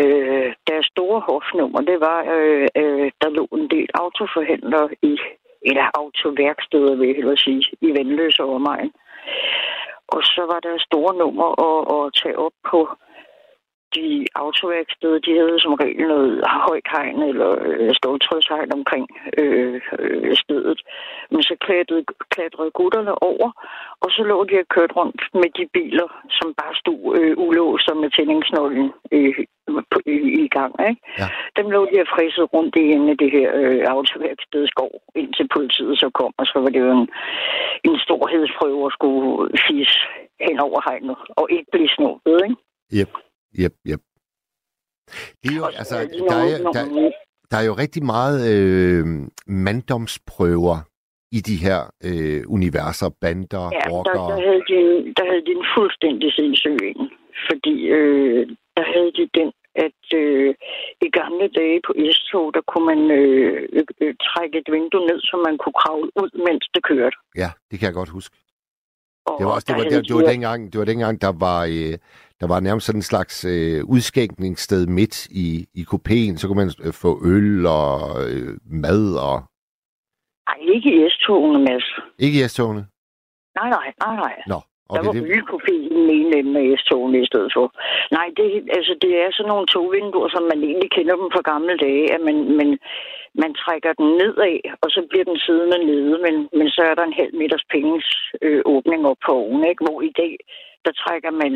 Øh, 0.03 0.49
deres 0.71 0.87
store 0.95 1.21
hofnummer, 1.29 1.81
det 1.91 1.99
var, 2.01 2.19
øh, 2.37 2.69
øh, 2.81 3.11
der 3.21 3.29
lå 3.39 3.45
en 3.53 3.69
del 3.75 3.89
autoforhandlere 3.95 4.89
i 5.03 5.13
eller 5.69 5.87
autoværksteder, 6.01 6.95
vil 6.97 7.07
jeg 7.09 7.17
hellere 7.17 7.37
sige, 7.37 7.63
i 7.81 7.89
Vandløs 7.97 8.39
og 8.39 8.49
omegn. 8.55 8.93
Og 10.09 10.23
så 10.23 10.43
var 10.53 10.61
der 10.61 10.85
store 10.89 11.15
nummer 11.15 11.49
at, 11.69 11.81
at 11.97 12.13
tage 12.23 12.39
op 12.39 12.57
på 12.71 12.81
de 13.97 14.27
autoværksteder, 14.43 15.19
de 15.27 15.33
havde 15.41 15.59
som 15.65 15.75
regel 15.83 16.07
noget 16.15 16.33
højkhegn 16.69 17.19
eller 17.31 17.51
øh, 17.69 17.91
ståltrådshegn 17.99 18.71
omkring 18.79 19.07
øh, 19.41 19.81
øh, 19.99 20.37
stedet. 20.43 20.81
Men 21.33 21.43
så 21.43 21.55
klatrede, 21.65 22.05
klatrede 22.35 22.71
gutterne 22.81 23.15
over, 23.31 23.49
og 24.03 24.09
så 24.15 24.23
lå 24.31 24.39
de 24.45 24.55
og 24.63 24.69
kørte 24.75 24.95
rundt 25.01 25.21
med 25.41 25.51
de 25.59 25.67
biler, 25.77 26.09
som 26.39 26.49
bare 26.61 26.75
stod 26.83 27.03
øh, 27.19 27.35
ulåst 27.45 27.89
med 28.03 28.11
tændingsnålen 28.17 28.87
øh, 29.13 29.45
på, 29.91 29.99
i, 30.07 30.17
i 30.45 30.49
gang. 30.57 30.73
Ikke? 30.89 31.01
Ja. 31.21 31.29
Dem 31.57 31.67
lå 31.75 31.81
de 31.91 32.01
og 32.05 32.09
fræset 32.15 32.47
rundt 32.55 32.77
i 32.77 32.85
inde 32.95 33.11
af 33.11 33.19
det 33.23 33.31
her 33.37 33.49
øh, 33.61 33.83
autoværksted 33.93 34.67
skov, 34.75 34.93
indtil 35.15 35.49
politiet 35.57 35.99
så 36.03 36.09
kom, 36.19 36.33
og 36.41 36.47
så 36.47 36.57
var 36.63 36.71
det 36.75 36.81
jo 36.85 36.91
en, 36.99 37.09
en 37.89 37.99
storhedsprøve 38.05 38.87
at 38.87 38.93
skulle 38.93 39.51
fise 39.69 39.97
hen 40.47 40.59
over 40.67 40.81
hegnet, 40.89 41.17
og 41.39 41.45
ikke 41.51 41.71
blive 41.73 41.89
snuppet, 41.97 42.41
ikke? 42.47 42.57
Yep, 42.99 43.13
yep, 43.63 43.75
yep. 43.91 44.01
Det 45.43 45.49
er 45.53 45.57
jo, 45.57 45.65
altså, 45.81 45.97
der 46.31 46.37
er, 46.37 46.59
der, 46.77 47.11
der 47.51 47.57
er 47.57 47.67
jo 47.71 47.75
rigtig 47.75 48.05
meget 48.05 48.39
øh, 48.55 49.05
manddomsprøver 49.47 50.77
i 51.33 51.41
de 51.49 51.57
her 51.67 51.81
øh, 52.09 52.43
universer, 52.57 53.09
bander, 53.21 53.65
Ja, 53.73 53.79
der, 53.85 53.91
rockere. 53.95 54.29
der, 54.33 54.41
havde 54.49 54.63
de, 54.73 54.79
der 55.17 55.25
havde 55.31 55.45
de 55.47 55.53
en 55.61 55.67
fuldstændig 55.77 56.29
sindssyg 56.39 56.77
en. 56.91 57.11
Fordi 57.49 57.75
øh, 57.99 58.43
der 58.77 58.85
havde 58.95 59.11
de 59.19 59.25
den, 59.39 59.49
at 59.87 60.03
øh, 60.23 60.55
i 61.07 61.09
gamle 61.21 61.47
dage 61.59 61.79
på 61.87 61.93
S-tog, 62.17 62.47
der 62.57 62.63
kunne 62.71 62.87
man 62.93 63.01
øh, 63.21 63.69
øh, 63.73 63.85
øh, 64.03 64.15
trække 64.29 64.55
et 64.63 64.69
vindue 64.75 65.07
ned, 65.11 65.19
så 65.29 65.35
man 65.49 65.57
kunne 65.63 65.79
kravle 65.83 66.11
ud, 66.23 66.31
mens 66.49 66.65
det 66.75 66.83
kørte. 66.91 67.17
Ja, 67.43 67.51
det 67.71 67.77
kan 67.79 67.87
jeg 67.87 67.95
godt 68.01 68.09
huske. 68.19 68.35
Og 69.27 69.35
Det 69.39 69.47
var 69.47 69.53
også 69.57 69.67
det 69.69 69.77
der 69.77 69.83
var, 69.83 69.91
det, 69.91 70.09
det 70.09 70.15
var 70.15 70.21
de- 70.27 70.33
dengang, 70.35 70.61
det 70.73 70.79
var 70.79 70.85
dengang 70.93 71.15
der 71.27 71.33
var 71.47 71.61
øh, 71.77 71.95
der 72.41 72.47
var 72.49 72.61
nærmest 72.61 72.87
sådan 72.87 72.99
en 72.99 73.11
slags 73.13 73.45
øh, 73.45 73.85
udskænkningssted 73.85 74.87
midt 74.87 75.27
i 75.27 75.67
i 75.75 75.83
kupéen, 75.93 76.37
så 76.37 76.45
kunne 76.47 76.61
man 76.65 76.71
øh, 76.85 76.93
få 76.93 77.11
øl 77.33 77.67
og 77.67 77.91
øh, 78.31 78.51
mad 78.85 79.05
og 79.29 79.37
Nej, 80.49 80.59
ikke 80.75 80.91
i 80.97 81.09
S-togene, 81.11 81.59
Mads. 81.59 81.87
ikke 82.19 82.45
i 82.45 82.49
S-togene. 82.49 82.87
Nej, 83.59 83.69
nej, 83.77 83.93
nej, 84.05 84.17
nej. 84.17 84.35
Nå, 84.47 84.61
Okay, 84.89 84.97
der 84.97 85.07
var 85.07 85.13
det, 85.13 85.31
ølkopé 85.37 85.75
i 85.75 85.89
ene 86.19 86.37
ende 86.39 86.61
af 86.61 86.79
S-togene 86.81 87.19
i 87.23 87.27
stedet 87.31 87.51
for. 87.57 87.67
Nej, 88.17 88.29
det, 88.37 88.47
altså, 88.79 88.93
det 89.03 89.13
er 89.23 89.29
sådan 89.33 89.49
nogle 89.53 89.67
togvinduer, 89.75 90.29
som 90.35 90.45
man 90.53 90.61
egentlig 90.71 90.91
kender 90.97 91.15
dem 91.21 91.29
fra 91.35 91.49
gamle 91.53 91.77
dage, 91.87 92.05
at 92.15 92.21
man, 92.29 92.37
man, 92.59 92.69
man 93.43 93.53
trækker 93.63 93.93
den 94.01 94.09
nedad, 94.21 94.57
og 94.83 94.89
så 94.95 95.01
bliver 95.11 95.27
den 95.31 95.39
siddende 95.47 95.79
nede, 95.91 96.15
men, 96.27 96.35
men 96.59 96.69
så 96.75 96.81
er 96.91 96.95
der 96.97 97.05
en 97.07 97.21
halv 97.21 97.35
meters 97.41 97.65
penges 97.75 98.09
øh, 98.47 98.63
åbning 98.75 99.01
op 99.11 99.21
på 99.27 99.33
oven, 99.43 99.63
ikke? 99.71 99.85
hvor 99.87 99.99
i 100.11 100.13
dag, 100.23 100.35
der 100.85 100.93
trækker 101.03 101.33
man, 101.43 101.53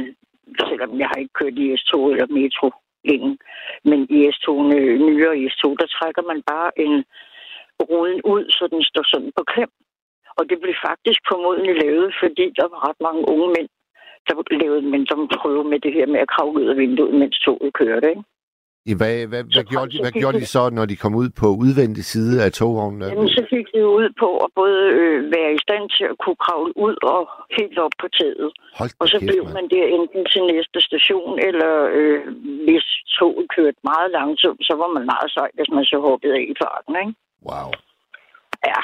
selvom 0.68 0.98
jeg 1.01 1.09
har 1.09 1.18
ikke 1.20 1.38
kørt 1.40 1.57
i 1.64 1.74
S2 1.80 1.92
eller 2.12 2.26
metro 2.38 2.68
længe, 3.05 3.38
men 3.84 4.01
i 4.16 4.18
S2, 4.34 4.46
nyere 5.09 5.34
S2, 5.53 5.64
der 5.80 5.86
trækker 5.96 6.22
man 6.30 6.42
bare 6.53 6.70
en 6.84 7.05
ruden 7.88 8.20
ud, 8.32 8.44
så 8.57 8.64
den 8.72 8.82
står 8.82 9.05
sådan 9.12 9.32
på 9.36 9.42
klem. 9.53 9.70
Og 10.38 10.42
det 10.51 10.59
blev 10.62 10.74
faktisk 10.88 11.20
formodentlig 11.30 11.74
lavet, 11.82 12.14
fordi 12.22 12.44
der 12.59 12.66
var 12.72 12.88
ret 12.88 13.01
mange 13.07 13.22
unge 13.32 13.48
mænd, 13.57 13.68
der 14.26 14.34
lavede 14.62 14.82
men 14.82 15.07
som 15.07 15.28
prøve 15.28 15.64
med 15.64 15.78
det 15.80 15.92
her 15.92 16.07
med 16.07 16.20
at 16.20 16.28
kravle 16.34 16.61
ud 16.61 16.66
af 16.72 16.76
vinduet, 16.76 17.14
mens 17.14 17.38
toget 17.44 17.72
kørte. 17.74 18.09
Ikke? 18.11 18.22
I 18.91 18.95
hvad, 19.01 19.26
hvad, 19.31 19.43
hvad, 19.55 19.64
gjorde 19.72 19.91
de, 19.93 19.99
hvad 20.05 20.12
gjorde 20.12 20.41
de 20.41 20.47
så, 20.47 20.62
når 20.70 20.85
de 20.87 20.97
kom 20.97 21.14
ud 21.22 21.28
på 21.41 21.47
udvendig 21.64 22.05
side 22.05 22.45
af 22.45 22.53
togvognen? 22.53 23.09
Jamen, 23.12 23.28
så 23.28 23.43
fik 23.55 23.66
de 23.74 23.81
ud 23.99 24.09
på 24.22 24.28
at 24.45 24.51
både 24.61 24.81
øh, 25.01 25.18
være 25.37 25.51
i 25.59 25.61
stand 25.66 25.85
til 25.97 26.05
at 26.12 26.16
kunne 26.22 26.41
kravle 26.47 26.72
ud 26.87 26.97
og 27.14 27.22
helt 27.59 27.78
op 27.85 27.95
på 28.03 28.07
taget. 28.18 28.49
Hold 28.81 28.91
Og 29.03 29.07
så 29.09 29.18
kæft, 29.18 29.28
blev 29.31 29.43
mand. 29.45 29.55
man 29.57 29.66
der 29.74 29.87
enten 29.99 30.22
til 30.33 30.43
næste 30.55 30.78
station, 30.89 31.33
eller 31.49 31.72
øh, 31.99 32.20
hvis 32.66 32.87
toget 33.18 33.47
kørte 33.57 33.81
meget 33.91 34.11
langsomt, 34.18 34.61
så 34.68 34.74
var 34.81 34.91
man 34.97 35.05
meget 35.14 35.31
sej, 35.37 35.49
hvis 35.57 35.70
man 35.76 35.85
så 35.93 35.99
hoppede 36.07 36.35
af 36.39 36.45
i 36.53 36.55
farten. 36.62 36.93
Ikke? 37.03 37.14
Wow. 37.49 37.68
Ja, 38.70 38.81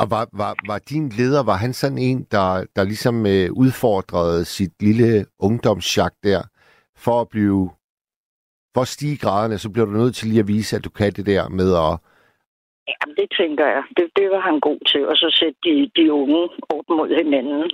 Og 0.00 0.06
var, 0.14 0.24
var, 0.42 0.54
var 0.70 0.78
din 0.78 1.08
leder, 1.08 1.42
var 1.42 1.56
han 1.64 1.72
sådan 1.72 1.98
en, 1.98 2.18
der, 2.30 2.64
der 2.76 2.84
ligesom 2.84 3.26
øh, 3.26 3.48
udfordrede 3.62 4.44
sit 4.44 4.74
lille 4.80 5.26
ungdomsjak 5.38 6.14
der, 6.24 6.42
for 6.96 7.20
at 7.20 7.28
blive, 7.28 7.70
for 8.74 8.80
at 8.80 8.88
stige 8.88 9.18
graderne, 9.18 9.58
så 9.58 9.70
bliver 9.72 9.86
du 9.86 9.92
nødt 9.92 10.14
til 10.14 10.28
lige 10.28 10.40
at 10.40 10.48
vise, 10.48 10.76
at 10.76 10.84
du 10.84 10.90
kan 10.90 11.12
det 11.12 11.26
der 11.26 11.48
med 11.48 11.70
at, 11.86 11.92
Jamen, 12.88 13.16
det 13.16 13.28
tænker 13.40 13.66
jeg. 13.66 13.82
Det, 13.96 14.06
det 14.16 14.30
var 14.30 14.40
han 14.40 14.60
god 14.60 14.80
til. 14.92 15.08
Og 15.08 15.16
så 15.16 15.28
sætte 15.40 15.58
de, 15.64 15.90
de 15.96 16.12
unge 16.12 16.42
op 16.74 16.86
mod 16.88 17.08
hinanden. 17.16 17.70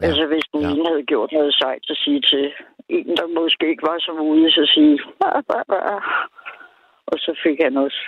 Ja. 0.00 0.06
Altså, 0.06 0.26
hvis 0.26 0.44
den 0.52 0.60
Ja. 0.60 0.70
ene 0.70 0.88
havde 0.88 1.02
gjort 1.12 1.32
noget 1.32 1.54
sejt, 1.54 1.82
så 1.82 1.94
sige 2.04 2.20
til 2.20 2.52
en, 2.88 3.06
der 3.16 3.40
måske 3.40 3.68
ikke 3.68 3.82
var 3.90 3.98
så 3.98 4.12
ude, 4.12 4.50
så 4.50 4.64
sige... 4.74 4.94
"Ah, 5.26 5.42
ah, 5.48 5.94
ah." 5.94 6.02
Og 7.06 7.18
så 7.18 7.40
fik 7.44 7.58
han 7.62 7.76
også 7.76 8.00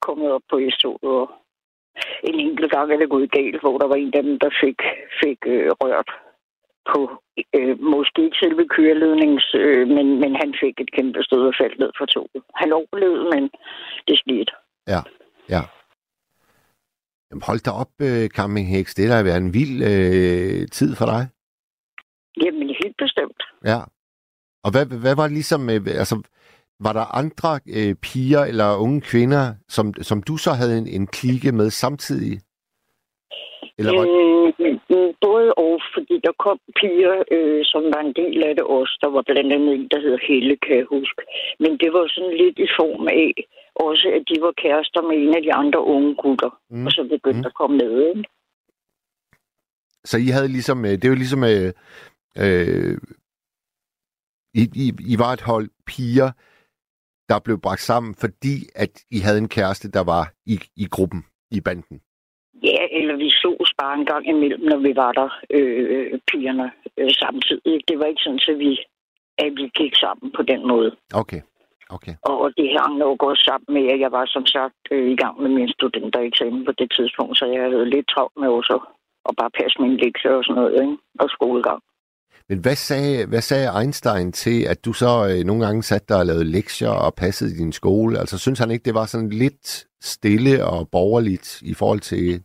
kommet 0.00 0.30
op 0.32 0.42
på 0.50 0.60
S-toget. 0.70 1.02
Og 1.02 1.30
en 2.24 2.34
enkelt 2.40 2.72
gang 2.72 2.92
er 2.92 2.96
det 2.98 3.10
gået 3.10 3.30
galt, 3.30 3.60
hvor 3.60 3.78
der 3.78 3.86
var 3.86 3.94
en 3.96 4.12
af 4.14 4.22
dem, 4.22 4.38
der 4.38 4.50
fik, 4.62 4.78
fik 5.22 5.38
øh, 5.46 5.70
rørt 5.80 6.10
på, 6.92 7.00
øh, 7.58 7.74
måske 7.94 8.18
ikke 8.24 8.42
selve 8.42 8.64
kørelednings, 8.74 9.46
øh, 9.54 9.88
men, 9.96 10.06
men 10.22 10.32
han 10.42 10.50
fik 10.62 10.74
et 10.80 10.90
kæmpe 10.96 11.22
stød 11.22 11.42
og 11.50 11.54
faldt 11.60 11.78
ned 11.78 11.90
fra 11.98 12.06
toget. 12.06 12.42
Han 12.54 12.72
overlevede, 12.72 13.24
men 13.34 13.42
det 14.08 14.16
skete. 14.18 14.52
jamen 17.30 17.42
hold 17.48 17.60
da 17.66 17.70
op, 17.82 17.92
øh, 18.08 18.28
Camping 18.36 18.68
Heks, 18.74 18.94
det 18.94 19.08
har 19.08 19.22
været 19.22 19.42
en 19.46 19.54
vild 19.54 19.76
øh, 19.92 20.68
tid 20.68 20.90
for 20.96 21.06
dig. 21.12 21.22
Jamen, 22.44 22.68
helt 22.82 22.96
bestemt. 22.98 23.42
Ja. 23.64 23.80
Og 24.64 24.70
hvad, 24.72 24.86
hvad 25.04 25.16
var 25.16 25.22
det 25.22 25.32
ligesom, 25.32 25.70
øh, 25.70 25.80
altså, 26.02 26.16
var 26.86 26.92
der 26.92 27.14
andre 27.20 27.60
øh, 27.78 27.94
piger 27.94 28.42
eller 28.50 28.76
unge 28.76 29.00
kvinder, 29.00 29.54
som, 29.68 29.94
som 29.94 30.22
du 30.22 30.36
så 30.36 30.50
havde 30.50 30.78
en, 30.78 30.86
en 30.86 31.06
klike 31.06 31.52
med 31.52 31.70
samtidig? 31.70 32.40
Eller 33.78 33.92
var, 33.98 34.04
Øh, 34.06 34.61
fordi 35.96 36.14
der 36.26 36.34
kom 36.44 36.58
piger, 36.80 37.16
øh, 37.36 37.60
som 37.72 37.82
var 37.94 38.00
en 38.08 38.14
del 38.22 38.38
af 38.48 38.52
det 38.58 38.64
også. 38.78 38.94
Der 39.02 39.10
var 39.14 39.22
blandt 39.28 39.52
andet 39.54 39.74
en, 39.74 39.88
der 39.92 40.00
hed 40.04 40.16
Helle, 40.28 40.56
kan 40.64 40.76
jeg 40.80 40.86
huske. 40.96 41.22
Men 41.62 41.72
det 41.82 41.90
var 41.96 42.04
sådan 42.14 42.36
lidt 42.42 42.58
i 42.66 42.68
form 42.80 43.04
af 43.24 43.32
også, 43.86 44.06
at 44.16 44.22
de 44.30 44.36
var 44.46 44.52
kærester 44.62 45.02
med 45.08 45.16
en 45.24 45.34
af 45.38 45.42
de 45.42 45.52
andre 45.62 45.80
unge 45.94 46.14
gutter. 46.22 46.50
Mm. 46.70 46.86
Og 46.86 46.90
så 46.92 47.02
begyndte 47.14 47.38
Mm. 47.38 47.46
mm. 47.46 47.50
at 47.50 47.54
komme 47.60 47.76
med. 47.82 47.92
Ikke? 48.10 48.24
Så 50.04 50.16
I 50.18 50.28
havde 50.36 50.48
ligesom, 50.48 50.84
øh, 50.84 50.94
det 51.00 51.10
var 51.10 51.16
ligesom, 51.16 51.42
øh, 51.52 51.68
øh, 52.42 52.96
I, 54.54 54.62
I, 54.84 54.86
I 55.12 55.14
var 55.18 55.32
et 55.32 55.40
hold 55.50 55.68
piger, 55.86 56.30
der 57.28 57.38
blev 57.44 57.60
bragt 57.60 57.80
sammen, 57.80 58.14
fordi 58.14 58.54
at 58.74 59.04
I 59.10 59.18
havde 59.18 59.38
en 59.38 59.48
kæreste, 59.48 59.90
der 59.90 60.04
var 60.04 60.32
i, 60.46 60.60
i 60.76 60.86
gruppen, 60.94 61.24
i 61.50 61.60
banden. 61.60 62.00
Ja, 62.68 62.82
eller 62.98 63.16
vi 63.16 63.30
så 63.30 63.52
bare 63.80 63.94
en 64.00 64.06
gang 64.06 64.24
imellem, 64.28 64.62
når 64.70 64.80
vi 64.86 64.92
var 64.96 65.12
der, 65.12 65.30
øh, 65.50 66.18
pigerne 66.30 66.70
øh, 66.98 67.10
samtidig. 67.22 67.74
Det 67.88 67.98
var 67.98 68.06
ikke 68.06 68.22
sådan, 68.24 68.40
at 68.48 68.58
vi, 68.58 68.72
at 69.38 69.52
vi 69.60 69.66
gik 69.80 69.94
sammen 70.04 70.32
på 70.36 70.42
den 70.42 70.60
måde. 70.72 70.90
Okay, 71.22 71.40
okay. 71.96 72.14
Og 72.22 72.52
det 72.56 72.66
hang 72.78 72.94
nok 72.98 73.22
også 73.22 73.42
sammen 73.50 73.70
med, 73.76 73.84
at 73.94 74.00
jeg 74.04 74.12
var 74.12 74.26
som 74.26 74.46
sagt 74.46 74.82
øh, 74.90 75.06
i 75.14 75.16
gang 75.16 75.34
med 75.42 75.50
min 75.58 75.68
studentereksamen 75.76 76.64
på 76.64 76.72
det 76.80 76.88
tidspunkt, 76.96 77.38
så 77.38 77.44
jeg 77.46 77.62
havde 77.62 77.90
lidt 77.94 78.08
travlt 78.08 78.36
med 78.40 78.48
også 78.48 78.76
at 79.28 79.34
bare 79.40 79.56
passe 79.60 79.76
mine 79.82 79.96
lektier 80.04 80.34
og 80.38 80.44
sådan 80.44 80.58
noget, 80.60 80.74
ikke? 80.82 80.96
og 81.22 81.28
skolegang. 81.36 81.82
Men 82.48 82.58
hvad 82.58 82.76
sagde, 82.76 83.26
hvad 83.26 83.40
sagde 83.40 83.68
Einstein 83.80 84.32
til, 84.32 84.62
at 84.72 84.84
du 84.84 84.92
så 84.92 85.12
øh, 85.30 85.44
nogle 85.44 85.64
gange 85.64 85.82
satte 85.82 86.06
dig 86.08 86.18
og 86.18 86.26
lavede 86.26 86.44
lektier 86.44 86.90
og 86.90 87.14
passede 87.14 87.50
i 87.50 87.58
din 87.62 87.72
skole? 87.72 88.18
Altså, 88.18 88.38
synes 88.38 88.58
han 88.58 88.70
ikke, 88.70 88.84
det 88.84 88.94
var 88.94 89.06
sådan 89.06 89.28
lidt 89.28 89.86
stille 90.00 90.64
og 90.64 90.88
borgerligt 90.92 91.62
i 91.62 91.74
forhold 91.74 92.00
til 92.00 92.44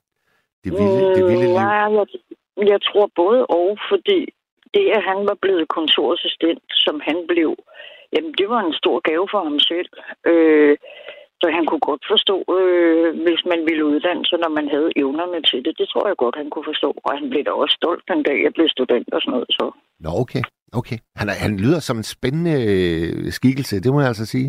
det 0.71 0.79
vilde, 0.79 1.15
det 1.15 1.23
vilde 1.29 1.47
Mm, 1.47 1.53
liv? 1.53 1.53
Nej, 1.63 1.75
jeg, 1.97 2.07
jeg 2.73 2.79
tror 2.87 3.05
både 3.21 3.39
og, 3.59 3.67
fordi 3.91 4.19
det, 4.73 4.85
at 4.97 5.03
han 5.09 5.19
var 5.29 5.37
blevet 5.43 5.65
kontorassistent, 5.77 6.63
som 6.85 6.95
han 7.07 7.17
blev, 7.31 7.49
jamen 8.13 8.33
det 8.39 8.47
var 8.53 8.61
en 8.63 8.75
stor 8.81 8.97
gave 9.09 9.27
for 9.33 9.41
ham 9.47 9.59
selv. 9.71 9.89
Øh, 10.31 10.75
så 11.41 11.47
han 11.57 11.65
kunne 11.69 11.85
godt 11.89 12.03
forstå, 12.13 12.37
øh, 12.57 13.09
hvis 13.25 13.41
man 13.51 13.61
ville 13.69 13.85
uddanne 13.91 14.25
sig, 14.29 14.37
når 14.43 14.51
man 14.59 14.67
havde 14.75 14.89
evnerne 15.01 15.39
til 15.49 15.59
det. 15.65 15.73
Det 15.79 15.87
tror 15.89 16.07
jeg 16.07 16.17
godt, 16.23 16.35
han 16.41 16.49
kunne 16.53 16.67
forstå. 16.71 16.89
Og 17.05 17.09
han 17.17 17.29
blev 17.31 17.43
da 17.47 17.51
også 17.51 17.75
stolt 17.81 18.03
den 18.11 18.21
dag, 18.27 18.37
jeg 18.45 18.53
blev 18.57 18.67
student 18.77 19.07
og 19.15 19.19
sådan 19.21 19.33
noget. 19.35 19.49
Så. 19.57 19.65
Nå, 20.03 20.09
okay. 20.23 20.43
okay. 20.79 20.97
Han, 21.19 21.27
er, 21.31 21.35
han 21.45 21.53
lyder 21.63 21.79
som 21.79 21.97
en 21.97 22.07
spændende 22.15 22.55
øh, 22.69 23.31
skikkelse, 23.37 23.83
det 23.83 23.89
må 23.93 23.99
jeg 23.99 24.11
altså 24.13 24.25
sige. 24.35 24.47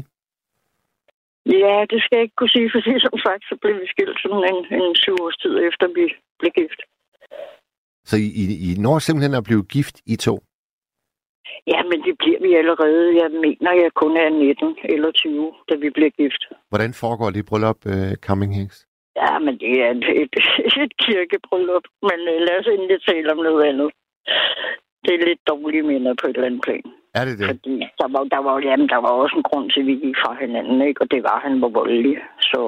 Ja, 1.48 1.76
det 1.90 1.98
skal 2.02 2.16
jeg 2.16 2.24
ikke 2.26 2.38
kunne 2.38 2.54
sige, 2.56 2.70
fordi 2.76 2.92
som 3.06 3.18
sagt, 3.26 3.42
så 3.50 3.54
blev 3.62 3.74
vi 3.80 3.86
skilt 3.94 4.18
sådan 4.22 4.44
en, 4.52 4.60
en 4.82 4.96
syv 5.04 5.16
års 5.24 5.36
tid 5.42 5.54
efter, 5.68 5.84
vi 5.98 6.04
blev 6.40 6.52
gift. 6.60 6.80
Så 8.10 8.16
I, 8.16 8.28
I, 8.42 8.44
I 8.68 8.70
når 8.84 8.98
simpelthen 8.98 9.34
at 9.34 9.44
blive 9.48 9.64
gift, 9.74 9.96
I 10.06 10.16
to? 10.16 10.34
Ja, 11.72 11.80
men 11.90 11.98
det 12.06 12.14
bliver 12.22 12.40
vi 12.46 12.50
allerede. 12.60 13.02
Jeg 13.22 13.30
mener, 13.44 13.72
jeg 13.84 13.90
kun 14.02 14.16
er 14.16 14.28
19 14.28 14.76
eller 14.94 15.10
20, 15.10 15.52
da 15.68 15.74
vi 15.82 15.88
bliver 15.90 16.10
gift. 16.20 16.42
Hvordan 16.70 16.92
foregår 17.02 17.30
det 17.30 17.46
bryllup, 17.50 17.80
uh, 17.94 18.12
Coming 18.26 18.52
Hicks? 18.58 18.78
Ja, 19.22 19.38
men 19.44 19.54
det 19.62 19.72
er 19.82 19.90
et, 19.96 20.04
et, 20.22 20.34
et 20.84 20.92
kirkebryllup. 21.04 21.84
Men 22.08 22.18
uh, 22.32 22.38
lad 22.46 22.56
os 22.60 22.68
endelig 22.74 22.98
tale 23.08 23.32
om 23.32 23.40
noget 23.48 23.62
andet. 23.70 23.90
Det 25.04 25.12
er 25.14 25.26
lidt 25.28 25.42
dårlige 25.52 25.82
minder 25.90 26.14
på 26.20 26.24
et 26.26 26.36
eller 26.36 26.50
andet 26.50 26.62
plan. 26.66 26.86
Er 27.18 27.24
det 27.28 27.38
det? 27.38 27.46
Fordi 27.52 27.76
der 28.00 28.08
var, 28.14 28.22
der, 28.34 28.40
var, 28.46 28.54
jamen, 28.68 28.88
der 28.94 29.00
var 29.04 29.12
også 29.22 29.36
en 29.36 29.46
grund 29.48 29.66
til, 29.70 29.80
at 29.80 29.86
vi 29.90 29.94
gik 30.04 30.16
fra 30.22 30.32
hinanden, 30.42 30.78
ikke? 30.88 31.00
og 31.02 31.10
det 31.12 31.20
var, 31.26 31.36
at 31.38 31.44
han 31.46 31.56
var 31.64 31.70
voldelig. 31.80 32.16
Så, 32.50 32.60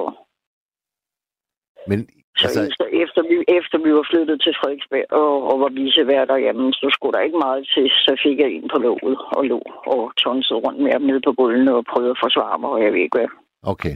Men 1.89 1.99
så 2.37 2.45
altså, 2.47 2.61
efter, 2.69 2.85
efter, 3.03 3.21
vi, 3.29 3.35
efter 3.57 3.77
vi 3.85 3.91
var 3.97 4.05
flyttet 4.11 4.37
til 4.41 4.53
Frederiksberg 4.59 5.07
og, 5.21 5.33
og 5.49 5.55
var 5.63 5.71
viseværter, 5.81 6.37
jamen, 6.47 6.73
så 6.79 6.87
skulle 6.95 7.13
der 7.15 7.27
ikke 7.27 7.43
meget 7.47 7.63
til. 7.75 7.87
Så 8.05 8.11
fik 8.23 8.37
jeg 8.43 8.49
en 8.51 8.67
på 8.73 8.77
låget 8.85 9.17
og 9.37 9.43
lå 9.51 9.59
og 9.93 10.01
tonsede 10.23 10.59
rundt 10.65 10.79
med 10.83 10.91
ham 10.95 11.01
nede 11.09 11.21
på 11.27 11.33
gulvene 11.39 11.71
og 11.79 11.85
prøvede 11.91 12.13
at 12.15 12.21
forsvare 12.25 12.57
mig, 12.61 12.69
og 12.75 12.83
jeg 12.83 12.91
ved 12.93 13.01
ikke 13.05 13.17
hvad. 13.17 13.29
okay. 13.73 13.95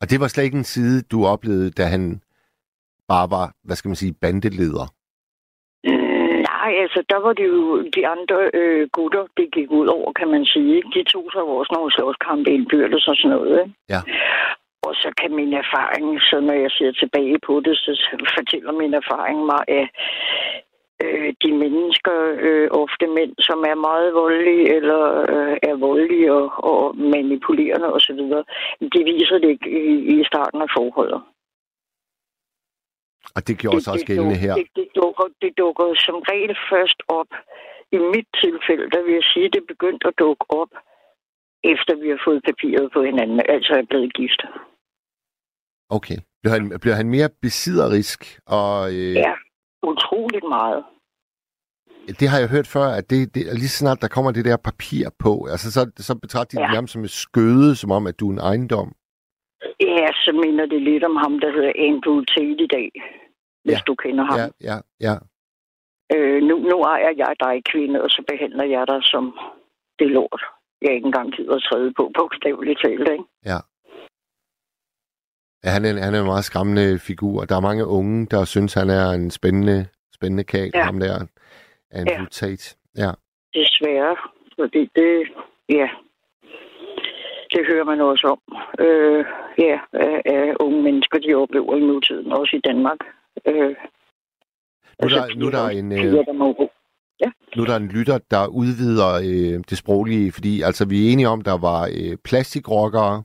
Og 0.00 0.10
det 0.10 0.20
var 0.20 0.28
slet 0.28 0.44
ikke 0.44 0.62
en 0.64 0.72
side, 0.76 1.02
du 1.12 1.18
oplevede, 1.34 1.70
da 1.70 1.84
han 1.94 2.02
bare 3.08 3.26
var, 3.36 3.46
hvad 3.66 3.76
skal 3.76 3.88
man 3.88 4.02
sige, 4.02 4.14
bandeleder? 4.22 4.86
Nej, 6.62 6.74
altså, 6.84 7.00
der 7.12 7.18
var 7.26 7.32
det 7.32 7.46
jo 7.54 7.82
de 7.96 8.02
andre 8.14 8.38
øh, 8.54 8.88
gutter, 8.92 9.24
det 9.36 9.46
gik 9.56 9.70
ud 9.70 9.86
over, 9.86 10.12
kan 10.12 10.28
man 10.28 10.44
sige. 10.44 10.82
De 10.94 11.02
tog 11.04 11.26
sig 11.32 11.42
også 11.42 11.72
nogle 11.74 11.92
slåskampe 11.92 12.50
indbyrdes 12.50 13.08
og 13.08 13.16
sådan 13.16 13.36
noget. 13.36 13.52
Ikke? 13.62 13.74
Ja. 13.88 14.00
Og 14.86 14.94
så 14.94 15.08
kan 15.20 15.34
min 15.40 15.52
erfaring, 15.64 16.20
så 16.20 16.40
når 16.40 16.56
jeg 16.64 16.70
ser 16.70 16.92
tilbage 16.92 17.38
på 17.46 17.60
det, 17.64 17.76
så 17.76 17.90
fortæller 18.36 18.72
min 18.72 18.94
erfaring 18.94 19.38
mig, 19.52 19.62
at 19.68 19.86
øh, 21.04 21.30
de 21.42 21.50
mennesker, 21.62 22.16
øh, 22.46 22.68
ofte 22.82 23.06
mænd, 23.16 23.32
som 23.48 23.58
er 23.72 23.86
meget 23.88 24.14
voldelige 24.14 24.74
eller 24.76 25.02
øh, 25.34 25.56
er 25.70 25.76
voldelige 25.86 26.32
og, 26.32 26.48
og 26.72 26.96
manipulerende 26.96 27.88
osv., 27.96 28.20
de 28.94 29.00
viser 29.10 29.38
det 29.42 29.48
ikke 29.54 29.70
i, 29.92 29.94
i 30.14 30.24
starten 30.24 30.60
af 30.62 30.70
forholdet. 30.76 31.20
Og 33.36 33.40
det 33.46 33.54
gjorde 33.62 33.80
sig 33.80 33.92
også 33.92 34.06
gældende 34.06 34.38
her. 34.44 34.54
Det, 34.54 34.66
det, 34.76 34.88
dukker, 35.00 35.26
det 35.42 35.52
dukker 35.62 35.86
som 36.06 36.16
regel 36.32 36.54
først 36.72 36.98
op. 37.18 37.30
I 37.96 37.98
mit 38.14 38.28
tilfælde, 38.44 38.86
der 38.94 39.00
vil 39.04 39.14
jeg 39.20 39.26
sige, 39.32 39.46
at 39.48 39.52
det 39.56 39.64
begyndte 39.72 40.04
at 40.08 40.14
dukke 40.24 40.44
op, 40.60 40.72
efter 41.72 41.92
vi 42.02 42.08
har 42.14 42.20
fået 42.26 42.40
papiret 42.50 42.86
på 42.94 43.00
hinanden, 43.08 43.40
altså 43.54 43.72
er 43.80 43.86
blevet 43.90 44.14
gift. 44.20 44.40
Okay. 45.96 46.18
Blev 46.42 46.52
han, 46.56 46.62
blev 46.82 46.94
han 46.94 47.08
mere 47.16 47.28
besidderisk? 47.42 48.20
Og, 48.46 48.92
øh, 48.94 49.14
Ja, 49.14 49.32
utroligt 49.92 50.44
meget. 50.48 50.84
Det 52.20 52.28
har 52.28 52.38
jeg 52.38 52.48
hørt 52.48 52.66
før, 52.66 52.86
at 52.98 53.10
det, 53.10 53.34
det, 53.34 53.42
lige 53.60 53.68
så 53.68 53.78
snart 53.78 54.00
der 54.00 54.08
kommer 54.08 54.30
det 54.30 54.44
der 54.44 54.56
papir 54.56 55.04
på, 55.18 55.32
altså 55.50 55.72
så, 55.72 55.90
så 55.96 56.14
betragter 56.14 56.58
de 56.58 56.62
det 56.62 56.68
Ja. 56.68 56.72
nærmest 56.72 56.92
som 56.92 57.04
et 57.04 57.10
skøde, 57.10 57.76
som 57.76 57.90
om, 57.90 58.06
at 58.06 58.20
du 58.20 58.28
er 58.28 58.32
en 58.32 58.38
ejendom. 58.38 58.88
Ja, 59.80 60.08
så 60.24 60.30
minder 60.44 60.66
det 60.66 60.82
lidt 60.82 61.04
om 61.10 61.16
ham, 61.24 61.34
der 61.42 61.50
hedder 61.56 61.72
Andrew 61.88 62.18
Tate 62.32 62.62
i 62.66 62.70
dag, 62.76 62.88
hvis 63.64 63.78
Ja. 63.80 63.86
du 63.86 63.94
kender 63.94 64.24
ham. 64.30 64.38
Ja, 64.40 64.46
ja, 64.70 64.76
ja. 65.06 65.14
Øh, 66.14 66.38
nu, 66.48 66.54
nu 66.70 66.76
ejer 66.94 67.12
jeg 67.22 67.32
dig, 67.44 67.54
kvinde, 67.72 68.02
og 68.04 68.10
så 68.10 68.20
behandler 68.30 68.64
jeg 68.64 68.84
dig 68.92 69.00
som 69.12 69.24
det 69.98 70.08
lort, 70.10 70.42
jeg 70.82 70.92
ikke 70.94 71.06
engang 71.06 71.32
gider 71.36 71.54
at 71.56 71.62
træde 71.68 71.92
på, 71.96 72.10
bogstaveligt 72.18 72.80
talt, 72.84 73.08
ikke? 73.16 73.24
ja. 73.50 73.58
Ja, 75.64 75.70
han 75.70 75.84
er, 75.84 76.02
han 76.04 76.14
er 76.14 76.20
en 76.20 76.26
meget 76.26 76.44
skræmmende 76.44 76.98
figur. 76.98 77.44
Der 77.44 77.56
er 77.56 77.60
mange 77.60 77.86
unge, 77.86 78.26
der 78.26 78.44
synes, 78.44 78.74
han 78.74 78.90
er 78.90 79.10
en 79.10 79.30
spændende, 79.30 79.86
spændende 80.14 80.44
kag, 80.44 80.70
ja. 80.74 80.78
Ja. 80.78 80.84
ham 80.84 80.98
der, 81.00 81.26
Andrew 81.90 82.22
ja. 82.22 82.26
Tate. 82.30 82.76
Ja. 82.96 83.10
Desværre, 83.54 84.16
fordi 84.60 84.82
det, 84.96 85.12
ja, 85.68 85.88
det 87.52 87.66
hører 87.70 87.84
man 87.84 88.00
også 88.00 88.26
om. 88.34 88.40
Øh, 88.86 89.24
ja, 89.58 89.78
af, 89.92 90.54
unge 90.60 90.82
mennesker, 90.82 91.18
de 91.18 91.34
oplever 91.34 91.76
i 91.76 91.80
nutiden, 91.80 92.32
også 92.32 92.56
i 92.56 92.60
Danmark. 92.68 92.98
Øh, 93.46 93.74
Nu 95.02 95.06
er 95.06 95.08
der, 95.08 95.34
nu 95.36 95.46
er 95.46 95.50
der 95.50 95.68
en, 95.68 95.92
øh, 95.92 95.98
piger, 95.98 96.22
der 96.22 96.32
må 96.32 96.70
nu 97.56 97.62
er 97.62 97.66
der 97.66 97.76
en 97.76 97.88
lytter, 97.88 98.18
der 98.30 98.46
udvider 98.46 99.14
øh, 99.14 99.64
det 99.70 99.78
sproglige, 99.78 100.32
fordi 100.32 100.62
altså, 100.62 100.84
vi 100.84 101.06
er 101.08 101.12
enige 101.12 101.28
om, 101.28 101.40
der 101.40 101.58
var 101.58 101.82
øh, 101.98 102.16
plastikrockere, 102.24 103.22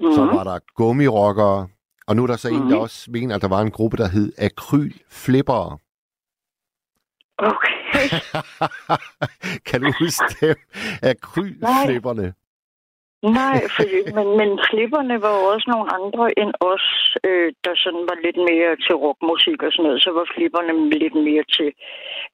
mm. 0.00 0.12
så 0.12 0.24
Mhm. 0.24 0.36
var 0.36 0.44
der 0.44 0.58
gummirockere, 0.74 1.68
og 2.06 2.16
nu 2.16 2.22
er 2.22 2.26
der 2.26 2.36
så 2.36 2.48
mm. 2.50 2.56
en, 2.56 2.62
der 2.62 2.74
Mhm. 2.74 2.80
også 2.80 3.10
mener, 3.10 3.34
at 3.34 3.42
der 3.42 3.48
var 3.48 3.60
en 3.60 3.70
gruppe, 3.70 3.96
der 3.96 4.08
hed 4.08 4.32
akrylflippere. 4.38 5.78
Okay. 7.38 7.76
kan 9.68 9.80
du 9.80 9.92
huske 10.00 10.24
dem? 10.40 10.56
Akrylflipperne. 11.02 12.32
Nej, 13.34 13.60
fordi, 13.76 13.98
men, 14.16 14.28
men 14.40 14.50
flipperne 14.70 15.22
var 15.22 15.34
også 15.52 15.66
nogle 15.70 15.88
andre 15.98 16.38
end 16.40 16.52
os, 16.60 16.86
øh, 17.28 17.52
der 17.64 17.74
sådan 17.84 18.04
var 18.10 18.18
lidt 18.26 18.40
mere 18.50 18.76
til 18.84 18.94
rockmusik 19.04 19.62
og 19.62 19.72
sådan 19.72 19.84
noget. 19.84 20.02
Så 20.02 20.10
var 20.10 20.26
flipperne 20.34 20.90
lidt 20.90 21.14
mere 21.14 21.44
til... 21.56 21.72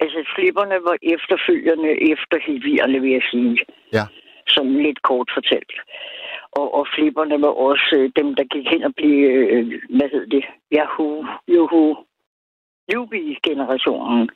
Altså, 0.01 0.19
flipperne 0.37 0.77
var 0.89 0.97
efterfølgende 1.15 1.91
efter 2.13 2.37
hivierne, 2.47 3.01
vil 3.01 3.13
jeg 3.13 3.25
sige. 3.31 3.57
Ja. 3.93 4.05
Som 4.47 4.67
lidt 4.87 5.03
kort 5.03 5.29
fortalt. 5.35 5.79
Og, 6.53 6.75
og 6.75 6.87
flipperne 6.95 7.43
var 7.43 7.55
også 7.69 7.97
øh, 7.99 8.11
dem, 8.17 8.35
der 8.35 8.45
gik 8.45 8.67
hen 8.73 8.83
og 8.83 8.95
blev... 8.97 9.17
Øh, 9.55 9.67
hvad 9.97 10.09
hed 10.13 10.27
det? 10.27 10.45
Yahoo, 10.77 11.25
Juhu, 11.49 11.97
Jubi-generationen. 12.93 14.31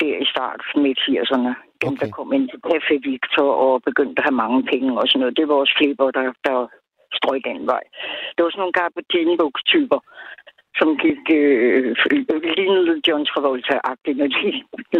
Der 0.00 0.18
i 0.22 0.26
start 0.32 0.60
midt 0.74 0.98
80'erne. 0.98 1.65
Dem, 1.82 1.92
Okay. 1.92 2.06
der 2.06 2.10
kom 2.18 2.28
ind 2.36 2.46
til 2.50 2.60
Café 2.70 2.94
Victor 3.10 3.48
og 3.64 3.72
begyndte 3.88 4.18
at 4.20 4.24
have 4.26 4.40
mange 4.44 4.60
penge 4.72 4.90
og 5.00 5.04
sådan 5.08 5.20
noget. 5.20 5.36
Det 5.38 5.46
var 5.48 5.54
også 5.62 5.74
flipper, 5.78 6.06
der, 6.18 6.24
der 6.46 6.56
strøg 7.18 7.38
den 7.48 7.60
vej. 7.72 7.84
Det 8.34 8.40
var 8.42 8.50
sådan 8.50 8.62
nogle 8.64 8.78
Gabardine-typer, 8.80 10.00
som 10.78 10.88
gik 11.04 11.22
øh, 11.38 11.96
lignede 12.58 12.94
John 13.06 13.24
Travolta-agtigt, 13.30 14.16
når 14.20 14.28
de, 14.36 14.48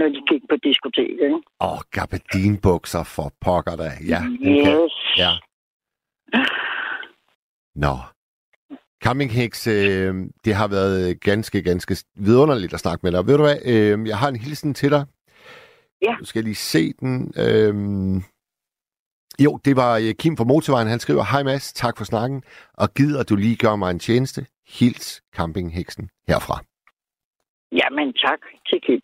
når 0.00 0.08
de 0.16 0.20
gik 0.30 0.42
på 0.50 0.56
diskoteket. 0.68 1.32
Åh, 1.66 1.72
oh, 1.72 1.78
gabardinbukser 1.96 3.04
for 3.14 3.28
pokker 3.44 3.76
da. 3.82 3.88
Ja, 4.12 4.20
okay. 4.20 4.74
yes. 4.76 4.94
ja. 5.22 5.32
Nå. 7.84 7.94
Coming 9.04 9.30
Hicks, 9.32 9.66
øh, 9.66 10.14
det 10.44 10.54
har 10.54 10.68
været 10.68 11.20
ganske, 11.20 11.62
ganske 11.62 11.96
vidunderligt 12.16 12.74
at 12.74 12.80
snakke 12.80 13.00
med 13.02 13.12
dig. 13.12 13.26
Ved 13.26 13.36
du 13.36 13.42
hvad, 13.42 13.58
øh, 13.72 14.08
jeg 14.08 14.18
har 14.18 14.28
en 14.28 14.36
hilsen 14.36 14.74
til 14.74 14.90
dig. 14.90 15.04
Ja. 16.06 16.14
Du 16.20 16.24
skal 16.24 16.44
lige 16.44 16.54
se 16.74 16.92
den. 17.00 17.14
Øh, 17.44 17.74
jo, 19.44 19.50
det 19.64 19.74
var 19.76 19.92
øh, 20.02 20.14
Kim 20.20 20.36
fra 20.36 20.44
Motorvejen. 20.44 20.88
Han 20.88 20.98
skriver, 21.04 21.24
Hej 21.32 21.42
Mads, 21.42 21.72
tak 21.72 21.94
for 21.98 22.04
snakken, 22.04 22.42
og 22.74 22.88
gider 22.94 23.22
du 23.22 23.36
lige 23.36 23.56
gøre 23.56 23.78
mig 23.78 23.90
en 23.90 23.98
tjeneste? 23.98 24.40
Hils 24.78 25.22
campingheksen 25.36 26.04
herfra. 26.28 26.56
Jamen 27.72 28.12
tak 28.12 28.40
til 28.68 28.80
Kim. 28.86 29.00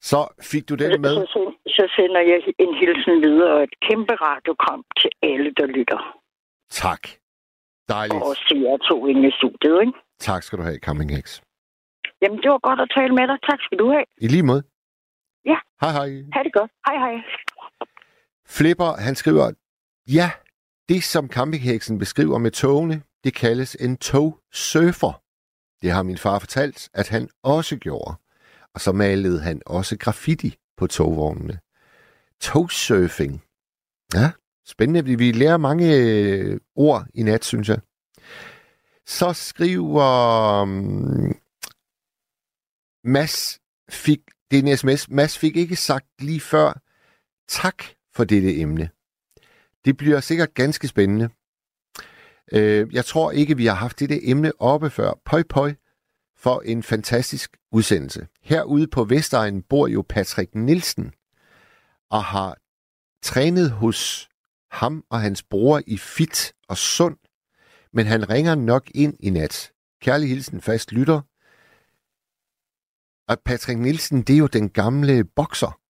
Så 0.00 0.20
fik 0.50 0.68
du 0.68 0.74
den 0.74 1.00
med. 1.00 1.14
Så, 1.14 1.26
så, 1.34 1.42
så 1.76 1.84
sender 1.96 2.20
jeg 2.30 2.38
en 2.58 2.74
hilsen 2.80 3.16
videre 3.26 3.52
og 3.56 3.62
et 3.62 3.74
kæmpe 3.88 4.14
radiokram 4.14 4.84
til 5.00 5.10
alle, 5.22 5.50
der 5.58 5.66
lytter. 5.66 6.00
Tak. 6.70 7.02
Dejligt. 7.88 8.22
Og 8.22 8.28
også 8.28 8.42
til 8.48 8.60
jer 8.60 8.76
to 8.76 9.06
inde 9.06 9.28
i 9.28 9.32
studiet, 9.38 9.80
ikke? 9.80 9.92
Tak 10.18 10.42
skal 10.42 10.58
du 10.58 10.62
have, 10.62 10.78
Camping 10.86 11.10
Hicks. 11.16 11.42
Jamen, 12.22 12.38
det 12.42 12.50
var 12.50 12.58
godt 12.68 12.80
at 12.80 12.88
tale 12.96 13.14
med 13.14 13.26
dig. 13.28 13.38
Tak 13.50 13.60
skal 13.66 13.78
du 13.78 13.86
have. 13.94 14.04
I 14.20 14.28
lige 14.28 14.42
måde. 14.42 14.62
Ja. 15.44 15.56
Hej 15.80 15.92
hej. 15.92 16.08
Ha' 16.32 16.42
det 16.42 16.52
godt. 16.52 16.70
Hej, 16.86 16.96
hej. 16.98 17.14
Flipper, 18.46 18.96
han 18.96 19.14
skriver, 19.14 19.52
ja, 20.08 20.30
det 20.88 21.02
som 21.04 21.28
campingheksen 21.28 21.98
beskriver 21.98 22.38
med 22.38 22.50
togene, 22.50 23.02
det 23.24 23.34
kaldes 23.34 23.74
en 23.80 23.96
togsurfer. 23.96 25.22
Det 25.82 25.90
har 25.90 26.02
min 26.02 26.18
far 26.18 26.38
fortalt, 26.38 26.88
at 26.94 27.08
han 27.08 27.28
også 27.42 27.76
gjorde. 27.76 28.14
Og 28.74 28.80
så 28.80 28.92
malede 28.92 29.40
han 29.40 29.62
også 29.66 29.96
graffiti 29.98 30.56
på 30.76 30.86
togvognene. 30.86 31.60
Togsurfing. 32.40 33.42
Ja, 34.14 34.30
spændende. 34.66 35.04
Vi- 35.04 35.14
Vi 35.14 35.32
lærer 35.32 35.56
mange 35.56 35.96
øh, 35.96 36.60
ord 36.76 37.06
i 37.14 37.22
nat, 37.22 37.44
synes 37.44 37.68
jeg. 37.68 37.80
Så 39.06 39.32
skriver 39.32 40.62
um, 40.62 41.34
Mads 43.04 43.60
fik, 43.90 44.20
det 44.50 44.58
er 44.58 44.62
en 44.62 44.76
sms, 44.76 45.10
Mads 45.10 45.38
fik 45.38 45.56
ikke 45.56 45.76
sagt 45.76 46.06
lige 46.18 46.40
før, 46.40 46.80
tak 47.48 47.84
for 48.14 48.24
dette 48.24 48.56
emne. 48.56 48.90
Det 49.84 49.96
bliver 49.96 50.20
sikkert 50.20 50.54
ganske 50.54 50.88
spændende. 50.88 51.28
Øh, 52.52 52.94
jeg 52.94 53.04
tror 53.04 53.30
ikke, 53.30 53.56
vi 53.56 53.66
har 53.66 53.74
haft 53.74 54.00
dette 54.00 54.28
emne 54.28 54.52
oppe 54.60 54.90
før. 54.90 55.12
Pøj, 55.24 55.42
pøj 55.48 55.74
for 56.36 56.60
en 56.60 56.82
fantastisk 56.82 57.56
udsendelse. 57.72 58.26
Herude 58.42 58.86
på 58.86 59.04
Vestegnen 59.04 59.62
bor 59.62 59.86
jo 59.86 60.04
Patrick 60.08 60.54
Nielsen 60.54 61.12
og 62.10 62.24
har 62.24 62.56
trænet 63.22 63.70
hos 63.70 64.28
ham 64.70 65.04
og 65.10 65.20
hans 65.20 65.42
bror 65.42 65.82
i 65.86 65.98
fit 65.98 66.52
og 66.68 66.76
sund, 66.76 67.16
men 67.92 68.06
han 68.06 68.30
ringer 68.30 68.54
nok 68.54 68.90
ind 68.94 69.16
i 69.20 69.30
nat. 69.30 69.72
Kærlig 70.02 70.28
hilsen, 70.28 70.60
fast 70.60 70.92
lytter. 70.92 71.20
Og 73.30 73.38
Patrick 73.44 73.78
Nielsen, 73.78 74.22
det 74.22 74.34
er 74.34 74.38
jo 74.38 74.46
den 74.46 74.68
gamle 74.68 75.24
bokser, 75.24 75.80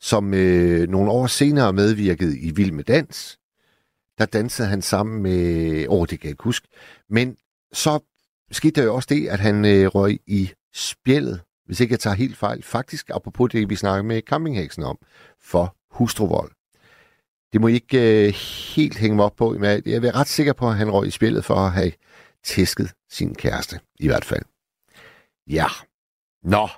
som 0.00 0.34
øh, 0.34 0.88
nogle 0.88 1.10
år 1.10 1.26
senere 1.26 1.72
medvirkede 1.72 2.38
i 2.38 2.50
Vild 2.50 2.72
med 2.72 2.84
Dans. 2.84 3.38
Der 4.18 4.26
dansede 4.26 4.68
han 4.68 4.82
sammen 4.82 5.22
med... 5.22 5.86
Åh, 5.88 6.00
oh, 6.00 6.06
det 6.10 6.20
kan 6.20 6.26
jeg 6.26 6.30
ikke 6.30 6.44
huske. 6.44 6.68
Men 7.10 7.36
så 7.72 8.00
skete 8.50 8.80
der 8.80 8.86
jo 8.86 8.94
også 8.94 9.06
det, 9.10 9.28
at 9.28 9.40
han 9.40 9.64
øh, 9.64 9.86
røg 9.86 10.20
i 10.26 10.50
spjældet, 10.74 11.40
hvis 11.66 11.80
ikke 11.80 11.92
jeg 11.92 12.00
tager 12.00 12.16
helt 12.16 12.36
fejl. 12.36 12.62
Faktisk, 12.62 13.10
apropos 13.14 13.50
det, 13.50 13.70
vi 13.70 13.76
snakkede 13.76 14.08
med 14.08 14.22
campingheksen 14.22 14.82
om, 14.82 14.98
for 15.42 15.76
hustruvold. 15.90 16.50
Det 17.52 17.60
må 17.60 17.68
I 17.68 17.74
ikke 17.74 18.26
øh, 18.26 18.34
helt 18.74 18.98
hænge 18.98 19.16
mig 19.16 19.24
op 19.24 19.36
på, 19.36 19.52
men 19.52 19.82
jeg 19.86 20.04
er 20.04 20.16
ret 20.16 20.28
sikker 20.28 20.52
på, 20.52 20.68
at 20.68 20.76
han 20.76 20.90
røg 20.90 21.06
i 21.06 21.10
spillet 21.10 21.44
for 21.44 21.54
at 21.54 21.72
have 21.72 21.92
tæsket 22.44 22.92
sin 23.10 23.34
kæreste, 23.34 23.80
i 23.98 24.06
hvert 24.06 24.24
fald. 24.24 24.44
Ja. 25.46 25.66
Nå. 26.42 26.68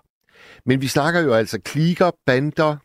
Men 0.67 0.81
vi 0.81 0.89
snakker 0.89 1.21
jo 1.21 1.33
altså 1.35 1.61
kliker, 1.61 2.11
bander, 2.27 2.77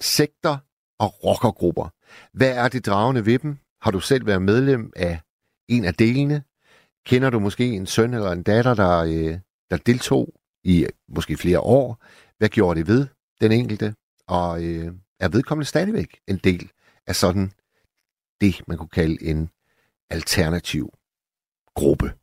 sekter 0.00 0.58
og 0.98 1.24
rockergrupper. 1.24 1.88
Hvad 2.32 2.56
er 2.56 2.68
det 2.68 2.86
dragende 2.86 3.26
ved 3.26 3.38
dem? 3.38 3.58
Har 3.82 3.90
du 3.90 4.00
selv 4.00 4.26
været 4.26 4.42
medlem 4.42 4.92
af 4.96 5.20
en 5.68 5.84
af 5.84 5.94
delene? 5.94 6.44
Kender 7.06 7.30
du 7.30 7.38
måske 7.38 7.66
en 7.66 7.86
søn 7.86 8.14
eller 8.14 8.32
en 8.32 8.42
datter, 8.42 8.74
der, 8.74 8.98
øh, 8.98 9.38
der 9.70 9.76
deltog 9.76 10.34
i 10.64 10.86
måske 11.08 11.36
flere 11.36 11.60
år? 11.60 12.04
Hvad 12.38 12.48
gjorde 12.48 12.78
det 12.78 12.86
ved 12.86 13.06
den 13.40 13.52
enkelte? 13.52 13.94
Og 14.28 14.64
øh, 14.64 14.92
er 15.20 15.28
vedkommende 15.28 15.68
stadigvæk 15.68 16.20
en 16.28 16.36
del 16.38 16.70
af 17.06 17.16
sådan 17.16 17.52
det, 18.40 18.68
man 18.68 18.78
kunne 18.78 18.88
kalde 18.88 19.22
en 19.22 19.50
alternativ 20.10 20.94
gruppe. 21.74 22.14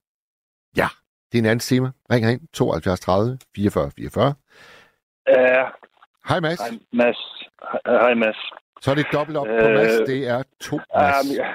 Ja, 0.78 0.88
det 1.32 1.38
er 1.38 1.42
en 1.42 1.46
anden 1.46 1.60
stemme. 1.60 1.92
Ring 2.12 2.32
ind 2.32 2.42
72 2.54 3.00
30 3.00 3.38
44 3.56 3.92
44. 3.98 4.34
Ja. 5.28 5.64
Hej 6.30 6.40
Mads. 6.40 6.60
Hej 6.60 6.78
Mads. 6.94 7.18
Hej 7.86 8.14
Mads. 8.14 8.38
Så 8.82 8.92
er 8.92 8.96
det 8.96 9.06
dobbelt 9.14 9.38
op 9.38 9.48
på 9.48 9.68
Mads. 9.70 9.98
Det 10.08 10.28
er 10.28 10.44
to 10.62 10.76
Mads. 10.78 11.38
Ja, 11.38 11.48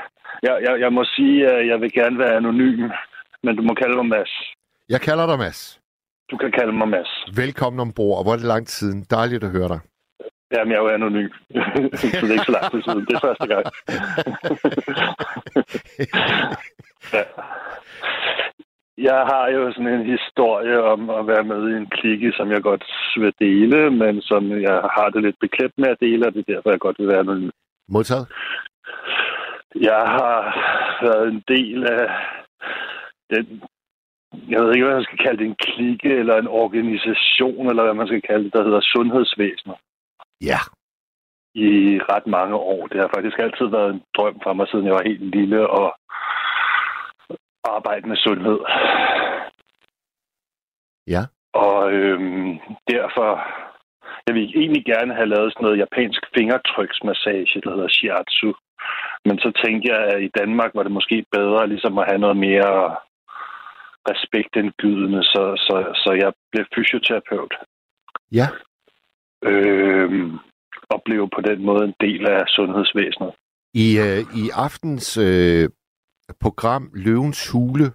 jeg, 0.43 0.55
jeg, 0.63 0.81
jeg 0.81 0.93
må 0.93 1.05
sige, 1.05 1.49
at 1.49 1.67
jeg 1.67 1.81
vil 1.81 1.93
gerne 1.93 2.19
være 2.19 2.37
anonym, 2.37 2.91
men 3.43 3.57
du 3.57 3.63
må 3.63 3.75
kalde 3.75 3.97
mig 3.97 4.07
Mads. 4.07 4.31
Jeg 4.89 5.01
kalder 5.01 5.27
dig 5.27 5.39
Mads. 5.39 5.81
Du 6.31 6.37
kan 6.37 6.53
kalde 6.53 6.73
mig 6.73 6.89
Mads. 6.89 7.09
Velkommen 7.37 7.81
ombord, 7.81 8.19
og 8.19 8.25
hvor 8.25 8.33
er 8.33 8.37
det 8.37 8.47
lang 8.47 8.67
tid 8.67 8.75
siden. 8.79 9.07
Dejligt 9.11 9.45
at 9.45 9.51
høre 9.51 9.69
dig. 9.69 9.81
Jamen, 10.53 10.73
jeg 10.73 10.79
er 10.79 10.83
jo 10.83 10.89
anonym. 10.89 11.31
så 11.95 12.07
det 12.21 12.29
er 12.31 12.33
ikke 12.33 12.45
så 12.45 12.53
lang 12.53 12.71
tid 12.73 12.83
siden. 12.83 13.07
Det 13.07 13.15
er 13.17 13.21
første 13.21 13.47
gang. 13.47 13.65
ja. 17.13 17.23
Jeg 18.99 19.21
har 19.31 19.49
jo 19.49 19.73
sådan 19.73 19.95
en 19.95 20.07
historie 20.07 20.83
om 20.83 21.11
at 21.11 21.27
være 21.27 21.45
med 21.45 21.71
i 21.71 21.77
en 21.77 21.87
klikke, 21.87 22.33
som 22.37 22.51
jeg 22.51 22.63
godt 22.63 22.85
vil 23.17 23.35
dele, 23.39 23.91
men 23.91 24.23
som 24.23 24.51
jeg 24.51 24.81
har 24.97 25.09
det 25.13 25.23
lidt 25.23 25.37
beklemt 25.41 25.79
med 25.79 25.89
at 25.89 26.01
dele, 26.01 26.27
og 26.27 26.35
det 26.35 26.41
er 26.41 26.53
derfor, 26.53 26.71
jeg 26.71 26.81
godt 26.81 26.99
vil 26.99 27.09
være 27.09 27.19
anonym. 27.19 27.51
Modtaget. 27.89 28.27
Jeg 29.75 30.03
har 30.19 30.37
været 31.03 31.29
en 31.29 31.43
del 31.49 31.87
af 31.87 32.09
den 33.31 33.63
jeg 34.49 34.61
ved 34.63 34.75
ikke, 34.75 34.87
hvad 34.87 34.95
man 34.95 35.09
skal 35.09 35.19
kalde 35.19 35.39
det, 35.39 35.47
en 35.47 35.63
klikke 35.69 36.11
eller 36.21 36.37
en 36.37 36.49
organisation, 36.49 37.69
eller 37.71 37.83
hvad 37.85 37.95
man 37.95 38.07
skal 38.07 38.23
kalde 38.23 38.45
det, 38.45 38.53
der 38.53 38.65
hedder 38.65 38.81
sundhedsvæsenet. 38.81 39.77
Ja. 40.41 40.61
I 41.55 41.71
ret 42.13 42.27
mange 42.27 42.57
år. 42.57 42.87
Det 42.87 43.01
har 43.01 43.11
faktisk 43.17 43.39
altid 43.39 43.67
været 43.67 43.91
en 43.95 44.03
drøm 44.17 44.41
for 44.43 44.53
mig, 44.53 44.69
siden 44.69 44.87
jeg 44.87 44.95
var 44.95 45.09
helt 45.11 45.27
lille, 45.37 45.71
og 45.71 45.87
arbejde 47.77 48.09
med 48.09 48.17
sundhed. 48.17 48.59
Ja. 51.15 51.23
Og 51.55 51.93
øhm, 51.93 52.53
derfor, 52.95 53.31
jeg 54.27 54.35
vil 54.35 54.53
egentlig 54.61 54.85
gerne 54.85 55.15
have 55.15 55.29
lavet 55.35 55.53
sådan 55.53 55.65
noget 55.65 55.83
japansk 55.85 56.23
fingertryksmassage, 56.37 57.61
der 57.65 57.71
hedder 57.75 57.89
shiatsu. 57.89 58.53
Men 59.25 59.39
så 59.39 59.51
tænkte 59.65 59.87
jeg, 59.93 60.01
at 60.13 60.23
i 60.23 60.31
Danmark 60.41 60.71
var 60.75 60.83
det 60.83 60.93
måske 60.93 61.25
bedre 61.33 61.69
ligesom 61.69 61.99
at 61.99 62.09
have 62.11 62.19
noget 62.19 62.37
mere 62.37 62.97
respektindgydende, 64.11 65.23
så, 65.23 65.43
så, 65.67 65.77
så 66.03 66.11
jeg 66.23 66.33
blev 66.53 66.65
fysioterapeut. 66.75 67.55
Ja. 68.33 68.49
Øhm, 69.45 70.39
og 70.93 71.03
blev 71.05 71.29
på 71.37 71.41
den 71.41 71.65
måde 71.65 71.85
en 71.85 71.95
del 72.01 72.27
af 72.31 72.43
sundhedsvæsenet. 72.49 73.33
I, 73.75 73.87
øh, 74.07 74.21
i 74.43 74.45
aftens 74.55 75.19
øh, 75.19 75.69
program 76.41 76.91
Løvens 76.95 77.51
Hule, 77.51 77.93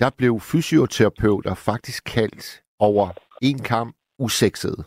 der 0.00 0.10
blev 0.18 0.40
fysioterapeuter 0.40 1.54
faktisk 1.54 2.04
kaldt 2.04 2.62
over 2.78 3.08
en 3.42 3.58
kamp 3.58 3.96
usekset. 4.18 4.86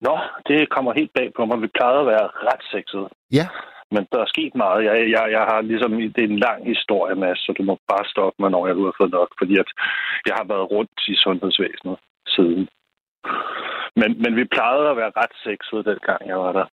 Nå, 0.00 0.18
det 0.46 0.70
kommer 0.70 0.92
helt 0.92 1.12
bag 1.12 1.32
på 1.36 1.44
mig. 1.44 1.62
Vi 1.62 1.68
plejede 1.78 2.00
at 2.00 2.06
være 2.06 2.28
ret 2.48 2.64
sexet. 2.74 3.08
Ja. 3.32 3.46
Men 3.90 4.06
der 4.12 4.20
er 4.20 4.26
sket 4.34 4.54
meget. 4.54 4.84
Jeg, 4.84 5.10
jeg, 5.10 5.24
jeg 5.36 5.44
har 5.50 5.60
ligesom, 5.60 5.90
det 6.14 6.22
er 6.24 6.28
en 6.28 6.38
lang 6.38 6.66
historie, 6.66 7.14
Mads, 7.14 7.38
så 7.38 7.54
du 7.58 7.62
må 7.62 7.78
bare 7.88 8.04
stoppe 8.12 8.36
mig, 8.42 8.50
når 8.50 8.66
jeg 8.66 8.76
har 8.76 8.94
fået 9.00 9.10
nok, 9.10 9.30
fordi 9.40 9.54
at 9.58 9.70
jeg 10.26 10.34
har 10.34 10.44
været 10.44 10.70
rundt 10.70 10.98
i 11.08 11.14
sundhedsvæsenet 11.24 11.98
siden. 12.28 12.68
Men, 14.00 14.10
men 14.22 14.36
vi 14.36 14.44
plejede 14.44 14.88
at 14.90 14.96
være 14.96 15.12
ret 15.16 15.34
sexede, 15.46 15.84
dengang 15.90 16.28
jeg 16.28 16.38
var 16.38 16.52
der. 16.52 16.66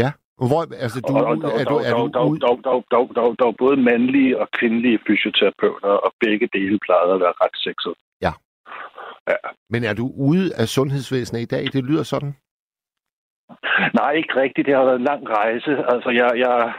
Ja, 0.00 0.08
hvor, 0.36 0.60
altså 0.84 1.00
du, 1.00 1.12
og, 1.16 1.24
og, 1.24 1.60
er 1.60 1.64
du, 1.64 1.76
er 1.88 1.94
du 1.94 2.06
dog, 2.20 2.40
dog, 2.40 2.64
dog, 2.64 2.84
dog, 2.90 3.16
dog, 3.16 3.38
dog, 3.38 3.56
både 3.56 3.76
mandlige 3.76 4.40
og 4.40 4.48
kvindelige 4.58 4.98
fysioterapeuter, 5.06 5.88
og 5.88 6.12
begge 6.20 6.48
dele 6.52 6.78
plejede 6.86 7.14
at 7.14 7.20
være 7.20 7.34
ret 7.42 7.56
sexede. 7.66 7.94
Ja. 8.22 8.32
Ja. 9.28 9.36
Men 9.70 9.84
er 9.84 9.94
du 9.94 10.06
ude 10.16 10.54
af 10.56 10.68
sundhedsvæsenet 10.68 11.40
i 11.40 11.50
dag? 11.54 11.64
Det 11.72 11.84
lyder 11.84 12.02
sådan. 12.02 12.34
Nej, 13.94 14.10
ikke 14.12 14.34
rigtigt. 14.36 14.66
Det 14.66 14.74
har 14.74 14.84
været 14.84 14.98
en 14.98 15.10
lang 15.12 15.28
rejse. 15.28 15.72
Altså, 15.92 16.10
jeg, 16.10 16.30
jeg, 16.44 16.72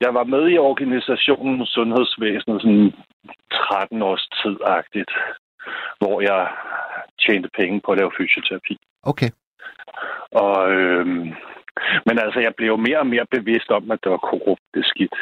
jeg 0.00 0.14
var 0.14 0.24
med 0.24 0.50
i 0.50 0.58
organisationen 0.58 1.66
Sundhedsvæsenet 1.66 2.62
sådan 2.62 2.92
13 3.52 4.02
års 4.02 4.28
tid-agtigt, 4.42 5.12
hvor 5.98 6.20
jeg 6.20 6.48
tjente 7.22 7.48
penge 7.58 7.80
på 7.84 7.92
at 7.92 7.98
lave 7.98 8.12
fysioterapi. 8.18 8.76
Okay. 9.02 9.30
Og, 10.32 10.70
øhm, 10.72 11.28
men 12.06 12.16
altså, 12.24 12.38
jeg 12.46 12.52
blev 12.56 12.78
mere 12.78 13.00
og 13.04 13.10
mere 13.14 13.26
bevidst 13.36 13.70
om, 13.70 13.90
at 13.90 13.98
det 14.02 14.10
var 14.14 14.22
korrupt, 14.30 14.66
det 14.74 14.84
skidt. 14.92 15.16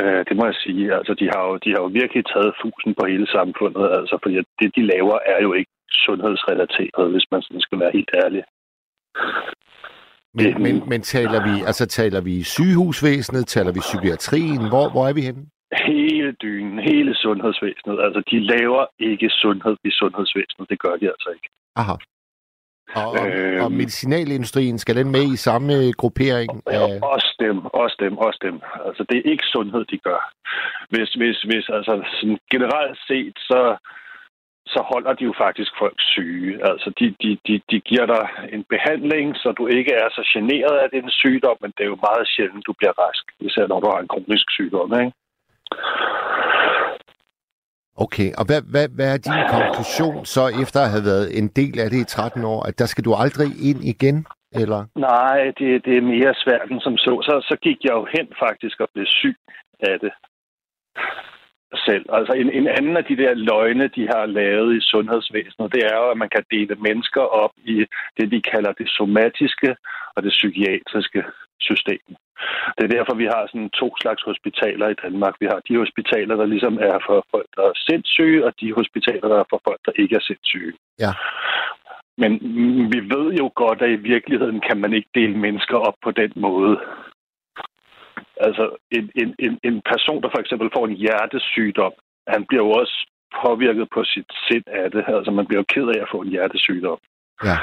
Øh, 0.00 0.20
det 0.28 0.34
må 0.36 0.44
jeg 0.50 0.58
sige. 0.64 0.84
Altså, 0.98 1.12
de 1.20 1.26
har, 1.32 1.42
jo, 1.48 1.52
de 1.64 1.70
har 1.74 1.80
jo 1.84 1.90
virkelig 2.00 2.24
taget 2.32 2.58
fusen 2.62 2.92
på 2.98 3.02
hele 3.12 3.26
samfundet, 3.36 3.86
altså, 3.98 4.14
fordi 4.22 4.34
det, 4.60 4.68
de 4.76 4.82
laver, 4.92 5.18
er 5.34 5.40
jo 5.46 5.52
ikke 5.52 5.72
sundhedsrelateret, 6.06 7.10
hvis 7.12 7.26
man 7.32 7.42
sådan 7.42 7.60
skal 7.66 7.80
være 7.82 7.96
helt 7.98 8.10
ærlig. 8.24 8.42
Men, 10.34 10.62
men, 10.62 10.88
men 10.88 11.00
taler 11.02 11.40
vi 11.48 11.54
altså 11.70 11.86
taler 11.86 12.20
vi 12.20 12.42
sygehusvæsenet, 12.42 13.46
taler 13.46 13.72
vi 13.72 13.80
psykiatrien, 13.80 14.62
hvor, 14.72 14.86
hvor 14.92 15.04
er 15.08 15.14
vi 15.18 15.22
henne? 15.28 15.42
Hele 15.86 16.32
dynen, 16.32 16.78
hele 16.78 17.14
sundhedsvæsenet. 17.14 17.98
Altså, 18.06 18.20
de 18.30 18.38
laver 18.52 18.82
ikke 18.98 19.28
sundhed 19.42 19.76
i 19.84 19.90
sundhedsvæsenet. 19.90 20.70
Det 20.70 20.78
gør 20.84 20.94
de 21.00 21.06
altså 21.14 21.28
ikke. 21.36 21.48
Aha. 21.76 21.94
Og, 22.94 23.28
øhm, 23.28 23.64
og 23.64 23.72
medicinalindustrien, 23.72 24.78
skal 24.78 24.96
den 24.96 25.10
med 25.10 25.24
i 25.32 25.36
samme 25.36 25.92
gruppering? 25.92 26.62
Ja, 26.70 26.82
også 27.02 27.34
dem, 27.40 27.66
også 27.66 27.96
dem, 28.00 28.18
også 28.18 28.38
dem. 28.42 28.60
Altså, 28.86 29.04
det 29.08 29.16
er 29.18 29.30
ikke 29.30 29.44
sundhed, 29.52 29.84
de 29.84 29.98
gør. 29.98 30.32
Hvis, 30.88 31.08
hvis, 31.20 31.38
hvis 31.42 31.66
altså, 31.68 31.92
sådan 32.20 32.38
generelt 32.50 32.98
set, 33.08 33.34
så 33.36 33.76
så 34.74 34.80
holder 34.92 35.12
de 35.12 35.24
jo 35.24 35.34
faktisk 35.44 35.72
folk 35.78 35.98
syge. 35.98 36.52
Altså, 36.70 36.88
de, 36.98 37.06
de, 37.22 37.30
de, 37.46 37.54
de 37.70 37.80
giver 37.80 38.06
dig 38.06 38.24
en 38.54 38.64
behandling, 38.74 39.36
så 39.36 39.48
du 39.58 39.66
ikke 39.66 39.92
er 39.92 40.08
så 40.10 40.22
generet 40.32 40.76
af 40.84 40.88
den 40.96 41.10
sygdom, 41.10 41.56
men 41.60 41.72
det 41.76 41.82
er 41.84 41.92
jo 41.94 42.06
meget 42.08 42.28
sjældent, 42.28 42.66
du 42.66 42.72
bliver 42.72 42.94
rask, 43.04 43.24
især 43.40 43.66
når 43.66 43.80
du 43.80 43.86
har 43.92 44.00
en 44.00 44.12
kronisk 44.14 44.46
sygdom, 44.50 44.92
ikke? 45.00 45.12
Okay, 48.04 48.28
og 48.38 48.44
hvad, 48.48 48.60
hvad, 48.72 48.86
hvad 48.96 49.08
er 49.14 49.18
din 49.28 49.42
konklusion 49.56 50.24
så 50.36 50.44
efter 50.62 50.80
at 50.82 50.92
have 50.94 51.08
været 51.10 51.26
en 51.38 51.48
del 51.60 51.74
af 51.84 51.88
det 51.90 52.00
i 52.00 52.04
13 52.04 52.44
år, 52.44 52.60
at 52.68 52.78
der 52.78 52.86
skal 52.86 53.04
du 53.04 53.12
aldrig 53.22 53.50
ind 53.70 53.80
igen, 53.94 54.26
eller? 54.62 54.80
Nej, 55.10 55.38
det, 55.58 55.68
det 55.86 55.94
er 55.96 56.10
mere 56.14 56.34
svært 56.44 56.66
end 56.70 56.80
som 56.80 56.96
så. 56.96 57.12
så. 57.28 57.34
Så 57.48 57.56
gik 57.62 57.78
jeg 57.84 57.94
jo 57.98 58.04
hen 58.16 58.26
faktisk 58.44 58.80
og 58.80 58.88
blev 58.94 59.06
syg 59.06 59.36
af 59.80 59.96
det 60.00 60.12
selv. 61.86 62.06
Altså 62.18 62.32
en, 62.32 62.50
en 62.58 62.68
anden 62.78 62.96
af 62.96 63.04
de 63.04 63.16
der 63.16 63.34
løgne, 63.34 63.88
de 63.88 64.04
har 64.14 64.26
lavet 64.26 64.76
i 64.76 64.80
sundhedsvæsenet, 64.92 65.72
det 65.74 65.82
er 65.90 65.96
jo, 65.96 66.10
at 66.10 66.18
man 66.22 66.30
kan 66.34 66.44
dele 66.50 66.74
mennesker 66.74 67.20
op 67.20 67.54
i 67.64 67.76
det, 68.16 68.30
de 68.30 68.42
kalder 68.52 68.72
det 68.72 68.88
somatiske 68.88 69.76
og 70.14 70.22
det 70.22 70.32
psykiatriske 70.38 71.24
system. 71.60 72.06
Det 72.76 72.84
er 72.84 72.94
derfor, 72.96 73.14
vi 73.14 73.26
har 73.34 73.42
sådan 73.46 73.70
to 73.70 73.88
slags 74.02 74.22
hospitaler 74.22 74.88
i 74.88 75.00
Danmark. 75.04 75.34
Vi 75.40 75.46
har 75.46 75.60
de 75.68 75.76
hospitaler, 75.76 76.34
der 76.36 76.46
ligesom 76.46 76.74
er 76.90 76.98
for 77.06 77.26
folk, 77.30 77.48
der 77.56 77.62
er 77.62 77.82
sindssyge, 77.88 78.44
og 78.46 78.52
de 78.60 78.72
hospitaler, 78.72 79.28
der 79.28 79.38
er 79.40 79.48
for 79.50 79.60
folk, 79.68 79.80
der 79.86 79.92
ikke 80.02 80.16
er 80.16 80.24
sindssyge. 80.28 80.72
Ja. 80.98 81.12
Men 82.22 82.32
vi 82.94 83.00
ved 83.14 83.26
jo 83.40 83.46
godt, 83.54 83.82
at 83.82 83.90
i 83.90 84.02
virkeligheden 84.12 84.60
kan 84.68 84.78
man 84.80 84.92
ikke 84.92 85.10
dele 85.14 85.36
mennesker 85.38 85.76
op 85.76 85.94
på 86.02 86.10
den 86.10 86.32
måde. 86.36 86.80
Altså, 88.46 88.76
en, 88.90 89.10
en, 89.22 89.34
en, 89.38 89.58
en 89.64 89.82
person, 89.92 90.22
der 90.22 90.28
for 90.32 90.40
eksempel 90.40 90.68
får 90.76 90.86
en 90.86 90.96
hjertesygdom, 91.04 91.92
han 92.28 92.44
bliver 92.48 92.64
jo 92.64 92.70
også 92.70 92.96
påvirket 93.44 93.88
på 93.94 94.04
sit 94.04 94.30
sind 94.48 94.64
af 94.66 94.90
det. 94.90 95.04
Altså, 95.08 95.30
man 95.30 95.46
bliver 95.46 95.60
jo 95.60 95.72
ked 95.74 95.88
af 95.94 96.00
at 96.02 96.10
få 96.12 96.20
en 96.20 96.28
hjertesygdom. 96.28 96.98
Ja. 97.44 97.56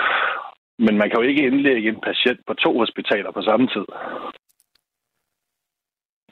Men 0.80 0.98
man 0.98 1.10
kan 1.10 1.20
jo 1.20 1.28
ikke 1.30 1.48
indlægge 1.48 1.90
en 1.90 2.02
patient 2.10 2.40
på 2.48 2.54
to 2.54 2.80
hospitaler 2.80 3.32
på 3.32 3.42
samme 3.42 3.68
tid. 3.68 3.86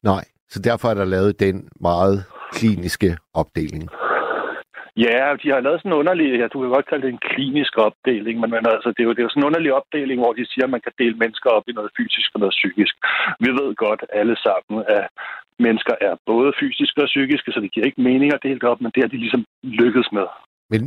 Nej, 0.04 0.24
så 0.50 0.60
derfor 0.60 0.88
er 0.90 0.94
der 0.94 1.06
lavet 1.06 1.40
den 1.40 1.70
meget 1.80 2.26
kliniske 2.52 3.18
opdeling. 3.34 3.84
Ja, 4.98 5.22
de 5.42 5.48
har 5.54 5.60
lavet 5.66 5.80
sådan 5.80 5.92
en 5.92 6.00
underlig, 6.02 6.28
ja, 6.40 6.48
du 6.54 6.58
kan 6.62 6.76
godt 6.76 6.90
kalde 6.90 7.06
det 7.06 7.14
en 7.14 7.26
klinisk 7.32 7.74
opdeling, 7.88 8.36
men, 8.42 8.50
men 8.56 8.66
altså, 8.76 8.90
det, 8.96 9.02
er 9.02 9.08
jo, 9.08 9.14
det 9.14 9.22
er 9.22 9.28
jo 9.28 9.34
sådan 9.34 9.44
en 9.44 9.50
underlig 9.50 9.72
opdeling, 9.80 10.18
hvor 10.22 10.34
de 10.34 10.46
siger, 10.52 10.66
at 10.66 10.76
man 10.76 10.86
kan 10.86 10.94
dele 11.02 11.18
mennesker 11.24 11.50
op 11.58 11.66
i 11.68 11.78
noget 11.80 11.92
fysisk 11.98 12.30
og 12.36 12.40
noget 12.40 12.56
psykisk. 12.60 12.94
Vi 13.44 13.50
ved 13.60 13.70
godt 13.86 14.02
alle 14.20 14.36
sammen, 14.46 14.76
at 14.98 15.06
mennesker 15.66 15.96
er 16.08 16.14
både 16.32 16.50
fysiske 16.62 17.00
og 17.06 17.10
psykiske, 17.14 17.52
så 17.52 17.60
det 17.64 17.74
giver 17.74 17.86
ikke 17.86 18.08
mening 18.10 18.30
at 18.34 18.44
dele 18.46 18.60
det 18.62 18.70
op, 18.72 18.82
men 18.82 18.92
det 18.96 19.04
har 19.04 19.12
de 19.14 19.24
ligesom 19.24 19.44
lykkedes 19.64 20.10
med. 20.18 20.28
Men 20.74 20.82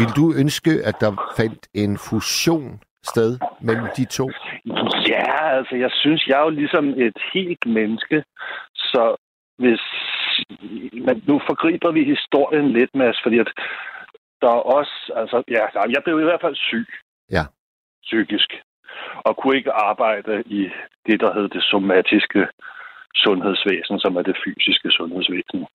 vil 0.00 0.10
du 0.18 0.24
ønske, 0.42 0.72
at 0.88 0.96
der 1.02 1.12
fandt 1.40 1.62
en 1.82 1.92
fusion 2.08 2.70
sted 3.02 3.38
mellem 3.60 3.86
de 3.96 4.04
to? 4.04 4.30
Ja, 5.08 5.56
altså 5.56 5.76
jeg 5.76 5.90
synes, 5.92 6.26
jeg 6.26 6.38
er 6.38 6.44
jo 6.44 6.50
ligesom 6.50 6.88
et 6.88 7.18
helt 7.34 7.66
menneske, 7.66 8.24
så 8.74 9.16
hvis 9.58 9.80
men 11.06 11.22
nu 11.26 11.40
forgriber 11.48 11.90
vi 11.90 12.04
historien 12.04 12.72
lidt, 12.72 12.94
Mads, 12.94 13.20
fordi 13.22 13.38
at 13.38 13.50
der 14.42 14.48
er 14.48 14.62
også, 14.78 15.12
altså, 15.16 15.42
ja, 15.48 15.64
jeg 15.94 16.02
blev 16.04 16.20
i 16.20 16.24
hvert 16.24 16.40
fald 16.40 16.56
syg. 16.56 16.88
Ja. 17.30 17.44
Psykisk. 18.02 18.50
Og 19.14 19.36
kunne 19.36 19.56
ikke 19.56 19.72
arbejde 19.72 20.42
i 20.46 20.70
det, 21.06 21.20
der 21.20 21.34
hed 21.34 21.48
det 21.48 21.62
somatiske 21.62 22.48
sundhedsvæsen, 23.14 24.00
som 24.00 24.16
er 24.16 24.22
det 24.22 24.36
fysiske 24.44 24.90
sundhedsvæsen. 24.90 25.66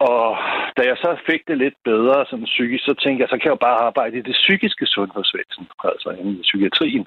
Og 0.00 0.38
da 0.76 0.82
jeg 0.90 0.96
så 1.04 1.10
fik 1.28 1.42
det 1.48 1.58
lidt 1.58 1.78
bedre 1.84 2.26
som 2.30 2.40
psykisk, 2.44 2.84
så 2.84 2.94
tænkte 3.02 3.20
jeg, 3.22 3.28
så 3.28 3.36
kan 3.36 3.48
jeg 3.48 3.56
jo 3.56 3.66
bare 3.68 3.82
arbejde 3.88 4.18
i 4.18 4.26
det 4.28 4.36
psykiske 4.42 4.86
sundhedsvæsen, 4.86 5.64
altså 5.84 6.08
i 6.10 6.40
psykiatrien. 6.42 7.06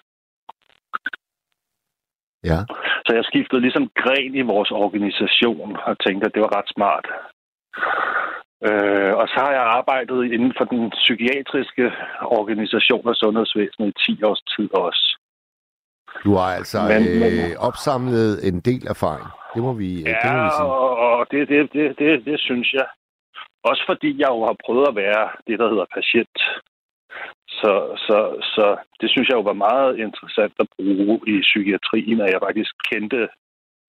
Ja. 2.49 2.59
Så 3.05 3.12
jeg 3.18 3.26
skiftede 3.26 3.62
ligesom 3.62 3.86
gren 4.01 4.36
i 4.36 4.41
vores 4.53 4.72
organisation 4.72 5.78
og 5.89 5.99
tænkte, 6.05 6.26
at 6.26 6.34
det 6.34 6.41
var 6.41 6.57
ret 6.57 6.70
smart. 6.76 7.05
Øh, 8.68 9.14
og 9.22 9.28
så 9.28 9.38
har 9.45 9.51
jeg 9.51 9.66
arbejdet 9.80 10.32
inden 10.36 10.53
for 10.57 10.66
den 10.66 10.91
psykiatriske 11.01 11.86
organisation 12.39 13.09
af 13.09 13.16
sundhedsvæsenet 13.16 13.88
i 13.88 14.16
10 14.16 14.24
års 14.24 14.41
tid 14.53 14.70
også. 14.74 15.05
Du 16.24 16.32
har 16.36 16.49
altså 16.59 16.80
men, 16.93 17.03
øh, 17.07 17.22
men, 17.22 17.57
opsamlet 17.57 18.47
en 18.47 18.59
del 18.59 18.84
erfaring. 18.88 19.28
Det 19.53 19.62
må 19.68 19.74
vi, 19.74 19.89
ja, 20.01 20.16
det 20.24 20.32
må 20.34 20.43
vi 20.43 20.49
sige. 20.57 20.66
og, 20.66 20.97
og 20.97 21.26
det, 21.32 21.49
det, 21.49 21.74
det, 21.74 21.99
det, 21.99 22.26
det 22.26 22.39
synes 22.39 22.74
jeg. 22.74 22.88
Også 23.70 23.84
fordi 23.89 24.09
jeg 24.22 24.30
jo 24.36 24.41
har 24.49 24.55
prøvet 24.66 24.88
at 24.88 24.95
være 24.95 25.24
det, 25.47 25.59
der 25.59 25.70
hedder 25.72 25.93
patient. 25.97 26.38
Så, 27.59 27.74
så, 28.07 28.18
så 28.55 28.66
det 29.01 29.09
synes 29.09 29.28
jeg 29.30 29.36
jo 29.36 29.49
var 29.51 29.64
meget 29.68 29.99
interessant 30.05 30.53
at 30.59 30.68
bruge 30.76 31.20
i 31.28 31.41
psykiatrien, 31.41 32.22
at 32.22 32.32
jeg 32.34 32.41
faktisk 32.47 32.72
kendte 32.91 33.30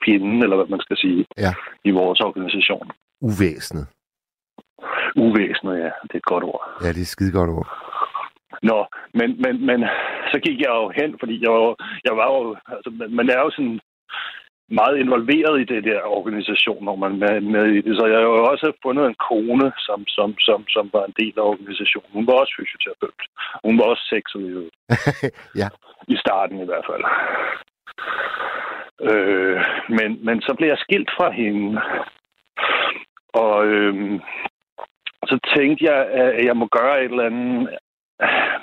pinden, 0.05 0.43
eller 0.43 0.57
hvad 0.57 0.69
man 0.75 0.81
skal 0.81 0.97
sige, 0.97 1.25
ja. 1.39 1.53
i 1.85 1.91
vores 1.91 2.21
organisation. 2.21 2.91
Uvæsenet. 3.21 3.87
Uvæsenet, 5.17 5.77
ja. 5.85 5.91
Det 6.03 6.15
er 6.15 6.23
et 6.25 6.33
godt 6.33 6.45
ord. 6.45 6.63
Ja, 6.83 6.89
det 6.89 7.01
er 7.03 7.09
et 7.09 7.15
skide 7.17 7.33
godt 7.33 7.51
ord. 7.51 7.69
Nå, 8.63 8.79
men, 9.19 9.29
men, 9.43 9.67
men 9.69 9.81
så 10.33 10.37
gik 10.47 10.59
jeg 10.61 10.73
jo 10.81 10.93
hen, 10.99 11.11
fordi 11.21 11.35
jeg 11.45 11.51
var, 11.51 11.75
jeg 12.09 12.15
var 12.21 12.29
jo, 12.37 12.57
altså, 12.75 12.91
man 13.19 13.29
er 13.35 13.41
jo 13.45 13.51
sådan 13.57 13.81
meget 14.81 14.97
involveret 15.05 15.61
i 15.61 15.71
det 15.73 15.85
der 15.85 16.01
organisation, 16.19 16.85
når 16.85 16.97
man 17.05 17.13
er 17.23 17.41
med 17.41 17.67
i 17.79 17.81
det. 17.87 17.93
Så 17.99 18.05
jeg 18.07 18.19
har 18.19 18.27
jo 18.27 18.45
også 18.53 18.73
fundet 18.85 19.05
en 19.07 19.19
kone, 19.31 19.73
som, 19.87 20.01
som, 20.17 20.29
som, 20.39 20.61
som 20.69 20.85
var 20.93 21.05
en 21.05 21.15
del 21.21 21.35
af 21.37 21.47
organisationen. 21.53 22.17
Hun 22.19 22.27
var 22.27 22.33
også 22.33 22.55
fysioterapeut. 22.59 23.23
Hun 23.67 23.79
var 23.79 23.87
også 23.93 24.05
sexet 24.13 24.43
ja. 25.61 25.69
I 26.15 26.17
starten 26.25 26.59
i 26.61 26.69
hvert 26.71 26.87
fald. 26.91 27.05
Øh, 29.09 29.61
men, 29.99 30.11
men 30.27 30.37
så 30.47 30.55
blev 30.59 30.69
jeg 30.69 30.85
skilt 30.85 31.11
fra 31.17 31.31
hende. 31.31 31.81
Og 33.45 33.67
øh, 33.67 34.21
så 35.31 35.37
tænkte 35.57 35.85
jeg, 35.91 36.01
at 36.39 36.45
jeg 36.45 36.57
må 36.57 36.67
gøre 36.79 37.05
et 37.05 37.11
eller 37.11 37.27
andet 37.31 37.69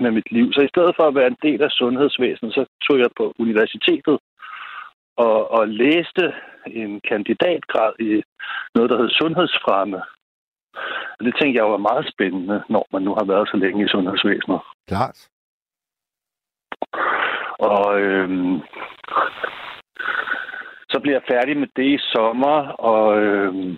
med 0.02 0.12
mit 0.12 0.32
liv. 0.32 0.54
Så 0.54 0.62
i 0.62 0.72
stedet 0.74 0.94
for 0.98 1.06
at 1.08 1.16
være 1.16 1.28
en 1.28 1.42
del 1.48 1.62
af 1.64 1.72
sundhedsvæsenet, 1.72 2.54
så 2.54 2.66
tog 2.86 3.00
jeg 3.00 3.10
på 3.18 3.34
universitetet 3.40 4.20
og, 5.26 5.52
og 5.52 5.68
læste 5.68 6.34
en 6.68 7.02
kandidatgrad 7.10 7.94
i 8.00 8.24
noget, 8.76 8.90
der 8.90 8.98
hed 9.02 9.10
sundhedsfremme. 9.10 10.02
Og 11.18 11.22
det 11.26 11.34
tænkte 11.40 11.58
jeg 11.58 11.72
var 11.72 11.88
meget 11.90 12.06
spændende, 12.14 12.64
når 12.70 12.86
man 12.94 13.02
nu 13.02 13.12
har 13.20 13.26
været 13.26 13.48
så 13.48 13.58
længe 13.58 13.86
i 13.86 13.92
sundhedsvæsenet. 13.94 14.62
Klart. 14.88 15.30
Og 17.60 18.02
øhm, 18.02 18.58
så 20.92 21.00
blev 21.02 21.14
jeg 21.14 21.30
færdig 21.32 21.58
med 21.58 21.68
det 21.76 21.88
i 21.96 22.00
sommer, 22.14 22.58
og 22.92 23.22
øhm, 23.22 23.78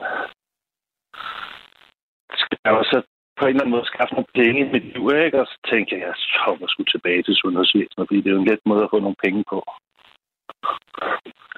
skal 2.41 2.57
jeg 2.65 2.73
også 2.73 3.01
på 3.37 3.45
en 3.45 3.49
eller 3.49 3.61
anden 3.61 3.75
måde 3.75 3.91
skaffe 3.91 4.13
nogle 4.13 4.33
penge 4.35 4.59
i 4.61 4.71
mit 4.73 4.85
liv, 4.93 5.03
ikke? 5.25 5.41
Og 5.41 5.47
så 5.47 5.57
tænkte 5.71 5.95
jeg, 5.95 6.01
at 6.01 6.07
jeg 6.07 6.15
kommer 6.45 6.67
sgu 6.67 6.83
tilbage 6.83 7.23
til 7.23 7.35
sundhedsvæsenet, 7.35 8.07
fordi 8.07 8.21
det 8.21 8.29
er 8.29 8.35
jo 8.35 8.41
en 8.41 8.51
let 8.51 8.63
måde 8.65 8.83
at 8.83 8.91
få 8.93 8.99
nogle 8.99 9.21
penge 9.25 9.43
på. 9.51 9.59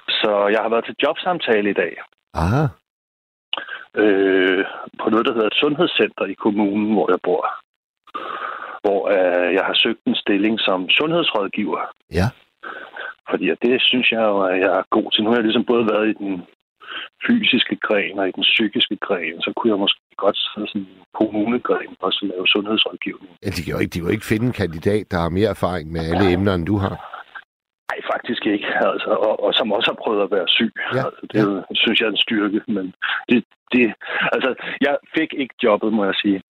Så 0.08 0.32
jeg 0.54 0.60
har 0.62 0.68
været 0.68 0.84
til 0.84 0.96
jobsamtale 1.02 1.70
i 1.70 1.78
dag. 1.82 1.94
Aha. 2.34 2.64
Øh, 4.02 4.64
på 5.00 5.06
noget, 5.10 5.26
der 5.26 5.34
hedder 5.34 5.46
et 5.46 5.60
sundhedscenter 5.62 6.24
i 6.24 6.40
kommunen, 6.44 6.92
hvor 6.92 7.10
jeg 7.10 7.20
bor. 7.22 7.44
Hvor 8.84 9.00
øh, 9.16 9.54
jeg 9.54 9.64
har 9.68 9.74
søgt 9.74 10.02
en 10.06 10.14
stilling 10.14 10.60
som 10.60 10.88
sundhedsrådgiver. 10.90 11.82
Ja. 12.12 12.28
Fordi 13.30 13.46
det 13.62 13.82
synes 13.82 14.12
jeg 14.12 14.22
jo, 14.30 14.40
at 14.42 14.58
jeg 14.64 14.72
er 14.78 14.82
god 14.90 15.10
til. 15.10 15.24
Nu 15.24 15.30
har 15.30 15.36
jeg 15.36 15.44
ligesom 15.44 15.64
både 15.64 15.84
været 15.92 16.08
i 16.08 16.14
den 16.24 16.42
fysiske 17.26 17.76
gren 17.86 18.18
og 18.18 18.28
i 18.28 18.36
den 18.38 18.46
psykiske 18.52 18.96
gren, 19.06 19.36
så 19.44 19.52
kunne 19.56 19.70
jeg 19.72 19.78
måske 19.84 20.00
godt 20.16 20.36
sidde 20.36 20.68
sådan 20.68 20.80
en 20.80 20.88
kommunegren 21.18 21.92
og 22.00 22.12
så 22.12 22.22
lave 22.32 22.46
sundhedsrådgivning. 22.46 23.30
Ja, 23.44 23.48
de 23.56 23.62
kan, 23.62 23.72
jo 23.74 23.78
ikke, 23.78 23.92
de 23.92 23.98
kan 23.98 24.08
jo 24.08 24.14
ikke 24.16 24.30
finde 24.32 24.46
en 24.46 24.58
kandidat, 24.62 25.04
der 25.10 25.18
har 25.24 25.28
mere 25.38 25.50
erfaring 25.56 25.92
med 25.92 26.00
alle 26.10 26.32
emner, 26.32 26.54
end 26.54 26.66
du 26.66 26.76
har. 26.84 26.94
Nej, 27.90 27.98
faktisk 28.12 28.42
ikke. 28.46 28.66
Altså, 28.92 29.10
og, 29.26 29.34
og 29.44 29.54
som 29.54 29.72
også 29.72 29.88
har 29.92 30.02
prøvet 30.04 30.22
at 30.22 30.30
være 30.36 30.48
syg. 30.56 30.72
Ja, 30.94 31.04
altså, 31.06 31.22
det 31.32 31.38
ja. 31.38 31.74
synes 31.82 32.00
jeg 32.00 32.06
er 32.06 32.14
en 32.14 32.24
styrke. 32.26 32.60
Men 32.76 32.94
det, 33.28 33.44
det, 33.72 33.84
altså, 34.34 34.50
jeg 34.80 34.94
fik 35.16 35.30
ikke 35.42 35.54
jobbet, 35.62 35.92
må 35.92 36.04
jeg 36.04 36.14
sige. 36.22 36.40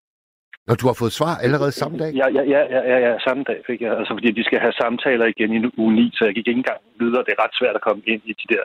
Når 0.68 0.74
du 0.80 0.86
har 0.86 0.96
fået 1.02 1.18
svar 1.20 1.34
allerede 1.46 1.72
samme 1.72 1.96
dag? 2.02 2.10
Ja, 2.20 2.28
ja, 2.36 2.42
ja, 2.54 2.62
ja, 2.74 2.80
ja, 2.92 2.98
ja 3.06 3.12
samme 3.26 3.42
dag 3.50 3.58
fik 3.68 3.80
jeg. 3.80 3.92
Altså, 3.98 4.12
fordi 4.14 4.30
de 4.38 4.44
skal 4.44 4.60
have 4.64 4.78
samtaler 4.82 5.26
igen 5.26 5.50
i 5.56 5.60
uge 5.82 5.92
9, 5.94 6.10
så 6.14 6.24
jeg 6.24 6.34
gik 6.34 6.48
ikke 6.48 6.62
engang 6.64 6.80
videre. 7.02 7.24
Det 7.26 7.32
er 7.34 7.42
ret 7.44 7.58
svært 7.60 7.76
at 7.76 7.86
komme 7.86 8.02
ind 8.12 8.22
i 8.24 8.34
de 8.40 8.46
der 8.54 8.64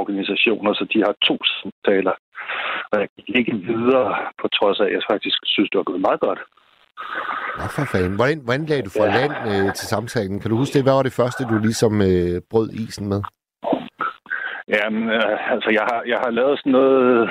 organisationer, 0.00 0.72
så 0.74 0.84
de 0.92 0.98
har 1.06 1.14
to 1.28 1.36
samtaler. 1.58 2.14
Og 2.90 2.96
jeg 3.00 3.08
gik 3.16 3.36
ikke 3.40 3.54
videre, 3.72 4.08
på 4.40 4.46
trods 4.56 4.80
af, 4.80 4.86
at 4.86 4.92
jeg 4.92 5.02
faktisk 5.12 5.38
synes, 5.44 5.70
det 5.70 5.78
var 5.78 5.90
gået 5.90 6.06
meget 6.08 6.20
godt. 6.20 6.40
Nå, 7.58 7.64
for 7.76 7.84
fanden. 7.92 8.16
Hvordan, 8.18 8.38
hvordan 8.44 8.66
lagde 8.66 8.82
du 8.82 8.90
for 8.90 9.06
ja. 9.06 9.16
land 9.18 9.34
øh, 9.50 9.74
til 9.78 9.86
samtalen? 9.94 10.40
Kan 10.40 10.50
du 10.50 10.56
huske 10.56 10.74
det? 10.74 10.84
Hvad 10.84 10.96
var 10.96 11.02
det 11.02 11.20
første, 11.20 11.44
du 11.50 11.58
ligesom 11.58 11.94
øh, 12.10 12.40
brød 12.50 12.68
isen 12.84 13.08
med? 13.12 13.20
Jamen, 14.74 15.04
øh, 15.16 15.52
altså, 15.54 15.70
jeg 15.78 15.84
har, 15.90 16.02
jeg 16.12 16.18
har 16.24 16.30
lavet 16.30 16.58
sådan 16.58 16.72
noget, 16.72 17.30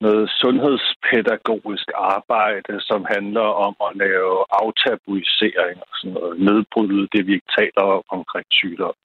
noget 0.00 0.30
sundhedspædagogisk 0.40 1.88
arbejde, 1.94 2.72
som 2.88 3.00
handler 3.14 3.48
om 3.66 3.74
at 3.86 3.96
lave 4.04 4.34
aftabuisering 4.62 5.76
og 5.88 5.92
sådan 5.98 6.14
noget, 6.18 6.40
nedbryde 6.46 7.08
det, 7.12 7.26
vi 7.26 7.32
ikke 7.32 7.52
taler 7.58 7.84
om 7.96 8.02
omkring 8.16 8.46
sygdom. 8.60 8.96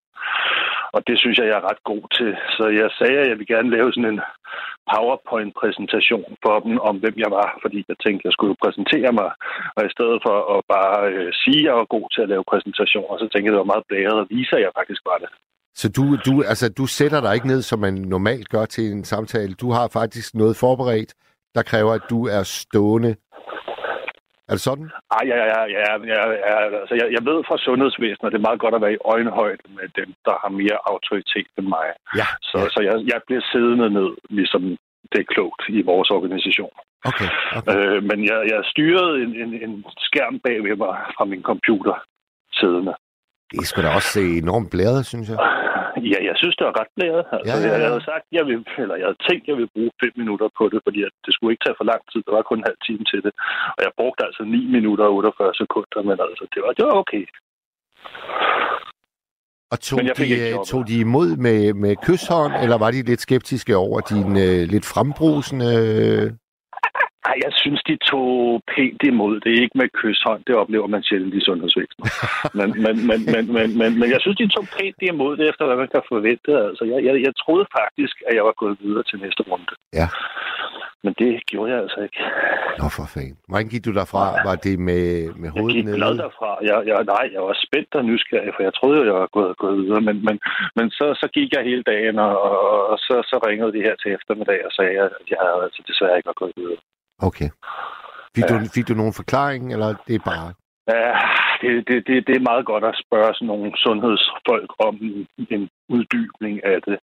Og 0.95 1.01
det 1.07 1.15
synes 1.19 1.37
jeg, 1.37 1.47
jeg 1.47 1.57
er 1.59 1.69
ret 1.69 1.83
god 1.91 2.03
til. 2.17 2.31
Så 2.57 2.65
jeg 2.81 2.89
sagde, 2.99 3.19
at 3.21 3.29
jeg 3.29 3.37
ville 3.37 3.53
gerne 3.55 3.73
lave 3.75 3.93
sådan 3.93 4.11
en 4.13 4.21
PowerPoint-præsentation 4.91 6.29
for 6.43 6.55
dem 6.65 6.73
om, 6.89 6.95
hvem 7.03 7.15
jeg 7.23 7.31
var, 7.39 7.49
fordi 7.63 7.79
jeg 7.89 7.97
tænkte, 8.05 8.21
at 8.21 8.27
jeg 8.27 8.35
skulle 8.37 8.55
præsentere 8.63 9.11
mig. 9.19 9.29
Og 9.77 9.81
i 9.85 9.93
stedet 9.95 10.17
for 10.25 10.37
at 10.55 10.59
bare 10.75 10.97
øh, 11.13 11.29
sige, 11.41 11.61
at 11.61 11.67
jeg 11.67 11.75
var 11.81 11.87
god 11.95 12.07
til 12.13 12.21
at 12.25 12.31
lave 12.33 12.49
præsentationer, 12.51 13.15
så 13.17 13.27
tænkte 13.29 13.45
jeg, 13.45 13.53
at 13.53 13.55
det 13.57 13.63
var 13.65 13.73
meget 13.73 13.89
blæret 13.89 14.17
og 14.23 14.27
viser, 14.35 14.55
at 14.57 14.65
jeg 14.65 14.77
faktisk 14.79 15.01
var 15.11 15.17
det. 15.23 15.29
Så 15.81 15.87
du, 15.97 16.03
du, 16.27 16.33
altså, 16.51 16.65
du 16.79 16.85
sætter 16.97 17.19
dig 17.21 17.33
ikke 17.35 17.51
ned, 17.53 17.61
som 17.61 17.79
man 17.79 17.93
normalt 17.93 18.49
gør 18.49 18.65
til 18.65 18.85
en 18.91 19.03
samtale. 19.03 19.53
Du 19.63 19.69
har 19.77 19.87
faktisk 19.99 20.29
noget 20.35 20.55
forberedt, 20.57 21.11
der 21.55 21.63
kræver, 21.71 21.93
at 21.93 22.05
du 22.09 22.19
er 22.37 22.43
stående 22.43 23.15
er 24.49 24.53
det 24.55 24.63
sådan? 24.69 24.87
Ej, 25.17 25.23
ja, 25.31 25.39
ja, 25.53 25.61
ja, 25.77 25.91
ja, 26.13 26.21
ja 26.49 26.55
altså, 26.81 26.95
jeg, 27.01 27.07
jeg 27.15 27.23
ved 27.29 27.39
fra 27.47 27.57
sundhedsvæsenet, 27.67 28.27
at 28.27 28.33
det 28.33 28.39
er 28.39 28.47
meget 28.49 28.63
godt 28.63 28.75
at 28.75 28.83
være 28.85 28.97
i 28.97 29.05
øjenhøjde 29.13 29.65
med 29.77 29.87
dem, 29.99 30.09
der 30.27 30.35
har 30.43 30.51
mere 30.61 30.77
autoritet 30.91 31.49
end 31.57 31.67
mig. 31.77 31.87
Ja, 32.21 32.27
så 32.49 32.57
ja. 32.59 32.69
så 32.73 32.79
jeg, 32.89 32.95
jeg 33.11 33.19
bliver 33.27 33.43
siddende 33.51 33.89
ned, 33.99 34.09
ligesom 34.39 34.61
det 35.11 35.19
er 35.21 35.31
klogt 35.35 35.63
i 35.77 35.81
vores 35.91 36.09
organisation. 36.17 36.75
Okay, 37.09 37.29
okay. 37.57 37.73
Øh, 37.73 37.99
men 38.09 38.19
jeg, 38.29 38.39
jeg 38.51 38.59
styrede 38.73 39.13
en, 39.23 39.31
en, 39.43 39.51
en 39.65 39.73
skærm 40.07 40.35
bag 40.45 40.57
ved 40.63 40.75
mig 40.83 40.93
fra 41.15 41.25
min 41.31 41.41
computer 41.51 41.95
siddende. 42.59 42.93
Det 43.51 43.67
skulle 43.67 43.87
da 43.87 43.95
også 43.95 44.11
se 44.17 44.23
enormt 44.43 44.69
blæret, 44.71 45.05
synes 45.05 45.29
jeg. 45.29 45.37
Ja, 46.11 46.19
jeg 46.29 46.35
synes, 46.41 46.55
det 46.57 46.65
var 46.67 46.75
ret 46.81 46.91
blæret. 46.97 47.23
Altså, 47.35 47.49
ja, 47.49 47.55
ja, 47.63 47.73
ja. 47.73 47.81
Jeg 47.83 47.89
havde 47.91 48.05
sagt, 48.11 48.25
jeg 48.37 48.43
vil, 48.47 48.57
eller 48.83 48.95
jeg 48.99 49.07
havde 49.07 49.23
tænkt, 49.29 49.43
jeg 49.49 49.55
ville 49.59 49.73
bruge 49.75 49.91
fem 50.03 50.13
minutter 50.21 50.47
på 50.59 50.63
det, 50.71 50.79
fordi 50.85 50.99
det 51.25 51.31
skulle 51.33 51.51
ikke 51.53 51.65
tage 51.65 51.79
for 51.79 51.87
lang 51.91 52.01
tid. 52.11 52.19
Der 52.27 52.33
var 52.37 52.43
kun 52.49 52.59
en 52.59 52.69
halv 52.69 52.79
time 52.87 53.03
til 53.11 53.19
det. 53.25 53.33
Og 53.75 53.81
jeg 53.85 53.91
brugte 53.99 54.21
altså 54.27 54.43
9 54.43 54.65
minutter 54.75 55.05
og 55.09 55.13
48 55.13 55.53
sekunder, 55.61 56.01
men 56.09 56.17
altså, 56.27 56.43
det 56.53 56.59
var, 56.63 56.71
det 56.77 56.85
var 56.89 56.95
okay. 57.03 57.23
Og 59.73 59.79
tog, 59.79 59.99
de, 60.19 60.25
øh, 60.39 60.53
tog 60.71 60.81
de 60.87 60.95
imod 60.99 61.29
med, 61.45 61.73
med 61.73 61.93
kysshånd, 62.05 62.53
eller 62.63 62.77
var 62.77 62.91
de 62.91 63.01
lidt 63.01 63.21
skeptiske 63.21 63.73
over 63.85 63.99
din 64.11 64.29
øh, 64.45 64.61
lidt 64.73 64.85
frembrusende... 64.93 65.71
Ej, 67.29 67.35
jeg 67.45 67.53
synes, 67.61 67.81
de 67.89 67.95
tog 68.11 68.29
pænt 68.75 69.01
imod 69.11 69.35
det. 69.43 69.51
Ikke 69.63 69.77
med 69.81 69.89
kysshånd, 69.99 70.41
det 70.47 70.55
oplever 70.61 70.87
man 70.87 71.03
sjældent 71.03 71.33
i 71.39 71.45
sundhedsvæsenet. 71.47 72.07
men, 72.59 72.69
men, 72.85 72.95
men, 73.09 73.19
men, 73.33 73.43
men, 73.55 73.67
men, 73.79 73.91
men 73.99 74.07
jeg 74.13 74.19
synes, 74.21 74.37
de 74.37 74.47
tog 74.55 74.65
pænt 74.77 74.99
imod 75.11 75.37
det, 75.37 75.45
efter 75.49 75.65
hvad 75.65 75.77
man 75.83 75.91
kan 75.93 76.03
forvente. 76.13 76.51
Altså, 76.69 76.83
jeg, 76.91 76.99
jeg, 77.07 77.13
jeg 77.27 77.33
troede 77.43 77.65
faktisk, 77.79 78.15
at 78.27 78.33
jeg 78.37 78.45
var 78.49 78.55
gået 78.61 78.77
videre 78.83 79.03
til 79.03 79.17
næste 79.19 79.41
runde. 79.49 79.73
Ja. 79.99 80.07
Men 81.05 81.13
det 81.21 81.31
gjorde 81.51 81.71
jeg 81.73 81.79
altså 81.85 81.99
ikke. 82.05 82.19
Nå, 82.79 82.85
for 82.97 83.05
fanden. 83.13 83.37
Hvordan 83.49 83.69
gik 83.71 83.85
du 83.85 83.93
derfra? 83.99 84.23
Var 84.49 84.55
det 84.65 84.75
med, 84.89 85.05
med 85.41 85.49
Jeg 85.49 85.55
hovedet 85.57 85.75
gik 85.75 85.85
nede? 85.85 85.97
glad 85.99 86.13
derfra. 86.25 86.51
Jeg, 86.69 86.77
jeg, 86.89 86.95
nej, 87.13 87.25
jeg 87.35 87.41
var 87.49 87.55
spændt 87.65 87.91
og 87.99 88.05
nysgerrig, 88.09 88.51
for 88.55 88.63
jeg 88.67 88.73
troede, 88.79 89.05
jeg 89.09 89.15
var 89.23 89.29
gået, 89.37 89.57
gået 89.63 89.77
videre. 89.83 90.01
Men, 90.07 90.17
men, 90.27 90.35
men 90.77 90.87
så, 90.97 91.05
så 91.21 91.27
gik 91.35 91.49
jeg 91.55 91.63
hele 91.69 91.83
dagen, 91.91 92.15
og, 92.27 92.35
og 92.91 92.97
så, 93.07 93.15
så 93.31 93.35
ringede 93.47 93.73
de 93.75 93.85
her 93.87 93.95
til 94.01 94.09
eftermiddag 94.17 94.59
og 94.67 94.71
sagde, 94.77 94.97
at 95.07 95.25
jeg 95.33 95.39
altså 95.65 95.81
desværre 95.89 96.17
ikke 96.17 96.31
var 96.31 96.41
gået 96.43 96.55
videre. 96.61 96.81
Okay. 97.29 97.49
Fik, 98.35 98.43
Ja. 98.43 98.53
du, 98.53 98.55
fik 98.75 98.87
du 98.87 98.93
nogen 98.93 99.13
forklaring, 99.21 99.63
eller 99.73 99.89
det 100.07 100.15
er 100.15 100.23
bare... 100.31 100.47
Ja, 100.93 101.09
det, 101.61 101.71
det, 101.87 101.97
det, 102.07 102.27
det 102.27 102.35
er 102.35 102.49
meget 102.51 102.65
godt 102.65 102.83
at 102.91 102.99
spørge 103.05 103.33
sådan 103.33 103.47
nogle 103.47 103.71
sundhedsfolk 103.85 104.69
om 104.87 104.95
en, 105.53 105.69
uddybning 105.95 106.55
af 106.65 106.77
det. 106.87 106.97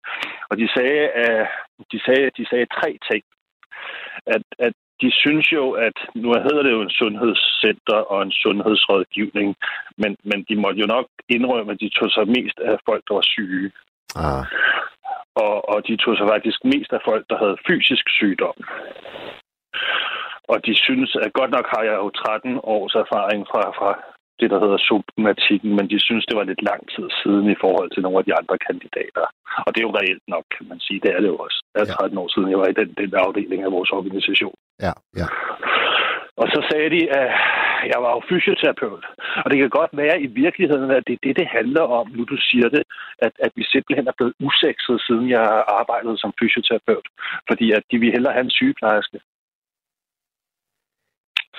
Og 0.50 0.54
de 0.60 0.68
sagde, 0.76 1.02
at 1.24 1.46
de 1.92 1.98
sagde, 2.06 2.30
de 2.38 2.44
sagde 2.50 2.66
tre 2.78 2.90
ting. 3.10 3.22
At, 4.26 4.42
at 4.66 4.72
de 5.02 5.10
synes 5.22 5.52
jo, 5.52 5.64
at 5.70 5.96
nu 6.14 6.28
hedder 6.46 6.62
det 6.62 6.72
jo 6.76 6.82
en 6.82 6.90
sundhedscenter 7.00 7.98
og 8.12 8.22
en 8.22 8.32
sundhedsrådgivning, 8.32 9.48
men, 9.98 10.16
men 10.24 10.38
de 10.48 10.56
måtte 10.56 10.80
jo 10.80 10.86
nok 10.86 11.06
indrømme, 11.28 11.72
at 11.72 11.80
de 11.80 11.88
tog 11.98 12.10
sig 12.10 12.26
mest 12.28 12.58
af 12.70 12.76
folk, 12.88 13.02
der 13.08 13.14
var 13.14 13.26
syge. 13.34 13.70
Ah, 14.16 14.44
Og, 15.44 15.68
og 15.72 15.78
de 15.88 15.96
tog 15.96 16.16
sig 16.16 16.26
faktisk 16.34 16.58
mest 16.64 16.92
af 16.92 17.02
folk, 17.08 17.24
der 17.30 17.38
havde 17.38 17.56
fysisk 17.68 18.04
sygdom. 18.18 18.56
Og 20.52 20.56
de 20.66 20.74
synes, 20.86 21.10
at 21.24 21.32
godt 21.38 21.50
nok 21.56 21.66
har 21.74 21.82
jeg 21.90 21.96
jo 22.02 22.08
13 22.10 22.60
års 22.74 22.94
erfaring 23.04 23.40
fra, 23.52 23.62
fra 23.78 23.90
det, 24.40 24.48
der 24.52 24.58
hedder 24.64 24.80
somatikken, 24.90 25.70
men 25.78 25.86
de 25.92 25.98
synes, 26.06 26.24
det 26.26 26.36
var 26.38 26.44
lidt 26.50 26.62
lang 26.70 26.82
tid 26.94 27.06
siden 27.22 27.46
i 27.54 27.60
forhold 27.64 27.90
til 27.90 28.02
nogle 28.02 28.18
af 28.18 28.24
de 28.28 28.36
andre 28.40 28.56
kandidater. 28.68 29.24
Og 29.66 29.70
det 29.72 29.78
er 29.80 29.88
jo 29.88 29.96
reelt 30.00 30.26
nok, 30.34 30.44
kan 30.56 30.66
man 30.70 30.80
sige. 30.86 31.00
Det 31.04 31.10
er 31.16 31.20
det 31.20 31.30
jo 31.34 31.38
også. 31.46 31.58
Det 31.72 31.80
er 31.80 31.86
Ja. 31.86 31.94
13 32.04 32.18
år 32.22 32.28
siden, 32.34 32.50
jeg 32.50 32.58
var 32.62 32.68
i 32.70 32.78
den, 32.80 32.88
den 33.00 33.10
afdeling 33.24 33.60
af 33.62 33.72
vores 33.76 33.90
organisation. 33.98 34.56
ja, 34.86 34.92
ja. 35.20 35.26
Og 36.42 36.46
så 36.54 36.60
sagde 36.70 36.90
de, 36.96 37.02
at 37.20 37.28
jeg 37.92 37.98
var 38.04 38.12
jo 38.16 38.20
fysioterapeut. 38.30 39.04
Og 39.44 39.46
det 39.50 39.58
kan 39.58 39.70
godt 39.80 39.92
være 40.02 40.16
i 40.26 40.28
virkeligheden, 40.42 40.90
at 40.98 41.02
det 41.06 41.14
er 41.16 41.22
det, 41.26 41.36
det 41.40 41.48
handler 41.58 41.84
om, 41.98 42.04
nu 42.16 42.22
du 42.32 42.36
siger 42.50 42.68
det, 42.76 42.82
at, 43.26 43.32
at 43.44 43.52
vi 43.58 43.64
simpelthen 43.74 44.06
er 44.08 44.16
blevet 44.18 44.34
usekset, 44.46 44.96
siden 45.06 45.26
jeg 45.36 45.44
arbejdede 45.80 46.18
som 46.22 46.32
fysioterapeut. 46.40 47.06
Fordi 47.48 47.66
at 47.76 47.82
de 47.90 47.96
vil 48.02 48.12
hellere 48.16 48.32
have 48.36 48.46
en 48.48 48.56
sygeplejerske. 48.60 49.18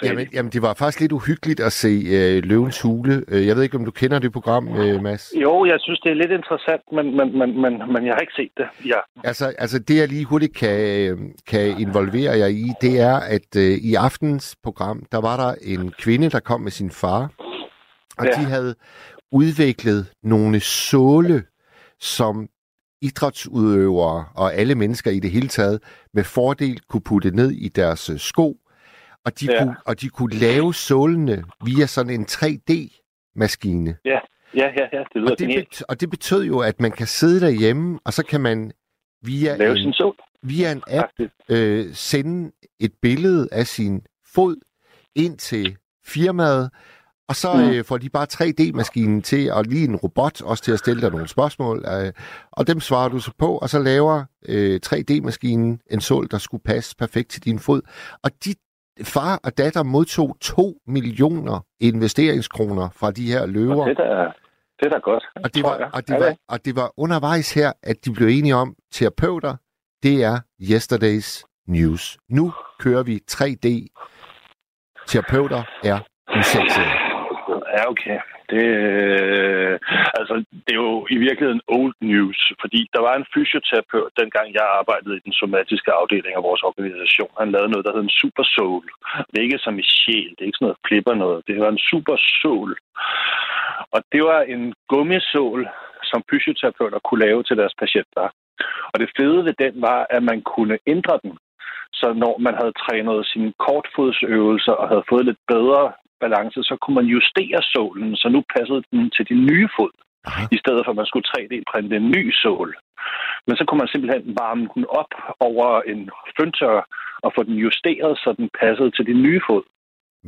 Jamen, 0.03 0.25
de. 0.25 0.29
jamen, 0.33 0.51
det 0.51 0.61
var 0.61 0.73
faktisk 0.73 0.99
lidt 0.99 1.11
uhyggeligt 1.11 1.59
at 1.59 1.73
se 1.73 2.03
øh, 2.09 2.43
Løvens 2.43 2.81
Hule. 2.81 3.23
Øh, 3.27 3.47
Jeg 3.47 3.55
ved 3.55 3.63
ikke, 3.63 3.77
om 3.77 3.85
du 3.85 3.91
kender 3.91 4.19
det 4.19 4.31
program, 4.33 4.67
øh, 4.67 5.01
Mads? 5.01 5.33
Jo, 5.41 5.65
jeg 5.65 5.77
synes, 5.79 5.99
det 5.99 6.09
er 6.11 6.15
lidt 6.15 6.31
interessant, 6.31 6.81
men, 6.91 7.17
men, 7.17 7.37
men, 7.39 7.61
men, 7.61 7.73
men 7.93 8.05
jeg 8.05 8.13
har 8.13 8.19
ikke 8.19 8.33
set 8.35 8.51
det. 8.57 8.65
Ja. 8.85 8.99
Altså, 9.23 9.53
altså 9.57 9.79
det, 9.79 9.97
jeg 9.97 10.07
lige 10.07 10.25
hurtigt 10.25 10.55
kan, 10.55 10.79
øh, 10.79 11.17
kan 11.47 11.79
involvere 11.79 12.37
jer 12.37 12.47
i, 12.47 12.65
det 12.81 12.99
er, 12.99 13.15
at 13.15 13.55
øh, 13.57 13.71
i 13.77 13.95
aftens 13.95 14.55
program, 14.63 15.05
der 15.11 15.21
var 15.21 15.37
der 15.47 15.55
en 15.61 15.91
kvinde, 15.91 16.29
der 16.29 16.39
kom 16.39 16.61
med 16.61 16.71
sin 16.71 16.91
far, 16.91 17.31
og 18.17 18.25
Ja. 18.25 18.31
de 18.41 18.45
havde 18.45 18.75
udviklet 19.31 20.11
nogle 20.23 20.59
såle, 20.59 21.43
som 21.99 22.47
idrætsudøvere 23.01 24.25
og 24.35 24.53
alle 24.53 24.75
mennesker 24.75 25.11
i 25.11 25.19
det 25.19 25.31
hele 25.31 25.47
taget 25.47 25.79
med 26.13 26.23
fordel 26.23 26.79
kunne 26.89 27.01
putte 27.01 27.31
ned 27.31 27.51
i 27.51 27.67
deres 27.67 28.09
øh, 28.09 28.17
sko, 28.19 28.57
og 29.25 29.39
de, 29.39 29.45
Ja. 29.45 29.63
kunne, 29.63 29.75
og 29.85 30.01
de 30.01 30.09
kunne 30.09 30.35
lave 30.35 30.73
sålene 30.73 31.43
via 31.65 31.85
sådan 31.85 32.13
en 32.13 32.25
3D-maskine. 32.25 33.95
Ja, 34.05 34.19
ja, 34.55 34.67
ja, 34.77 34.83
ja. 34.93 35.03
det 35.13 35.21
lyder 35.21 35.31
Og 35.31 35.39
det, 35.39 35.47
bet, 35.47 35.83
og 35.89 36.01
det 36.01 36.09
betød 36.09 36.43
jo, 36.43 36.59
at 36.59 36.79
man 36.81 36.91
kan 36.91 37.07
sidde 37.07 37.39
derhjemme, 37.41 37.99
og 38.05 38.13
så 38.13 38.23
kan 38.25 38.41
man 38.41 38.71
via 39.23 39.55
Lave 39.57 39.71
en, 39.71 39.77
sin 39.77 39.93
sol. 39.93 40.15
via 40.43 40.71
en 40.71 40.83
app 40.87 41.11
øh, 41.49 41.93
sende 41.93 42.51
et 42.79 42.91
billede 43.01 43.47
af 43.51 43.67
sin 43.67 44.01
fod 44.35 44.55
ind 45.15 45.37
til 45.37 45.77
firmaet, 46.05 46.69
og 47.27 47.35
så 47.35 47.53
Mm. 47.53 47.69
øh, 47.69 47.85
får 47.85 47.97
de 47.97 48.09
bare 48.09 48.27
3D-maskinen 48.33 49.21
til, 49.21 49.51
og 49.51 49.63
lige 49.65 49.83
en 49.87 49.95
robot 49.95 50.41
også 50.41 50.63
til 50.63 50.71
at 50.71 50.79
stille 50.79 51.01
dig 51.01 51.11
nogle 51.11 51.27
spørgsmål, 51.27 51.85
øh, 51.87 52.13
og 52.51 52.67
dem 52.67 52.79
svarer 52.79 53.09
du 53.09 53.19
så 53.19 53.31
på, 53.37 53.57
og 53.57 53.69
så 53.69 53.79
laver 53.79 54.23
øh, 54.49 54.79
3D-maskinen 54.85 55.79
en 55.91 56.01
sål, 56.01 56.27
der 56.31 56.37
skulle 56.37 56.63
passe 56.63 56.95
perfekt 56.95 57.29
til 57.29 57.43
din 57.45 57.59
fod. 57.59 57.81
Og 58.23 58.31
de 58.45 58.53
far 59.03 59.39
og 59.43 59.57
datter 59.57 59.83
modtog 59.83 60.37
2 60.41 60.73
millioner 60.87 61.65
investeringskroner 61.79 62.89
fra 62.89 63.11
de 63.11 63.31
her 63.31 63.45
løver. 63.45 63.81
Og 63.81 63.89
det 63.89 63.99
er 63.99 64.15
da, 64.15 64.31
det 64.79 64.85
er 64.85 64.89
da 64.89 64.97
godt. 64.97 65.23
Og 65.43 65.53
det, 65.55 65.63
var, 65.63 65.89
og, 65.93 66.07
det 66.07 66.19
var, 66.19 66.35
og 66.49 66.65
det 66.65 66.75
var 66.75 66.93
undervejs 66.97 67.53
her, 67.53 67.73
at 67.83 68.05
de 68.05 68.13
blev 68.13 68.27
enige 68.27 68.55
om, 68.55 68.75
terapeuter, 68.91 69.55
det 70.03 70.23
er 70.23 70.39
yesterday's 70.61 71.43
news. 71.67 72.17
Nu 72.29 72.53
kører 72.79 73.03
vi 73.03 73.19
3D. 73.31 73.67
Terapeuter 75.07 75.63
er 75.83 75.99
usexede. 76.39 77.10
Ja, 77.75 77.81
okay. 77.93 78.19
Det, 78.51 78.65
øh, 78.65 79.79
altså, 80.19 80.33
det 80.65 80.71
er 80.73 80.81
jo 80.87 81.07
i 81.15 81.17
virkeligheden 81.27 81.61
old 81.77 81.95
news, 82.01 82.39
fordi 82.61 82.79
der 82.93 83.01
var 83.07 83.15
en 83.15 83.29
fysioterapeut, 83.33 84.11
dengang 84.21 84.47
jeg 84.53 84.65
arbejdede 84.79 85.17
i 85.17 85.25
den 85.25 85.33
somatiske 85.33 85.91
afdeling 85.99 86.33
af 86.35 86.43
vores 86.43 86.63
organisation. 86.69 87.31
Han 87.39 87.51
lavede 87.51 87.71
noget, 87.71 87.85
der 87.85 87.93
hed 87.93 88.03
en 88.03 88.19
super 88.21 88.45
soul. 88.55 88.85
Det 89.29 89.37
er 89.37 89.47
ikke 89.47 89.65
som 89.65 89.79
i 89.79 89.85
sjæl, 89.99 90.31
det 90.33 90.41
er 90.41 90.49
ikke 90.49 90.59
sådan 90.59 90.67
noget 90.69 90.83
flipper 90.87 91.15
noget. 91.23 91.39
Det 91.47 91.55
var 91.63 91.71
en 91.71 91.85
super 91.91 92.15
soul. 92.41 92.71
Og 93.95 93.99
det 94.11 94.21
var 94.23 94.41
en 94.53 94.73
gummisål, 94.91 95.61
som 96.03 96.23
fysioterapeuter 96.29 96.99
kunne 96.99 97.25
lave 97.25 97.43
til 97.43 97.57
deres 97.57 97.75
patienter. 97.81 98.25
Og 98.91 98.99
det 99.01 99.09
fede 99.17 99.45
ved 99.45 99.53
den 99.63 99.81
var, 99.81 99.99
at 100.09 100.23
man 100.23 100.41
kunne 100.41 100.77
ændre 100.87 101.19
den. 101.23 101.33
Så 101.93 102.13
når 102.23 102.35
man 102.45 102.55
havde 102.61 102.79
trænet 102.83 103.27
sine 103.31 103.53
kortfodsøvelser 103.65 104.71
og 104.71 104.87
havde 104.87 105.09
fået 105.09 105.25
lidt 105.25 105.41
bedre 105.47 105.83
balance, 106.25 106.59
så 106.69 106.75
kunne 106.81 106.97
man 106.99 107.07
justere 107.15 107.59
sålen, 107.73 108.15
så 108.21 108.27
nu 108.29 108.39
passede 108.55 108.83
den 108.91 109.09
til 109.15 109.25
din 109.31 109.41
nye 109.51 109.69
fod, 109.75 109.93
Aha. 110.27 110.41
i 110.55 110.57
stedet 110.61 110.81
for 110.83 110.91
at 110.91 110.99
man 111.01 111.09
skulle 111.09 111.29
3D-printe 111.31 111.95
en 111.95 112.11
ny 112.15 112.23
sål. 112.43 112.69
Men 113.47 113.55
så 113.57 113.63
kunne 113.65 113.81
man 113.83 113.91
simpelthen 113.91 114.37
varme 114.41 114.67
den 114.75 114.85
op 115.01 115.13
over 115.39 115.67
en 115.91 116.01
føntør 116.37 116.77
og 117.25 117.29
få 117.35 117.41
den 117.43 117.55
justeret, 117.65 118.17
så 118.23 118.29
den 118.39 118.49
passede 118.61 118.91
til 118.91 119.05
din 119.09 119.21
nye 119.27 119.41
fod. 119.47 119.63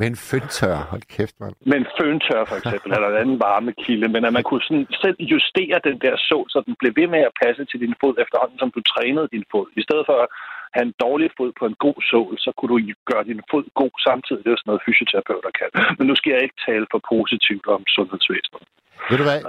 Men 0.02 0.14
føntør, 0.30 0.78
hold 0.92 1.06
kæft, 1.16 1.36
mand. 1.40 1.56
Med 1.70 1.78
en 1.78 1.90
føntør 2.00 2.42
for 2.50 2.58
eksempel, 2.62 2.90
eller 2.94 3.10
en 3.10 3.22
anden 3.24 3.40
varmekilde, 3.48 4.08
men 4.14 4.26
at 4.28 4.34
man 4.38 4.44
kunne 4.48 4.66
sådan 4.68 4.88
selv 5.04 5.18
justere 5.34 5.78
den 5.88 5.98
der 6.06 6.16
sål, 6.30 6.46
så 6.54 6.60
den 6.68 6.76
blev 6.80 6.92
ved 7.00 7.08
med 7.16 7.22
at 7.30 7.38
passe 7.44 7.62
til 7.66 7.80
din 7.84 7.96
fod 8.02 8.16
efterhånden, 8.24 8.58
som 8.60 8.72
du 8.76 8.82
trænede 8.94 9.28
din 9.36 9.46
fod. 9.52 9.68
I 9.80 9.82
stedet 9.88 10.06
for 10.10 10.20
have 10.76 10.86
en 10.90 10.96
dårlig 11.06 11.30
fod 11.38 11.52
på 11.60 11.66
en 11.72 11.78
god 11.86 12.00
sål, 12.12 12.34
så 12.46 12.50
kunne 12.58 12.72
du 12.74 12.78
gøre 13.12 13.24
din 13.30 13.42
fod 13.52 13.66
god 13.82 13.94
samtidig. 14.08 14.42
Det 14.44 14.52
er 14.52 14.58
sådan 14.60 14.70
noget 14.72 14.86
fysioterapeuter 14.88 15.52
kan. 15.60 15.70
Men 15.98 16.06
nu 16.10 16.16
skal 16.20 16.30
jeg 16.36 16.42
ikke 16.46 16.60
tale 16.68 16.86
for 16.92 17.00
positivt 17.14 17.66
om 17.76 17.82
sundhedsvæsenet. 17.96 18.64
Ved 19.10 19.18
du 19.22 19.26
hvad, 19.30 19.42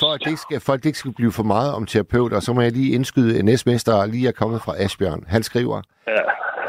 for 0.00 0.08
at, 0.14 0.20
det 0.20 0.30
ikke 0.34 0.44
skal, 0.46 0.60
for 0.66 0.72
at 0.72 0.78
det 0.82 0.86
ikke 0.90 0.98
skal 0.98 1.14
blive 1.20 1.32
for 1.32 1.42
meget 1.42 1.70
om 1.78 1.86
terapeuter, 1.86 2.40
så 2.40 2.52
må 2.52 2.60
jeg 2.60 2.72
lige 2.72 2.94
indskyde 2.94 3.38
en 3.38 3.44
næstmester, 3.44 3.92
der 3.92 4.06
lige 4.06 4.28
er 4.28 4.32
kommet 4.42 4.60
fra 4.64 4.74
Asbjørn. 4.84 5.24
Han 5.28 5.42
skriver, 5.42 5.82
Ja, 6.08 6.22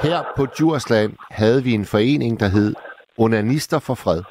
her 0.08 0.18
på 0.38 0.46
Djursland 0.46 1.14
havde 1.32 1.64
vi 1.64 1.72
en 1.72 1.86
forening, 1.86 2.40
der 2.40 2.48
hed 2.48 2.76
Onanister 3.18 3.80
for 3.80 3.94
Fred. 4.04 4.22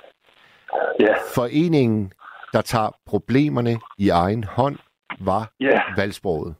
ja, 1.01 1.15
Foreningen, 1.35 2.13
der 2.53 2.61
tager 2.61 2.91
problemerne 3.07 3.79
i 3.99 4.09
egen 4.09 4.45
hånd, 4.45 4.77
var 5.21 5.53
ja, 5.61 5.81
valgsproget. 5.97 6.55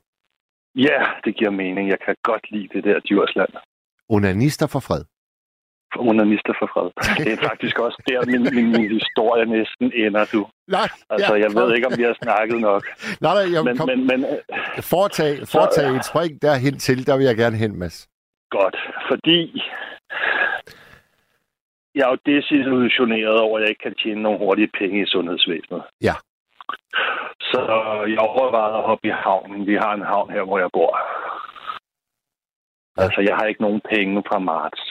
Ja, 0.77 1.01
det 1.25 1.37
giver 1.37 1.51
mening. 1.51 1.89
Jeg 1.89 1.99
kan 2.07 2.15
godt 2.23 2.51
lide 2.51 2.69
det 2.75 2.85
der 2.85 3.01
Djursland. 3.01 3.53
Onanister 4.09 4.67
for 4.67 4.81
Fred. 4.81 5.05
Onanister 5.99 6.55
for 6.61 6.69
fred. 6.75 6.89
Det 7.25 7.33
er 7.33 7.49
faktisk 7.49 7.79
også 7.79 8.03
der, 8.09 8.21
min, 8.33 8.43
min, 8.57 8.69
min 8.73 8.91
historie 9.01 9.45
næsten 9.47 9.93
ender, 10.05 10.25
du. 10.33 10.47
Nej, 10.69 10.89
Altså, 11.11 11.35
ja, 11.35 11.41
jeg 11.43 11.51
kom. 11.53 11.63
ved 11.63 11.75
ikke, 11.77 11.87
om 11.87 11.93
vi 11.99 12.03
har 12.03 12.17
snakket 12.23 12.61
nok. 12.61 12.83
Nej, 13.21 13.35
nej, 13.39 13.47
jeg, 13.55 13.65
Men, 13.65 13.77
kom, 13.77 13.87
men, 13.89 14.07
men 14.07 14.21
foretag, 14.93 15.33
foretag 15.55 15.89
et 15.97 16.05
spring 16.05 16.43
derhen 16.43 16.79
til, 16.79 17.07
der 17.07 17.17
vil 17.17 17.27
jeg 17.27 17.37
gerne 17.37 17.57
hen, 17.57 17.79
Mads. 17.79 18.09
godt, 18.51 18.77
fordi 19.11 19.63
jeg 21.95 22.03
er 22.07 22.11
jo 22.15 22.19
desillusioneret 22.33 23.39
over, 23.41 23.59
at 23.59 23.63
jeg 23.63 23.71
ikke 23.71 23.83
kan 23.89 23.95
tjene 24.03 24.23
nogle 24.23 24.39
hurtige 24.39 24.71
penge 24.79 25.03
i 25.03 25.07
sundhedsvæsenet. 25.07 25.83
Ja. 26.09 26.15
Så 27.51 27.61
jeg 28.15 28.19
overvejede 28.19 28.77
at 28.77 28.87
hoppe 28.91 29.09
i 29.09 29.15
havnen. 29.25 29.67
Vi 29.67 29.75
har 29.75 29.93
en 29.95 30.09
havn 30.13 30.31
her, 30.31 30.43
hvor 30.43 30.59
jeg 30.59 30.71
bor. 30.73 30.93
Altså, 33.05 33.21
jeg 33.29 33.35
har 33.39 33.47
ikke 33.47 33.63
nogen 33.67 33.83
penge 33.95 34.23
fra 34.29 34.39
marts. 34.39 34.83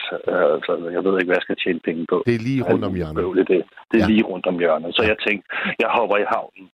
Altså, 0.56 0.72
jeg 0.94 1.04
ved 1.04 1.12
ikke, 1.14 1.30
hvad 1.30 1.40
jeg 1.40 1.46
skal 1.46 1.60
tjene 1.64 1.80
penge 1.88 2.06
på. 2.12 2.16
Det 2.26 2.34
er 2.34 2.46
lige 2.48 2.62
rundt 2.70 2.84
om 2.84 2.94
hjørnet. 2.94 3.48
Det, 3.50 3.62
det 3.90 3.96
er 3.98 4.06
ja. 4.06 4.12
lige 4.12 4.24
rundt 4.30 4.46
om 4.46 4.58
hjørnet. 4.58 4.90
Så 4.96 5.02
jeg 5.10 5.16
tænkte, 5.26 5.46
jeg 5.82 5.88
hopper 5.96 6.16
i 6.16 6.26
havnen. 6.34 6.66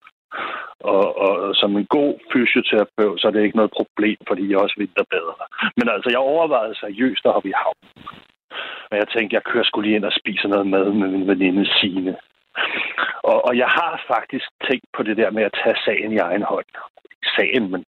Og, 0.95 1.07
og 1.25 1.55
som 1.61 1.71
en 1.77 1.87
god 1.99 2.15
fysioterapeut, 2.33 3.21
så 3.21 3.27
er 3.27 3.33
det 3.33 3.43
ikke 3.45 3.61
noget 3.61 3.77
problem, 3.79 4.19
fordi 4.29 4.51
jeg 4.51 4.59
også 4.59 4.77
bedre. 5.17 5.45
Men 5.79 5.87
altså, 5.95 6.09
jeg 6.15 6.19
overvejede 6.19 6.81
seriøst 6.85 7.27
at 7.27 7.33
hoppe 7.33 7.49
i 7.49 7.59
havnen. 7.63 7.91
Men 8.89 8.97
jeg 9.03 9.09
tænkte, 9.09 9.35
jeg 9.35 9.45
kører 9.51 9.67
skulle 9.67 9.87
lige 9.87 9.97
ind 9.97 10.11
og 10.11 10.19
spiser 10.21 10.49
noget 10.49 10.67
mad 10.67 10.87
med 11.01 11.09
min 11.15 11.27
veninde 11.31 11.65
Signe. 11.79 12.15
Og, 13.31 13.45
og 13.49 13.57
jeg 13.57 13.69
har 13.79 13.93
faktisk 14.09 14.47
tænkt 14.69 14.87
på 14.97 15.03
det 15.03 15.17
der 15.17 15.31
med 15.31 15.43
at 15.43 15.55
tage 15.65 15.77
sagen 15.85 16.13
i 16.13 16.17
egen 16.17 16.43
hånd. 16.43 16.71
Sagen, 17.37 17.71
men 17.71 17.85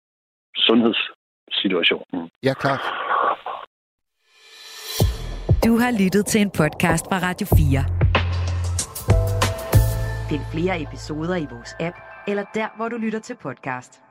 sundhedssituationen. 0.55 2.29
Ja, 2.43 2.53
klart. 2.53 2.83
Du 5.65 5.77
har 5.77 5.91
lyttet 6.03 6.25
til 6.25 6.41
en 6.41 6.51
podcast 6.51 7.05
fra 7.09 7.17
Radio 7.27 7.47
4. 7.47 7.83
Find 10.29 10.41
flere 10.53 10.81
episoder 10.81 11.35
i 11.35 11.47
vores 11.51 11.75
app, 11.79 11.97
eller 12.27 12.43
der, 12.53 12.67
hvor 12.77 12.89
du 12.89 12.97
lytter 12.97 13.19
til 13.19 13.35
podcast. 13.35 14.06